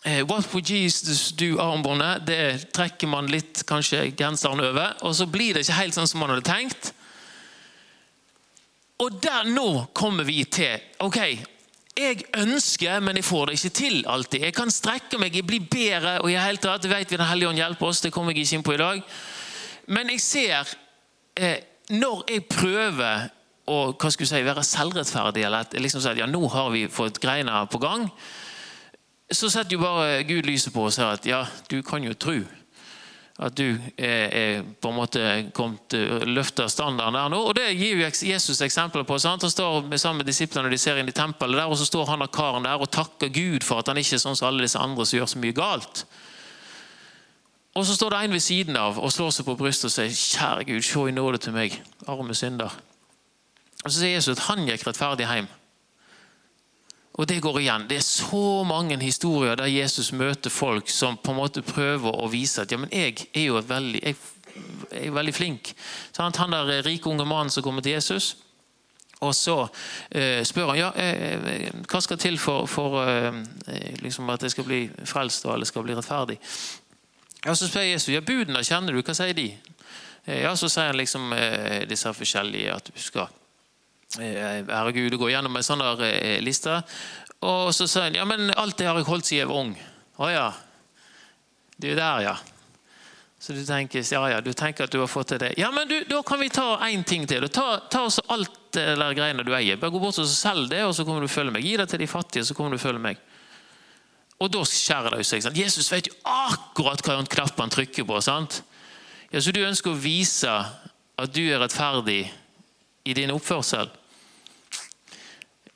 What 0.06 0.52
would 0.52 0.70
Jesus 0.70 1.32
do 1.34 1.56
armbåndet? 1.58 2.26
Det 2.28 2.42
trekker 2.76 3.10
man 3.10 3.26
litt 3.26 3.64
kanskje 3.66 4.04
genseren 4.14 4.62
over, 4.62 4.92
og 5.02 5.16
så 5.18 5.26
blir 5.26 5.56
det 5.56 5.64
ikke 5.64 5.80
helt 5.80 5.96
sånn 5.96 6.06
som 6.06 6.22
man 6.22 6.30
hadde 6.30 6.46
tenkt. 6.46 6.92
Og 9.02 9.18
der 9.20 9.48
nå 9.50 9.88
kommer 9.96 10.24
vi 10.28 10.44
til 10.46 10.78
ok, 11.02 11.18
jeg 11.96 12.26
ønsker, 12.36 13.00
men 13.00 13.16
jeg 13.16 13.24
får 13.24 13.48
det 13.48 13.56
ikke 13.56 13.76
til 13.78 13.98
alltid. 14.08 14.42
Jeg 14.44 14.56
kan 14.56 14.72
strekke 14.72 15.18
meg, 15.20 15.36
jeg 15.36 15.46
blir 15.48 15.64
bedre, 15.64 16.18
og 16.20 16.28
i 16.30 16.36
hele 16.36 16.60
tatt, 16.60 16.84
det 16.84 16.92
vet 16.92 17.10
vi 17.10 17.16
Den 17.16 17.28
hellige 17.28 17.48
ånd 17.48 17.60
hjelper 17.60 17.88
oss, 17.88 18.02
det 18.04 18.12
kommer 18.12 18.32
jeg 18.32 18.44
ikke 18.44 18.58
inn 18.58 18.66
på 18.66 18.74
i 18.76 18.82
dag. 18.82 19.02
Men 19.86 20.12
jeg 20.12 20.20
ser 20.20 20.74
eh, 21.36 21.58
Når 21.88 22.24
jeg 22.28 22.48
prøver 22.50 23.28
å 23.66 23.78
hva 23.94 24.10
skal 24.12 24.28
si, 24.28 24.42
være 24.46 24.62
selvrettferdig, 24.66 25.44
eller 25.46 25.80
liksom 25.82 26.02
si 26.02 26.10
at 26.10 26.18
ja, 26.20 26.26
nå 26.30 26.42
har 26.52 26.68
vi 26.74 26.84
fått 26.90 27.18
greiene 27.22 27.64
på 27.70 27.80
gang, 27.82 28.04
så 29.32 29.50
setter 29.50 29.74
jo 29.74 29.82
bare 29.82 30.22
Gud 30.26 30.46
lyset 30.46 30.72
på 30.74 30.86
og 30.86 30.94
sier 30.94 31.16
at 31.16 31.26
ja, 31.26 31.42
du 31.70 31.80
kan 31.82 32.04
jo 32.04 32.14
tro 32.14 32.38
at 33.36 33.52
du 33.52 33.74
er, 33.98 34.28
er 34.32 34.62
på 34.80 34.88
en 34.88 34.96
måte 34.96 35.22
kommet 35.52 35.92
løfter 36.24 36.70
standarden 36.72 37.18
der 37.18 37.32
nå. 37.32 37.40
Og 37.50 37.56
Det 37.58 37.66
gir 37.76 37.98
jo 37.98 38.06
Jesus 38.08 38.62
eksempler 38.64 39.04
på. 39.04 39.18
sant? 39.18 39.42
Han 39.42 39.50
står 39.50 39.96
sammen 39.96 40.22
med 40.22 40.26
disiplene 40.26 40.70
og 40.70 40.72
de 40.72 40.78
ser 40.80 40.96
inn 40.96 41.08
i 41.08 41.12
tempelet 41.12 41.60
der, 41.60 41.68
og 41.68 41.76
så 41.76 41.84
står 41.84 42.06
han 42.14 42.24
og 42.24 42.32
karen 42.32 42.64
der 42.64 42.80
og 42.80 42.90
takker 42.90 43.28
Gud 43.28 43.64
for 43.64 43.82
at 43.82 43.88
han 43.92 44.00
ikke 44.00 44.16
er 44.16 44.24
sånn 44.24 44.38
som 44.38 44.48
alle 44.48 44.64
disse 44.64 44.80
andre 44.80 45.04
som 45.04 45.18
gjør 45.18 45.28
så 45.34 45.42
mye 45.42 45.56
galt. 45.56 46.06
Og 47.76 47.84
så 47.84 47.94
står 47.94 48.14
det 48.14 48.22
en 48.24 48.32
ved 48.32 48.40
siden 48.40 48.76
av 48.80 48.96
og 48.96 49.12
slår 49.12 49.34
seg 49.36 49.44
på 49.44 49.58
brystet 49.60 49.90
og 49.90 49.92
sier, 49.92 50.08
'Kjære 50.08 50.64
Gud, 50.64 50.82
se 50.82 51.08
i 51.08 51.12
nåde 51.12 51.38
til 51.38 51.52
meg, 51.52 51.82
arme 52.08 52.32
synder'. 52.32 52.72
Og 53.84 53.92
Så 53.92 54.00
sier 54.00 54.16
Jesus 54.16 54.38
at 54.38 54.46
han 54.48 54.64
gikk 54.66 54.86
rettferdig 54.86 55.28
hjem. 55.28 55.48
Og 57.16 57.28
det 57.28 57.40
går 57.40 57.60
igjen. 57.62 57.86
Det 57.88 57.96
er 57.96 58.04
så 58.04 58.62
mange 58.68 58.98
historier 59.00 59.56
der 59.56 59.72
Jesus 59.72 60.12
møter 60.12 60.52
folk 60.52 60.90
som 60.92 61.16
på 61.16 61.32
en 61.32 61.40
måte 61.40 61.64
prøver 61.64 62.12
å 62.12 62.28
vise 62.28 62.62
at 62.62 62.72
ja, 62.72 62.78
men 62.80 62.92
jeg 62.92 63.30
er 63.32 63.46
jo 63.48 63.60
veldig, 63.64 64.02
jeg, 64.04 64.16
er 64.92 65.14
veldig 65.16 65.34
flink. 65.34 65.72
Sånn, 66.12 66.36
han 66.36 66.52
der 66.52 66.84
rike 66.84 67.08
unge 67.08 67.24
mannen 67.24 67.52
som 67.52 67.64
kommer 67.64 67.84
til 67.84 67.96
Jesus, 67.96 68.34
og 69.24 69.32
så 69.32 69.62
eh, 70.10 70.42
spør 70.44 70.74
han 70.74 70.78
ja, 70.78 70.90
eh, 70.92 71.70
hva 71.88 72.02
skal 72.04 72.20
til 72.20 72.36
for, 72.40 72.68
for 72.68 73.00
eh, 73.08 73.94
liksom 74.04 74.28
at 74.28 74.44
jeg 74.44 74.52
skal 74.52 74.68
bli 74.68 74.82
frelst 75.08 75.46
og 75.48 75.54
alle 75.54 75.68
skal 75.68 75.86
bli 75.86 75.96
rettferdig. 75.96 76.36
Ja, 77.46 77.54
Så 77.54 77.70
spør 77.70 77.86
Jesus 77.86 78.12
ja, 78.12 78.20
budene 78.20 78.60
kjenner 78.66 78.92
du, 78.92 79.00
hva 79.00 79.16
sier 79.16 79.32
de? 79.36 79.48
Eh, 80.26 80.42
ja, 80.42 80.52
Så 80.52 80.68
sier 80.68 80.90
han 80.90 81.00
liksom 81.00 81.32
eh, 81.32 81.86
disse 81.88 82.12
forskjellige 82.12 82.76
at 82.76 82.92
du 82.92 83.00
skal 83.00 83.32
eh, 84.20 84.64
ære 84.64 84.92
Gud 84.96 85.14
og 85.16 85.26
gå 85.26 85.30
gjennom 85.34 85.56
en 85.56 85.66
sånn 85.66 85.84
der 85.84 86.40
liste. 86.44 86.80
Og 87.46 87.72
så 87.76 87.86
sier 87.90 88.08
han 88.08 88.18
ja, 88.18 88.24
men 88.28 88.50
alt 88.56 88.78
det 88.78 88.88
har 88.88 88.98
jeg 88.98 89.08
holdt 89.08 89.28
siden 89.28 89.42
jeg 89.44 89.50
var 89.52 89.62
ung. 89.64 89.72
Å 90.16 90.30
ja. 90.32 90.46
Det 91.76 91.92
er 91.92 91.98
der, 92.00 92.20
ja. 92.30 92.36
Så 93.38 93.52
du 93.52 93.60
tenker, 93.66 94.00
ja, 94.00 94.22
ja, 94.32 94.40
du 94.40 94.52
tenker 94.56 94.86
at 94.86 94.92
du 94.92 94.98
har 95.02 95.10
fått 95.10 95.28
til 95.34 95.38
det. 95.42 95.52
Ja, 95.60 95.68
men 95.70 95.88
du, 95.88 95.98
Da 96.08 96.22
kan 96.26 96.40
vi 96.40 96.48
ta 96.48 96.78
én 96.88 97.04
ting 97.04 97.26
til. 97.28 97.44
Ta, 97.52 97.82
ta 97.92 98.06
også 98.08 98.24
alt 98.32 98.54
det 98.74 98.86
der 98.98 99.16
greiene 99.16 99.44
du 99.44 99.52
eier. 99.54 99.76
Bare 99.80 99.92
Gå 99.92 100.00
bort 100.00 100.18
og 100.18 100.28
selg 100.30 100.70
det, 100.72 100.82
og 100.86 100.94
så 100.96 101.04
kommer 101.04 101.22
du 101.22 101.30
følge 101.30 101.52
meg. 101.52 101.64
Gi 101.64 101.76
det 101.76 101.88
til 101.92 102.00
de 102.02 102.08
fattige, 102.10 102.46
så 102.48 102.56
kommer 102.56 102.74
du 102.74 102.82
følge 102.82 103.02
meg. 103.02 103.20
Og 104.40 104.50
da 104.52 104.64
skjærer 104.68 105.16
det 105.16 105.26
seg. 105.28 105.44
Sant? 105.44 105.56
Jesus 105.56 105.92
vet 105.92 106.10
jo 106.10 106.16
akkurat 106.28 107.04
hva 107.04 107.20
knapp 107.36 107.60
han 107.60 107.72
trykker 107.72 108.08
på. 108.08 108.18
sant? 108.24 108.62
Ja, 109.30 109.40
Så 109.40 109.52
du 109.52 109.60
ønsker 109.64 109.92
å 109.92 110.00
vise 110.00 110.52
at 111.16 111.32
du 111.32 111.44
er 111.44 111.60
rettferdig 111.60 112.26
i 113.06 113.14
din 113.14 113.32
oppførsel? 113.34 113.90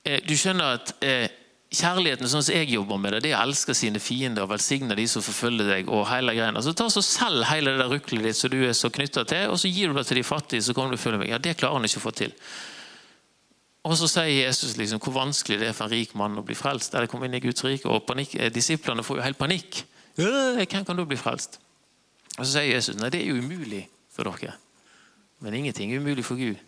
Eh, 0.04 0.20
du 0.26 0.34
skjønner 0.38 0.80
at 0.80 0.94
eh, 1.04 1.28
Kjærligheten 1.70 2.26
sånn 2.26 2.42
som 2.42 2.56
jeg 2.56 2.66
jobber 2.72 2.98
med 2.98 3.12
det, 3.14 3.20
det 3.22 3.30
er 3.30 3.38
å 3.38 3.44
elske 3.46 3.76
sine 3.78 4.00
fiender 4.02 4.42
og 4.42 4.50
velsigne 4.50 4.96
de 4.98 5.04
som 5.06 5.22
forfølger 5.22 5.68
deg. 5.70 5.90
og 5.94 6.08
hele 6.10 6.32
greien. 6.34 6.56
Så 6.66 6.72
ta 6.74 6.88
så 6.90 7.02
Selg 7.06 7.46
hele 7.46 7.76
det 7.78 7.86
ruklet 7.86 8.24
ditt 8.26 8.38
som 8.38 8.50
du 8.50 8.56
er 8.66 8.74
så 8.74 8.90
knytta 8.90 9.22
til, 9.22 9.44
og 9.52 9.60
så 9.62 9.70
gir 9.70 9.92
du 9.92 9.94
det 9.94 10.02
til 10.08 10.18
de 10.18 10.24
fattige. 10.26 10.64
så 10.66 10.74
kommer 10.74 10.90
du 10.90 10.98
følge 10.98 11.20
meg. 11.20 11.28
Ja, 11.30 11.38
Det 11.38 11.56
klarer 11.56 11.78
han 11.78 11.86
ikke 11.86 12.02
å 12.02 12.06
få 12.08 12.10
til. 12.10 12.34
Og 13.86 13.94
så 13.96 14.08
sier 14.10 14.48
Jesus 14.48 14.74
liksom 14.76 14.98
hvor 14.98 15.14
vanskelig 15.14 15.60
det 15.60 15.68
er 15.68 15.76
for 15.78 15.86
en 15.86 15.94
rik 15.94 16.16
mann 16.18 16.42
å 16.42 16.44
bli 16.44 16.58
frelst. 16.58 16.94
eller 16.94 17.06
komme 17.06 17.26
inn 17.26 17.38
i 17.38 17.40
Guds 17.40 17.62
rike, 17.62 17.86
og 17.86 18.04
panikk, 18.04 18.34
eh, 18.34 18.50
Disiplene 18.50 19.06
får 19.06 19.16
jo 19.18 19.22
helt 19.22 19.38
panikk. 19.38 19.84
Hvem 20.16 20.84
kan 20.84 20.96
da 20.96 21.04
bli 21.04 21.16
frelst? 21.16 21.60
Og 22.36 22.44
Så 22.46 22.58
sier 22.58 22.74
Jesus 22.74 22.96
nei, 22.96 23.10
det 23.10 23.22
er 23.22 23.30
jo 23.30 23.38
umulig 23.38 23.86
for 24.10 24.24
dere. 24.24 24.54
Men 25.40 25.54
ingenting 25.54 25.92
er 25.92 26.00
umulig 26.00 26.24
for 26.24 26.34
Gud. 26.34 26.58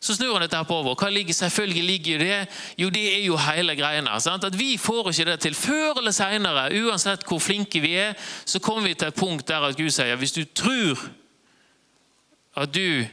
Så 0.00 0.14
snur 0.14 0.36
han 0.36 0.44
dette 0.44 0.56
her 0.56 0.66
på 0.66 0.76
over. 0.78 0.94
Hva 0.94 1.08
ligger 1.10 1.34
selvfølgelig 1.34 1.84
ligger 1.84 2.20
det? 2.22 2.36
Jo, 2.78 2.88
det 2.94 3.04
er 3.16 3.24
jo 3.24 3.38
hele 3.42 3.74
greia. 3.78 4.20
Sant? 4.22 4.46
At 4.46 4.58
Vi 4.58 4.76
får 4.78 5.10
ikke 5.10 5.26
det 5.32 5.40
til. 5.42 5.54
Før 5.58 5.98
eller 5.98 6.14
senere, 6.14 6.68
uansett 6.84 7.26
hvor 7.26 7.42
flinke 7.42 7.82
vi 7.82 7.96
er, 7.98 8.14
så 8.44 8.62
kommer 8.62 8.86
vi 8.86 8.94
til 8.94 9.10
et 9.10 9.18
punkt 9.18 9.48
der 9.48 9.66
at 9.66 9.76
Gud 9.76 9.90
sier 9.90 10.16
hvis 10.16 10.36
du 10.36 10.44
tror 10.54 11.02
at 12.58 12.74
du 12.74 13.06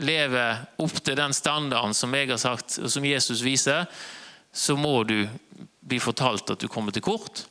lever 0.00 0.64
opp 0.82 0.96
til 1.04 1.16
den 1.16 1.32
standarden 1.32 1.94
som 1.94 2.14
jeg 2.16 2.28
har 2.32 2.40
sagt, 2.40 2.78
og 2.82 2.90
som 2.90 3.04
Jesus 3.04 3.44
viser, 3.44 3.84
så 4.52 4.76
må 4.76 5.02
du 5.06 5.26
bli 5.84 6.00
fortalt 6.00 6.50
at 6.50 6.60
du 6.60 6.68
kommer 6.68 6.92
til 6.92 7.04
kort. 7.04 7.44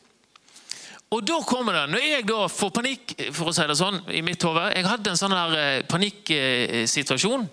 Og 1.14 1.22
da 1.22 1.38
kommer 1.46 1.74
det, 1.74 1.90
Når 1.94 2.00
jeg 2.02 2.26
da 2.26 2.48
får 2.50 2.70
panikk 2.74 3.12
for 3.32 3.52
å 3.52 3.54
si 3.54 3.66
det 3.70 3.78
sånn, 3.78 4.00
i 4.10 4.24
mitt 4.26 4.42
hode 4.42 4.72
Jeg 4.74 4.88
hadde 4.88 5.12
en 5.12 5.20
sånn 5.20 5.36
her 5.36 5.58
eh, 5.60 5.84
panikksituasjon. 5.86 7.46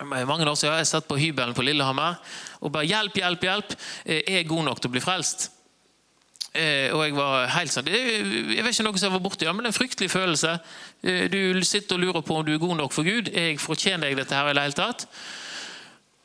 Mange 0.00 0.48
år 0.48 0.56
siden 0.56 0.78
jeg 0.78 0.88
satt 0.88 1.08
på 1.08 1.18
hybelen 1.20 1.54
på 1.54 1.62
Lillehammer 1.62 2.16
og 2.60 2.72
bare 2.72 2.86
'Hjelp, 2.88 3.14
hjelp, 3.14 3.42
hjelp! 3.42 3.74
Er 4.06 4.22
jeg 4.36 4.48
god 4.48 4.64
nok 4.64 4.80
til 4.80 4.88
å 4.88 4.92
bli 4.92 5.00
frelst?' 5.00 5.50
Eh, 6.50 6.90
og 6.90 7.04
jeg 7.04 7.14
var 7.14 7.44
helt 7.46 7.70
sånn 7.70 7.86
Jeg 7.86 8.64
vet 8.64 8.72
ikke 8.74 8.82
noe 8.82 8.98
som 8.98 9.12
var 9.14 9.20
borti, 9.22 9.44
ja, 9.46 9.52
men 9.54 9.62
det 9.62 9.70
er 9.70 9.74
en 9.76 9.76
fryktelig 9.76 10.10
følelse. 10.10 10.56
Eh, 11.02 11.28
du 11.30 11.62
sitter 11.62 11.94
og 11.94 12.00
lurer 12.02 12.24
på 12.26 12.34
om 12.34 12.42
du 12.44 12.50
er 12.54 12.58
god 12.58 12.76
nok 12.76 12.92
for 12.92 13.06
Gud. 13.06 13.30
Jeg 13.30 13.60
fortjener 13.62 14.08
jeg 14.08 14.16
dette 14.18 14.34
her 14.34 14.50
i 14.50 14.56
det 14.56 14.64
hele 14.64 14.74
tatt? 14.74 15.06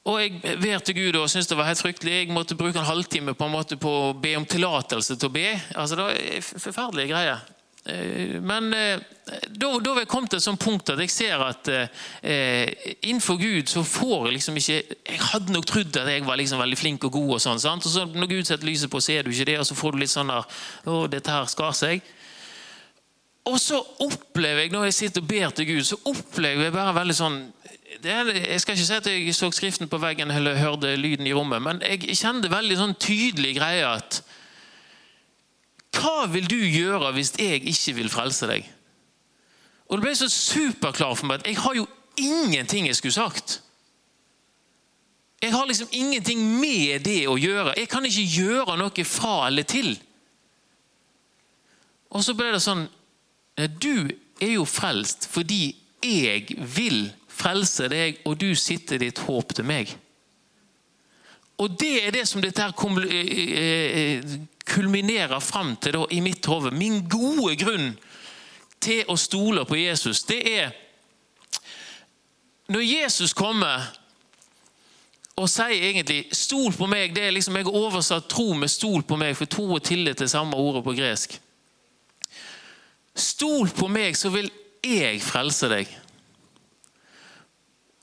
Og 0.05 0.17
jeg 0.21 0.41
ber 0.61 0.81
til 0.81 0.95
Gud 0.95 1.19
og 1.19 1.29
syntes 1.29 1.47
det 1.47 1.57
var 1.57 1.69
helt 1.69 1.81
fryktelig. 1.81 2.13
Jeg 2.25 2.33
måtte 2.33 2.57
bruke 2.57 2.79
en 2.79 2.89
halvtime 2.89 3.35
på 3.37 3.45
en 3.45 3.53
måte 3.53 3.77
på 3.77 3.91
å 4.09 4.13
be 4.17 4.33
om 4.37 4.45
tillatelse 4.45 5.13
til 5.13 5.29
å 5.29 5.33
be. 5.33 5.61
Altså, 5.75 5.95
Det 5.95 6.03
var 6.03 6.41
forferdelige 6.41 7.13
greier. 7.13 7.45
Eh, 7.85 8.41
men 8.41 8.73
eh, 8.73 8.99
da, 9.47 9.67
da 9.79 9.91
har 9.93 9.99
jeg 10.01 10.09
kommet 10.09 10.31
til 10.33 10.39
et 10.39 10.45
sånt 10.45 10.61
punkt 10.61 10.89
at 10.89 11.01
jeg 11.03 11.11
ser 11.13 11.41
at 11.45 11.69
eh, 11.69 12.71
innenfor 13.05 13.37
Gud 13.37 13.69
så 13.69 13.83
får 13.85 14.25
jeg 14.25 14.37
liksom 14.39 14.57
ikke 14.57 14.79
Jeg 15.11 15.19
hadde 15.21 15.53
nok 15.53 15.67
trodd 15.69 15.99
at 16.01 16.09
jeg 16.09 16.23
var 16.25 16.39
liksom 16.41 16.63
veldig 16.63 16.79
flink 16.79 17.05
og 17.05 17.13
god, 17.13 17.35
og 17.37 17.43
sånn, 17.43 17.61
sant? 17.61 17.85
og 17.85 17.93
så 17.93 18.07
når 18.09 18.31
Gud 18.31 18.49
setter 18.49 18.65
lyset 18.65 18.89
på, 18.89 19.01
så 19.03 19.13
er 19.13 19.25
du 19.25 19.29
ikke 19.29 19.51
det, 19.51 19.59
og 19.61 19.69
så 19.69 19.77
får 19.77 19.93
du 19.93 20.01
litt 20.01 20.13
sånn 20.15 20.33
der 20.33 20.49
Å, 20.89 21.03
dette 21.13 21.35
her 21.37 21.45
skar 21.51 21.77
seg. 21.77 22.01
Og 23.45 23.59
så 23.61 23.77
opplever 24.01 24.63
jeg, 24.63 24.73
når 24.73 24.87
jeg 24.87 24.97
sitter 24.97 25.21
og 25.21 25.29
ber 25.29 25.53
til 25.53 25.69
Gud, 25.69 25.83
så 25.85 25.99
opplever 26.09 26.65
jeg 26.65 26.73
bare 26.73 26.97
veldig 26.97 27.17
sånn 27.19 27.37
er, 28.01 28.31
jeg 28.33 28.61
skal 28.61 28.75
ikke 28.75 28.85
si 28.85 28.95
at 28.97 29.07
jeg 29.09 29.35
så 29.37 29.51
skriften 29.53 29.89
på 29.89 29.99
veggen 30.01 30.33
eller 30.33 30.57
hørte 30.57 30.95
lyden 30.97 31.29
i 31.29 31.33
rommet, 31.37 31.61
men 31.63 31.85
jeg 31.85 32.17
kjente 32.17 32.49
veldig 32.51 32.77
sånn 32.81 32.97
tydelig 32.97 33.53
greie 33.59 33.85
at 33.87 34.23
hva 36.05 36.25
vil 36.29 36.45
du 36.49 36.57
gjøre 36.61 37.13
hvis 37.15 37.33
jeg 37.39 37.63
ikke 37.65 37.95
vil 37.99 38.11
frelse 38.13 38.47
deg? 38.49 38.65
Og 39.89 39.97
Det 39.97 40.03
ble 40.05 40.15
så 40.17 40.29
superklart 40.31 41.19
for 41.19 41.29
meg 41.29 41.41
at 41.41 41.49
jeg 41.49 41.61
har 41.61 41.77
jo 41.77 41.85
ingenting 42.17 42.87
jeg 42.87 42.97
skulle 42.97 43.13
sagt. 43.15 43.59
Jeg 45.41 45.53
har 45.53 45.65
liksom 45.65 45.91
ingenting 45.91 46.41
med 46.59 47.03
det 47.05 47.25
å 47.29 47.37
gjøre. 47.37 47.75
Jeg 47.77 47.89
kan 47.91 48.05
ikke 48.05 48.29
gjøre 48.37 48.77
noe 48.79 49.05
fra 49.05 49.47
eller 49.47 49.67
til. 49.67 49.91
Og 52.09 52.23
så 52.23 52.33
ble 52.37 52.53
det 52.53 52.63
sånn 52.63 52.85
Du 53.81 54.07
er 54.41 54.55
jo 54.55 54.65
frelst 54.67 55.27
fordi 55.31 55.75
jeg 56.05 56.55
vil 56.75 57.09
frelse 57.31 57.87
deg, 57.91 58.19
og 58.27 58.37
du 58.39 58.51
sitter 58.55 58.99
ditt 59.01 59.19
håp 59.25 59.53
til 59.57 59.65
meg. 59.67 59.91
Og 61.57 61.79
det 61.79 62.07
er 62.07 62.11
det 62.11 62.25
som 62.27 62.41
dette 62.43 62.61
her 62.61 62.73
eh, 63.05 64.17
eh, 64.17 64.39
kulminerer 64.65 65.39
fram 65.39 65.75
til 65.75 65.93
da, 65.95 66.05
i 66.11 66.19
mitt 66.19 66.45
hode. 66.45 66.71
Min 66.75 67.05
gode 67.09 67.55
grunn 67.55 67.93
til 68.83 69.05
å 69.07 69.15
stole 69.17 69.65
på 69.65 69.79
Jesus, 69.79 70.23
det 70.23 70.41
er 70.59 70.73
Når 72.67 72.81
Jesus 72.81 73.33
kommer 73.33 73.83
og 75.35 75.49
sier 75.49 75.83
egentlig 75.83 76.25
'stol 76.31 76.73
på 76.73 76.87
meg', 76.87 77.13
det 77.13 77.23
er 77.23 77.31
liksom 77.31 77.55
Jeg 77.55 77.67
oversatt 77.67 78.29
tro 78.29 78.53
med 78.53 78.69
'stol 78.69 79.03
på 79.03 79.15
meg', 79.15 79.35
for 79.35 79.45
tro 79.45 79.73
og 79.73 79.83
tillit 79.83 80.21
er 80.21 80.27
samme 80.27 80.55
ordet 80.55 80.83
på 80.83 80.93
gresk. 80.93 81.41
Stol 83.15 83.69
på 83.69 83.87
meg, 83.87 84.17
så 84.17 84.29
vil 84.29 84.51
jeg 84.83 85.21
frelse 85.21 85.69
deg. 85.69 85.87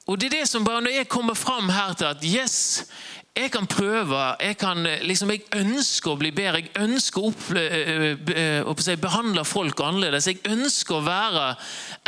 Og 0.07 0.21
det 0.21 0.27
er 0.27 0.39
det 0.41 0.49
som 0.49 0.65
bare 0.65 0.81
Når 0.81 0.91
jeg 0.91 1.09
kommer 1.09 1.35
fram 1.35 1.69
her 1.69 1.93
til 1.93 2.05
at 2.05 2.25
yes, 2.25 2.85
jeg 3.33 3.49
kan 3.49 3.65
prøve, 3.67 4.17
jeg, 4.41 4.57
kan, 4.61 4.87
eh, 4.87 5.01
liksom, 5.09 5.31
jeg 5.33 5.47
ønsker 5.57 6.13
å 6.13 6.19
bli 6.21 6.29
bedre. 6.37 6.59
Jeg 6.61 6.83
ønsker 6.85 7.23
å 7.23 7.31
opple 7.33 8.85
si, 8.85 8.97
behandle 9.01 9.45
folk 9.49 9.79
annerledes. 9.81 10.27
Jeg 10.29 10.43
ønsker 10.53 10.99
å 10.99 11.05
være 11.07 11.47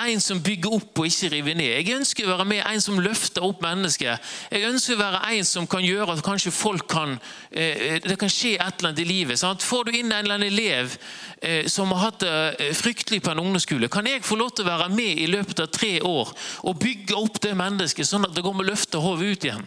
en 0.04 0.20
som 0.20 0.42
bygger 0.44 0.74
opp 0.76 1.00
og 1.00 1.08
ikke 1.08 1.30
river 1.32 1.56
ned. 1.56 1.70
Jeg 1.78 1.96
ønsker 1.96 2.28
å 2.28 2.34
være 2.34 2.46
med 2.50 2.60
en 2.68 2.84
som 2.84 3.00
løfter 3.00 3.46
opp 3.46 3.64
mennesker. 3.64 4.20
Jeg 4.52 4.68
ønsker 4.68 4.98
å 4.98 5.00
være 5.00 5.22
en 5.30 5.48
som 5.48 5.68
kan 5.70 5.86
gjøre 5.86 6.18
at 6.18 6.20
kanskje 6.26 6.52
folk 6.52 6.84
kan 6.92 7.16
eh, 7.50 8.02
det 8.04 8.18
kan 8.20 8.28
skje 8.28 8.58
et 8.58 8.82
eller 8.82 8.90
annet 8.90 9.00
i 9.00 9.08
livet. 9.08 9.40
Sant? 9.40 9.64
Får 9.64 9.88
du 9.88 9.96
inn 9.96 10.12
en 10.12 10.18
eller 10.26 10.36
annen 10.36 10.52
elev 10.52 10.98
eh, 11.40 11.64
som 11.72 11.88
har 11.96 12.10
hatt 12.10 12.20
det 12.26 12.68
fryktelig 12.76 13.22
på 13.24 13.32
en 13.32 13.40
ungdomsskole, 13.40 13.88
kan 13.88 14.04
jeg 14.10 14.20
få 14.28 14.36
lov 14.36 14.52
til 14.52 14.68
å 14.68 14.74
være 14.74 14.90
med 14.92 15.24
i 15.24 15.30
løpet 15.32 15.64
av 15.64 15.72
tre 15.72 15.94
år 16.04 16.36
og 16.68 16.84
bygge 16.84 17.16
opp 17.16 17.40
det 17.40 17.54
mennesket, 17.56 18.04
sånn 18.04 18.28
at 18.28 18.36
det 18.36 18.44
går 18.44 18.58
med 18.58 18.66
å 18.66 18.70
løfte 18.74 19.00
hodet 19.00 19.32
ut 19.32 19.48
igjen? 19.48 19.66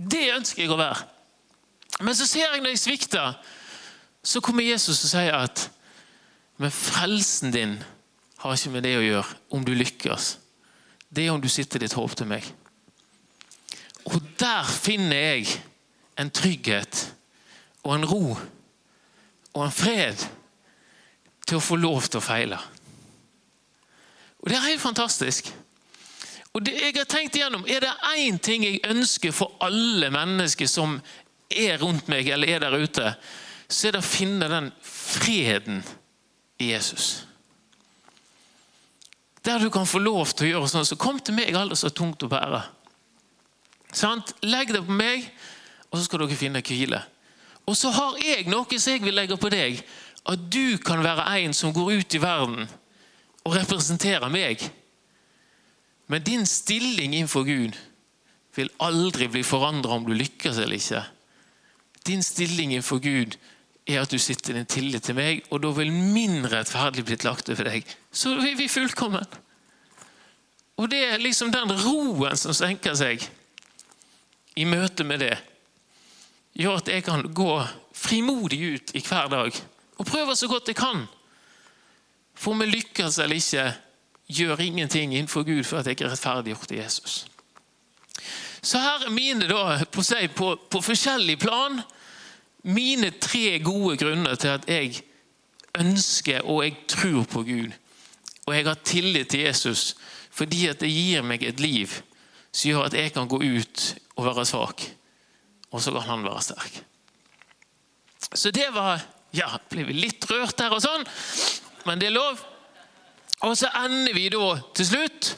Det 0.00 0.30
ønsker 0.32 0.64
jeg 0.64 0.72
å 0.72 0.78
være. 0.80 1.04
Men 2.00 2.16
så 2.16 2.24
ser 2.28 2.46
jeg 2.48 2.62
når 2.62 2.72
jeg 2.72 2.84
svikter, 2.84 3.36
så 4.24 4.40
kommer 4.44 4.64
Jesus 4.64 5.02
og 5.04 5.12
sier 5.12 5.36
at 5.36 5.66
men 6.60 6.72
frelsen 6.72 7.52
din 7.52 7.78
har 8.42 8.56
ikke 8.56 8.72
med 8.74 8.84
det 8.84 8.96
å 8.98 9.04
gjøre, 9.04 9.36
om 9.56 9.62
du 9.64 9.72
lykkes. 9.72 10.34
Det 11.08 11.24
er 11.24 11.32
om 11.32 11.40
du 11.40 11.48
sitter 11.48 11.80
ditt 11.80 11.96
håp 11.96 12.12
til 12.16 12.28
meg. 12.28 12.44
Og 14.04 14.20
der 14.40 14.68
finner 14.68 15.16
jeg 15.16 15.48
en 16.20 16.32
trygghet 16.32 17.00
og 17.80 17.94
en 17.94 18.04
ro 18.08 18.24
og 18.36 19.62
en 19.64 19.72
fred 19.72 20.20
til 21.48 21.56
å 21.56 21.64
få 21.64 21.80
lov 21.80 22.04
til 22.08 22.20
å 22.20 22.24
feile. 22.24 22.60
Og 24.40 24.48
Det 24.48 24.56
er 24.56 24.68
helt 24.68 24.84
fantastisk. 24.84 25.48
Og 26.54 26.64
det 26.66 26.74
jeg 26.74 26.96
har 26.96 27.06
tenkt 27.06 27.36
igjennom, 27.38 27.66
Er 27.68 27.80
det 27.80 27.92
én 28.16 28.38
ting 28.38 28.64
jeg 28.64 28.80
ønsker 28.84 29.32
for 29.32 29.54
alle 29.60 30.10
mennesker 30.10 30.66
som 30.66 31.00
er 31.50 31.78
rundt 31.78 32.08
meg 32.08 32.28
eller 32.28 32.48
er 32.48 32.60
der 32.60 32.78
ute, 32.78 33.14
så 33.68 33.88
er 33.88 33.92
det 33.92 34.02
å 34.02 34.06
finne 34.06 34.48
den 34.50 34.70
freden 34.82 35.82
i 36.58 36.72
Jesus. 36.72 37.26
Der 39.44 39.58
du 39.58 39.70
kan 39.70 39.86
få 39.86 39.98
lov 39.98 40.34
til 40.34 40.48
å 40.48 40.50
gjøre 40.50 40.68
sånn. 40.68 40.86
Så 40.86 40.98
kom 41.00 41.20
til 41.22 41.34
meg, 41.34 41.54
alle 41.56 41.76
så 41.78 41.88
tungt 41.88 42.22
å 42.22 42.28
bære. 42.28 42.60
Sant? 43.92 44.34
Legg 44.42 44.74
det 44.74 44.82
på 44.84 44.94
meg, 44.94 45.30
og 45.90 45.98
så 45.98 46.04
skal 46.04 46.24
dere 46.24 46.38
finne 46.38 46.62
hvile. 46.62 47.00
Og 47.66 47.78
så 47.78 47.92
har 47.94 48.18
jeg 48.20 48.50
noe 48.50 48.78
som 48.78 48.92
jeg 48.92 49.04
vil 49.04 49.16
legge 49.16 49.38
på 49.40 49.50
deg. 49.52 49.80
At 50.28 50.42
du 50.52 50.76
kan 50.84 51.00
være 51.02 51.24
en 51.40 51.54
som 51.56 51.72
går 51.72 52.02
ut 52.02 52.14
i 52.14 52.20
verden 52.20 52.68
og 53.46 53.56
representerer 53.56 54.28
meg. 54.28 54.66
Men 56.10 56.24
din 56.26 56.46
stilling 56.46 57.14
innenfor 57.14 57.46
Gud 57.46 57.76
vil 58.56 58.70
aldri 58.82 59.28
bli 59.30 59.44
forandra 59.46 59.94
om 59.94 60.08
du 60.08 60.14
lykkes 60.16 60.58
eller 60.58 60.80
ikke. 60.80 61.04
Din 62.06 62.24
stilling 62.26 62.72
innenfor 62.72 62.98
Gud 63.04 63.36
er 63.86 64.02
at 64.02 64.10
du 64.10 64.18
sitter 64.18 64.52
i 64.52 64.58
din 64.58 64.70
tillit 64.70 65.06
til 65.06 65.14
meg, 65.18 65.44
og 65.54 65.62
da 65.62 65.70
vil 65.76 65.92
min 65.92 66.42
rettferdighet 66.50 67.06
blitt 67.06 67.26
lagt 67.26 67.50
over 67.52 67.70
deg. 67.70 67.86
Så 68.10 68.34
er 68.42 68.58
vi 68.58 68.66
fullkommen. 68.70 69.26
Og 70.80 70.90
det 70.90 71.00
er 71.12 71.22
liksom 71.22 71.52
den 71.54 71.70
roen 71.84 72.38
som 72.40 72.56
senker 72.56 72.96
seg 72.98 73.22
i 74.58 74.66
møte 74.66 75.06
med 75.06 75.22
det, 75.22 75.36
gjør 76.58 76.80
at 76.80 76.90
jeg 76.90 77.04
kan 77.06 77.22
gå 77.22 77.52
frimodig 77.94 78.58
ut 78.74 78.94
i 78.98 79.02
hver 79.04 79.30
dag 79.30 79.54
og 80.00 80.08
prøve 80.08 80.34
så 80.36 80.48
godt 80.50 80.72
jeg 80.72 80.80
kan. 80.80 81.04
For 82.34 82.56
om 82.56 82.64
jeg 82.64 82.72
lykkes 82.74 83.20
eller 83.22 83.38
ikke, 83.38 83.66
gjør 84.32 84.60
ingenting 84.60 85.14
innenfor 85.14 85.42
Gud 85.42 85.64
for 85.64 85.80
at 85.80 85.86
jeg 85.86 86.00
er 86.00 86.12
rettferdiggjort 86.12 86.72
i 86.74 86.80
Jesus. 86.80 87.26
Så 88.62 88.78
her 88.78 89.06
er 89.06 89.14
mine 89.14 89.48
da, 89.48 89.78
på, 89.92 90.02
på, 90.36 90.48
på 90.70 90.82
forskjellig 90.84 91.38
plan 91.40 91.80
mine 92.62 93.10
tre 93.10 93.58
gode 93.64 93.96
grunner 93.96 94.36
til 94.36 94.52
at 94.52 94.66
jeg 94.68 95.00
ønsker 95.78 96.44
og 96.44 96.64
jeg 96.64 96.76
tror 96.88 97.24
på 97.24 97.42
Gud. 97.42 97.72
Og 98.46 98.56
jeg 98.56 98.66
har 98.66 98.84
tillit 98.84 99.28
til 99.28 99.46
Jesus 99.46 99.94
fordi 100.30 100.66
at 100.70 100.80
det 100.80 100.90
gir 100.92 101.24
meg 101.26 101.42
et 101.42 101.60
liv 101.60 101.90
som 102.52 102.68
gjør 102.68 102.86
at 102.86 102.94
jeg 102.94 103.12
kan 103.14 103.28
gå 103.28 103.40
ut 103.40 103.82
og 104.16 104.26
være 104.26 104.44
svak. 104.46 104.84
Og 105.70 105.82
så 105.82 105.92
kan 105.94 106.06
han 106.06 106.24
være 106.24 106.42
sterk. 106.42 106.82
Så 108.34 108.50
det 108.50 108.68
var 108.74 109.00
Ja, 109.30 109.46
ble 109.70 109.84
vi 109.86 109.94
litt 109.94 110.24
rørt 110.26 110.58
her 110.58 110.72
og 110.74 110.80
sånn, 110.82 111.04
men 111.86 112.00
det 112.02 112.08
er 112.08 112.16
lov. 112.16 112.40
Og 113.46 113.56
så 113.56 113.70
ender 113.84 114.14
vi 114.16 114.28
da 114.32 114.50
til 114.76 114.86
slutt 114.86 115.34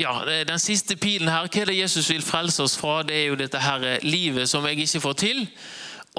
ja, 0.00 0.12
Den 0.48 0.58
siste 0.58 0.96
pilen 0.96 1.28
her, 1.28 1.46
hva 1.46 1.60
er 1.60 1.68
det 1.68 1.76
Jesus 1.76 2.08
vil 2.10 2.24
frelse 2.24 2.64
oss 2.64 2.78
fra? 2.80 3.02
Det 3.06 3.14
er 3.14 3.26
jo 3.28 3.38
dette 3.38 3.60
her 3.60 4.00
livet 4.02 4.48
som 4.50 4.64
jeg 4.66 4.80
ikke 4.82 5.02
får 5.04 5.18
til. 5.20 5.42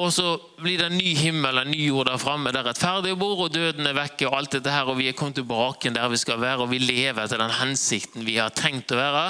Og 0.01 0.09
så 0.13 0.37
blir 0.57 0.79
det 0.79 0.87
en 0.89 0.97
ny 0.97 1.11
himmel 1.17 1.59
en 1.61 1.69
ny 1.69 1.83
jord 1.87 2.07
der 2.09 2.21
framme, 2.21 2.53
der 2.53 2.65
rettferdige 2.65 3.17
bor, 3.19 3.43
og 3.45 3.53
døden 3.53 3.85
er 3.85 3.97
vekke, 3.97 4.25
og 4.25 4.37
alt 4.39 4.55
dette 4.55 4.71
her, 4.73 4.89
og 4.89 4.97
vi 4.97 5.09
er 5.09 5.17
kommet 5.17 5.37
tilbake 5.37 5.91
der 5.93 6.09
vi 6.09 6.17
skal 6.17 6.41
være, 6.41 6.65
og 6.65 6.71
vi 6.71 6.79
lever 6.81 7.21
etter 7.21 7.41
den 7.41 7.53
hensikten 7.59 8.25
vi 8.25 8.39
har 8.39 8.55
tenkt 8.57 8.93
å 8.93 8.97
være. 8.97 9.27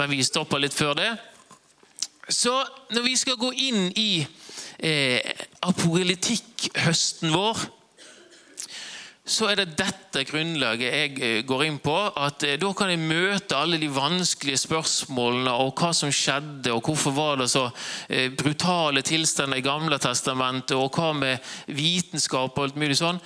Men 0.00 0.12
vi 0.12 0.22
stopper 0.24 0.62
litt 0.62 0.76
før 0.76 0.94
det. 0.96 1.10
Så 2.30 2.54
når 2.94 3.04
vi 3.04 3.16
skal 3.18 3.36
gå 3.40 3.50
inn 3.68 3.90
i 3.98 4.22
eh, 4.78 5.20
apolitikkhøsten 5.66 7.34
vår 7.34 7.66
så 9.30 9.46
er 9.50 9.60
det 9.60 9.76
dette 9.78 10.24
grunnlaget 10.26 10.90
jeg 10.90 11.12
eh, 11.22 11.42
går 11.46 11.64
inn 11.68 11.78
på. 11.82 11.94
at 11.94 12.42
eh, 12.46 12.58
Da 12.60 12.72
kan 12.76 12.90
jeg 12.90 13.02
møte 13.02 13.58
alle 13.58 13.78
de 13.80 13.90
vanskelige 13.92 14.64
spørsmålene 14.64 15.52
og 15.62 15.78
hva 15.78 15.92
som 15.96 16.10
skjedde, 16.14 16.72
og 16.74 16.82
hvorfor 16.88 17.14
var 17.14 17.40
det 17.40 17.50
så 17.52 17.68
eh, 18.08 18.28
brutale 18.34 19.04
tilstander 19.06 19.60
i 19.60 19.64
Gamle 19.64 20.00
testamentet, 20.02 20.76
og 20.76 20.98
hva 20.98 21.12
med 21.16 21.52
vitenskap 21.70 22.58
og 22.58 22.66
alt 22.66 22.80
mulig 22.80 22.98
sånn. 22.98 23.22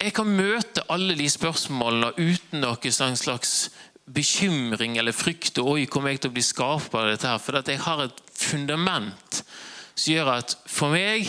Jeg 0.00 0.14
kan 0.16 0.30
møte 0.32 0.86
alle 0.88 1.18
de 1.18 1.26
spørsmålene 1.28 2.14
uten 2.16 2.62
noen 2.62 3.18
slags 3.20 3.68
bekymring 4.10 4.96
eller 4.98 5.12
frykt. 5.12 5.58
og 5.58 5.74
Oi, 5.74 5.84
kommer 5.90 6.14
jeg 6.14 6.24
til 6.24 6.32
å 6.32 6.38
bli 6.38 6.46
skapa 6.46 7.02
av 7.02 7.12
dette? 7.12 7.28
her? 7.28 7.42
For 7.42 7.60
jeg 7.60 7.84
har 7.84 8.06
et 8.06 8.22
fundament 8.32 9.42
som 9.94 10.14
gjør 10.14 10.34
at 10.38 10.56
for 10.70 10.94
meg 10.94 11.28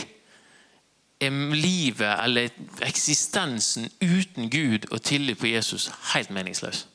er 1.21 1.55
livet 1.55 2.23
eller 2.23 2.49
eksistensen 2.85 3.89
uten 4.01 4.49
Gud 4.49 4.87
og 4.91 5.01
tillit 5.01 5.39
på 5.39 5.47
Jesus 5.51 5.89
helt 6.13 6.29
meningsløs. 6.29 6.87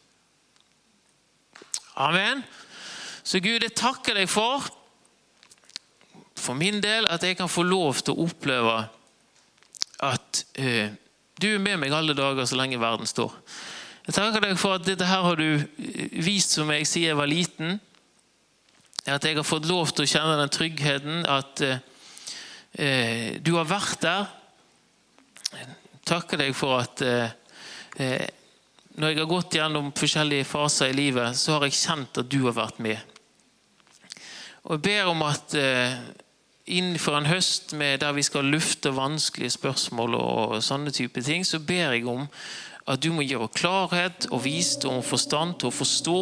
Amen. 1.97 2.45
Så 3.25 3.41
Gud, 3.41 3.63
jeg 3.63 3.75
takker 3.77 4.15
deg 4.15 4.29
for 4.29 4.67
for 6.37 6.55
min 6.55 6.83
del 6.83 7.09
at 7.11 7.23
jeg 7.25 7.37
kan 7.37 7.49
få 7.49 7.65
lov 7.67 8.03
til 8.05 8.13
å 8.13 8.27
oppleve 8.27 8.75
at 10.05 10.43
eh, 10.61 10.93
du 11.41 11.49
er 11.49 11.63
med 11.63 11.81
meg 11.81 11.95
alle 11.97 12.15
dager 12.15 12.45
så 12.47 12.59
lenge 12.59 12.79
verden 12.81 13.09
står. 13.09 13.33
Jeg 14.07 14.15
takker 14.15 14.45
deg 14.45 14.59
for 14.61 14.77
at 14.77 14.85
dette 14.87 15.09
her 15.09 15.25
har 15.25 15.41
du 15.41 15.49
eh, 15.57 16.21
vist 16.23 16.55
som 16.55 16.71
jeg 16.71 16.87
sier 16.87 17.15
jeg 17.15 17.19
var 17.19 17.31
liten. 17.31 17.81
At 19.07 19.25
jeg 19.25 19.39
har 19.39 19.47
fått 19.47 19.67
lov 19.71 19.91
til 19.95 20.05
å 20.05 20.11
kjenne 20.11 20.37
den 20.43 20.53
tryggheten 20.53 21.27
at 21.31 21.65
Eh, 21.65 21.79
du 22.77 23.53
har 23.57 23.69
vært 23.69 24.03
der. 24.05 24.27
Jeg 25.57 25.69
takker 26.05 26.43
deg 26.43 26.53
for 26.57 26.83
at 26.83 27.01
eh, 27.05 27.33
eh, 27.97 28.27
når 29.01 29.13
jeg 29.13 29.21
har 29.23 29.31
gått 29.31 29.57
gjennom 29.57 29.89
forskjellige 29.97 30.49
faser 30.49 30.93
i 30.93 30.97
livet, 30.97 31.39
så 31.41 31.57
har 31.57 31.67
jeg 31.67 31.79
kjent 31.79 32.21
at 32.21 32.29
du 32.33 32.43
har 32.45 32.57
vært 32.57 32.81
med. 32.85 33.01
Og 34.67 34.77
Jeg 34.77 34.85
ber 34.89 35.11
om 35.13 35.23
at 35.23 35.55
innenfor 36.67 37.17
en 37.17 37.29
høst 37.31 37.77
der 37.77 38.17
vi 38.17 38.25
skal 38.27 38.49
lufte 38.51 38.91
vanskelige 38.97 39.55
spørsmål, 39.55 40.17
og 40.19 40.57
sånne 40.65 40.91
type 40.91 41.23
ting, 41.23 41.45
så 41.47 41.61
ber 41.63 41.95
jeg 41.95 42.07
om 42.11 42.25
at 42.87 43.03
du 43.03 43.13
må 43.13 43.25
gi 43.27 43.37
oss 43.39 43.55
klarhet 43.55 44.29
og 44.31 44.45
visdom 44.45 45.01
og 45.01 45.07
forstand 45.07 45.61
til 45.61 45.71
å 45.71 45.75
forstå. 45.75 46.19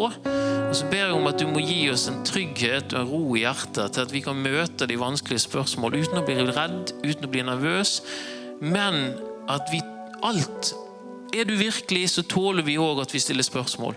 Og 0.74 0.78
så 0.80 0.88
ber 0.90 1.04
jeg 1.04 1.14
om 1.14 1.28
at 1.30 1.36
du 1.38 1.44
må 1.46 1.60
gi 1.62 1.84
oss 1.86 2.08
en 2.10 2.24
trygghet 2.26 2.96
og 2.96 3.04
en 3.04 3.06
ro 3.12 3.36
i 3.38 3.44
hjertet 3.44 3.92
til 3.94 4.02
at 4.02 4.10
vi 4.10 4.24
kan 4.24 4.40
møte 4.42 4.88
de 4.90 4.96
vanskelige 4.98 5.44
spørsmål 5.44 5.94
uten 6.00 6.18
å 6.18 6.24
bli 6.26 6.34
redd, 6.48 6.90
uten 7.04 7.28
å 7.28 7.30
bli 7.30 7.44
nervøs, 7.46 7.92
men 8.58 8.98
at 9.46 9.70
vi 9.70 9.78
alt 10.26 10.72
Er 11.30 11.46
du 11.46 11.54
virkelig, 11.58 12.08
så 12.10 12.26
tåler 12.26 12.66
vi 12.66 12.74
òg 12.78 13.04
at 13.04 13.14
vi 13.14 13.22
stiller 13.22 13.46
spørsmål. 13.46 13.94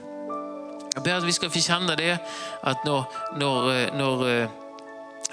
Jeg 0.93 1.03
ber 1.05 1.17
at 1.17 1.25
vi 1.25 1.33
skal 1.33 1.51
få 1.53 1.65
kjenne 1.65 1.97
det 1.97 2.13
at 2.13 2.85
når, 2.85 3.19
når, 3.41 3.67
når 3.97 4.23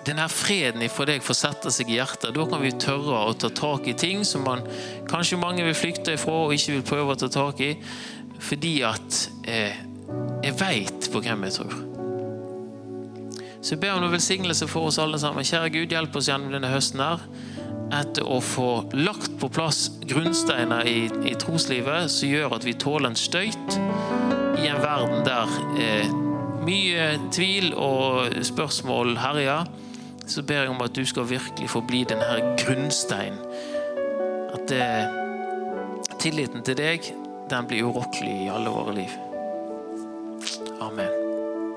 denne 0.08 0.26
freden 0.32 0.88
fra 0.88 1.12
deg 1.12 1.24
får 1.24 1.42
sette 1.44 1.72
seg 1.72 1.92
i 1.92 2.00
hjertet. 2.00 2.32
Da 2.36 2.48
kan 2.48 2.64
vi 2.64 2.72
tørre 2.72 3.24
å 3.28 3.36
ta 3.36 3.52
tak 3.52 3.88
i 3.88 3.96
ting 3.96 4.24
som 4.24 4.48
man 4.48 4.64
kanskje 5.12 5.40
mange 5.40 5.64
vil 5.64 5.76
flykte 5.76 6.16
ifra 6.16 6.44
og 6.46 6.56
ikke 6.56 6.78
vil 6.78 6.86
prøve 6.92 7.16
å 7.16 7.20
ta 7.20 7.32
tak 7.32 7.60
i, 7.64 7.74
fordi 8.40 8.78
at 8.84 9.26
eh, 9.48 9.84
jeg 10.44 10.56
veit 10.60 11.10
på 11.12 11.22
hvem 11.24 11.46
jeg 11.48 11.56
tror. 11.58 11.76
Så 13.64 13.74
jeg 13.74 13.80
ber 13.80 13.94
om 13.94 14.02
noen 14.04 14.12
velsignelse 14.12 14.68
for 14.68 14.90
oss 14.90 15.00
alle 15.00 15.18
sammen. 15.20 15.46
Kjære 15.46 15.70
Gud, 15.72 15.92
hjelp 15.94 16.16
oss 16.20 16.28
gjennom 16.28 16.52
denne 16.52 16.72
høsten 16.72 17.00
her 17.00 17.22
etter 17.94 18.26
å 18.26 18.40
få 18.42 18.68
lagt 18.96 19.36
på 19.40 19.48
plass 19.52 19.86
grunnsteiner 20.08 20.88
i, 20.88 21.06
i 21.28 21.34
troslivet 21.38 22.10
som 22.10 22.30
gjør 22.30 22.56
at 22.56 22.66
vi 22.66 22.74
tåler 22.80 23.12
en 23.12 23.18
støyt 23.18 23.76
i 24.58 24.68
en 24.70 24.80
verden 24.82 25.24
der 25.26 25.52
eh, 25.80 26.14
mye 26.64 27.08
tvil 27.34 27.74
og 27.76 28.34
spørsmål 28.46 29.18
herjer 29.20 29.68
så 30.26 30.42
ber 30.42 30.64
jeg 30.64 30.72
om 30.72 30.80
at 30.84 30.96
du 30.96 31.04
skal 31.06 31.28
virkelig 31.28 31.68
få 31.68 31.82
bli 31.84 32.00
denne 32.08 32.54
grunnsteinen. 32.62 33.40
At 34.56 34.72
eh, 34.72 36.16
tilliten 36.16 36.64
til 36.64 36.78
deg 36.80 37.12
den 37.50 37.68
blir 37.68 37.90
urokkelig 37.90 38.46
i 38.46 38.50
alle 38.52 38.72
våre 38.72 38.96
liv. 38.96 39.23
Amen. 40.80 41.23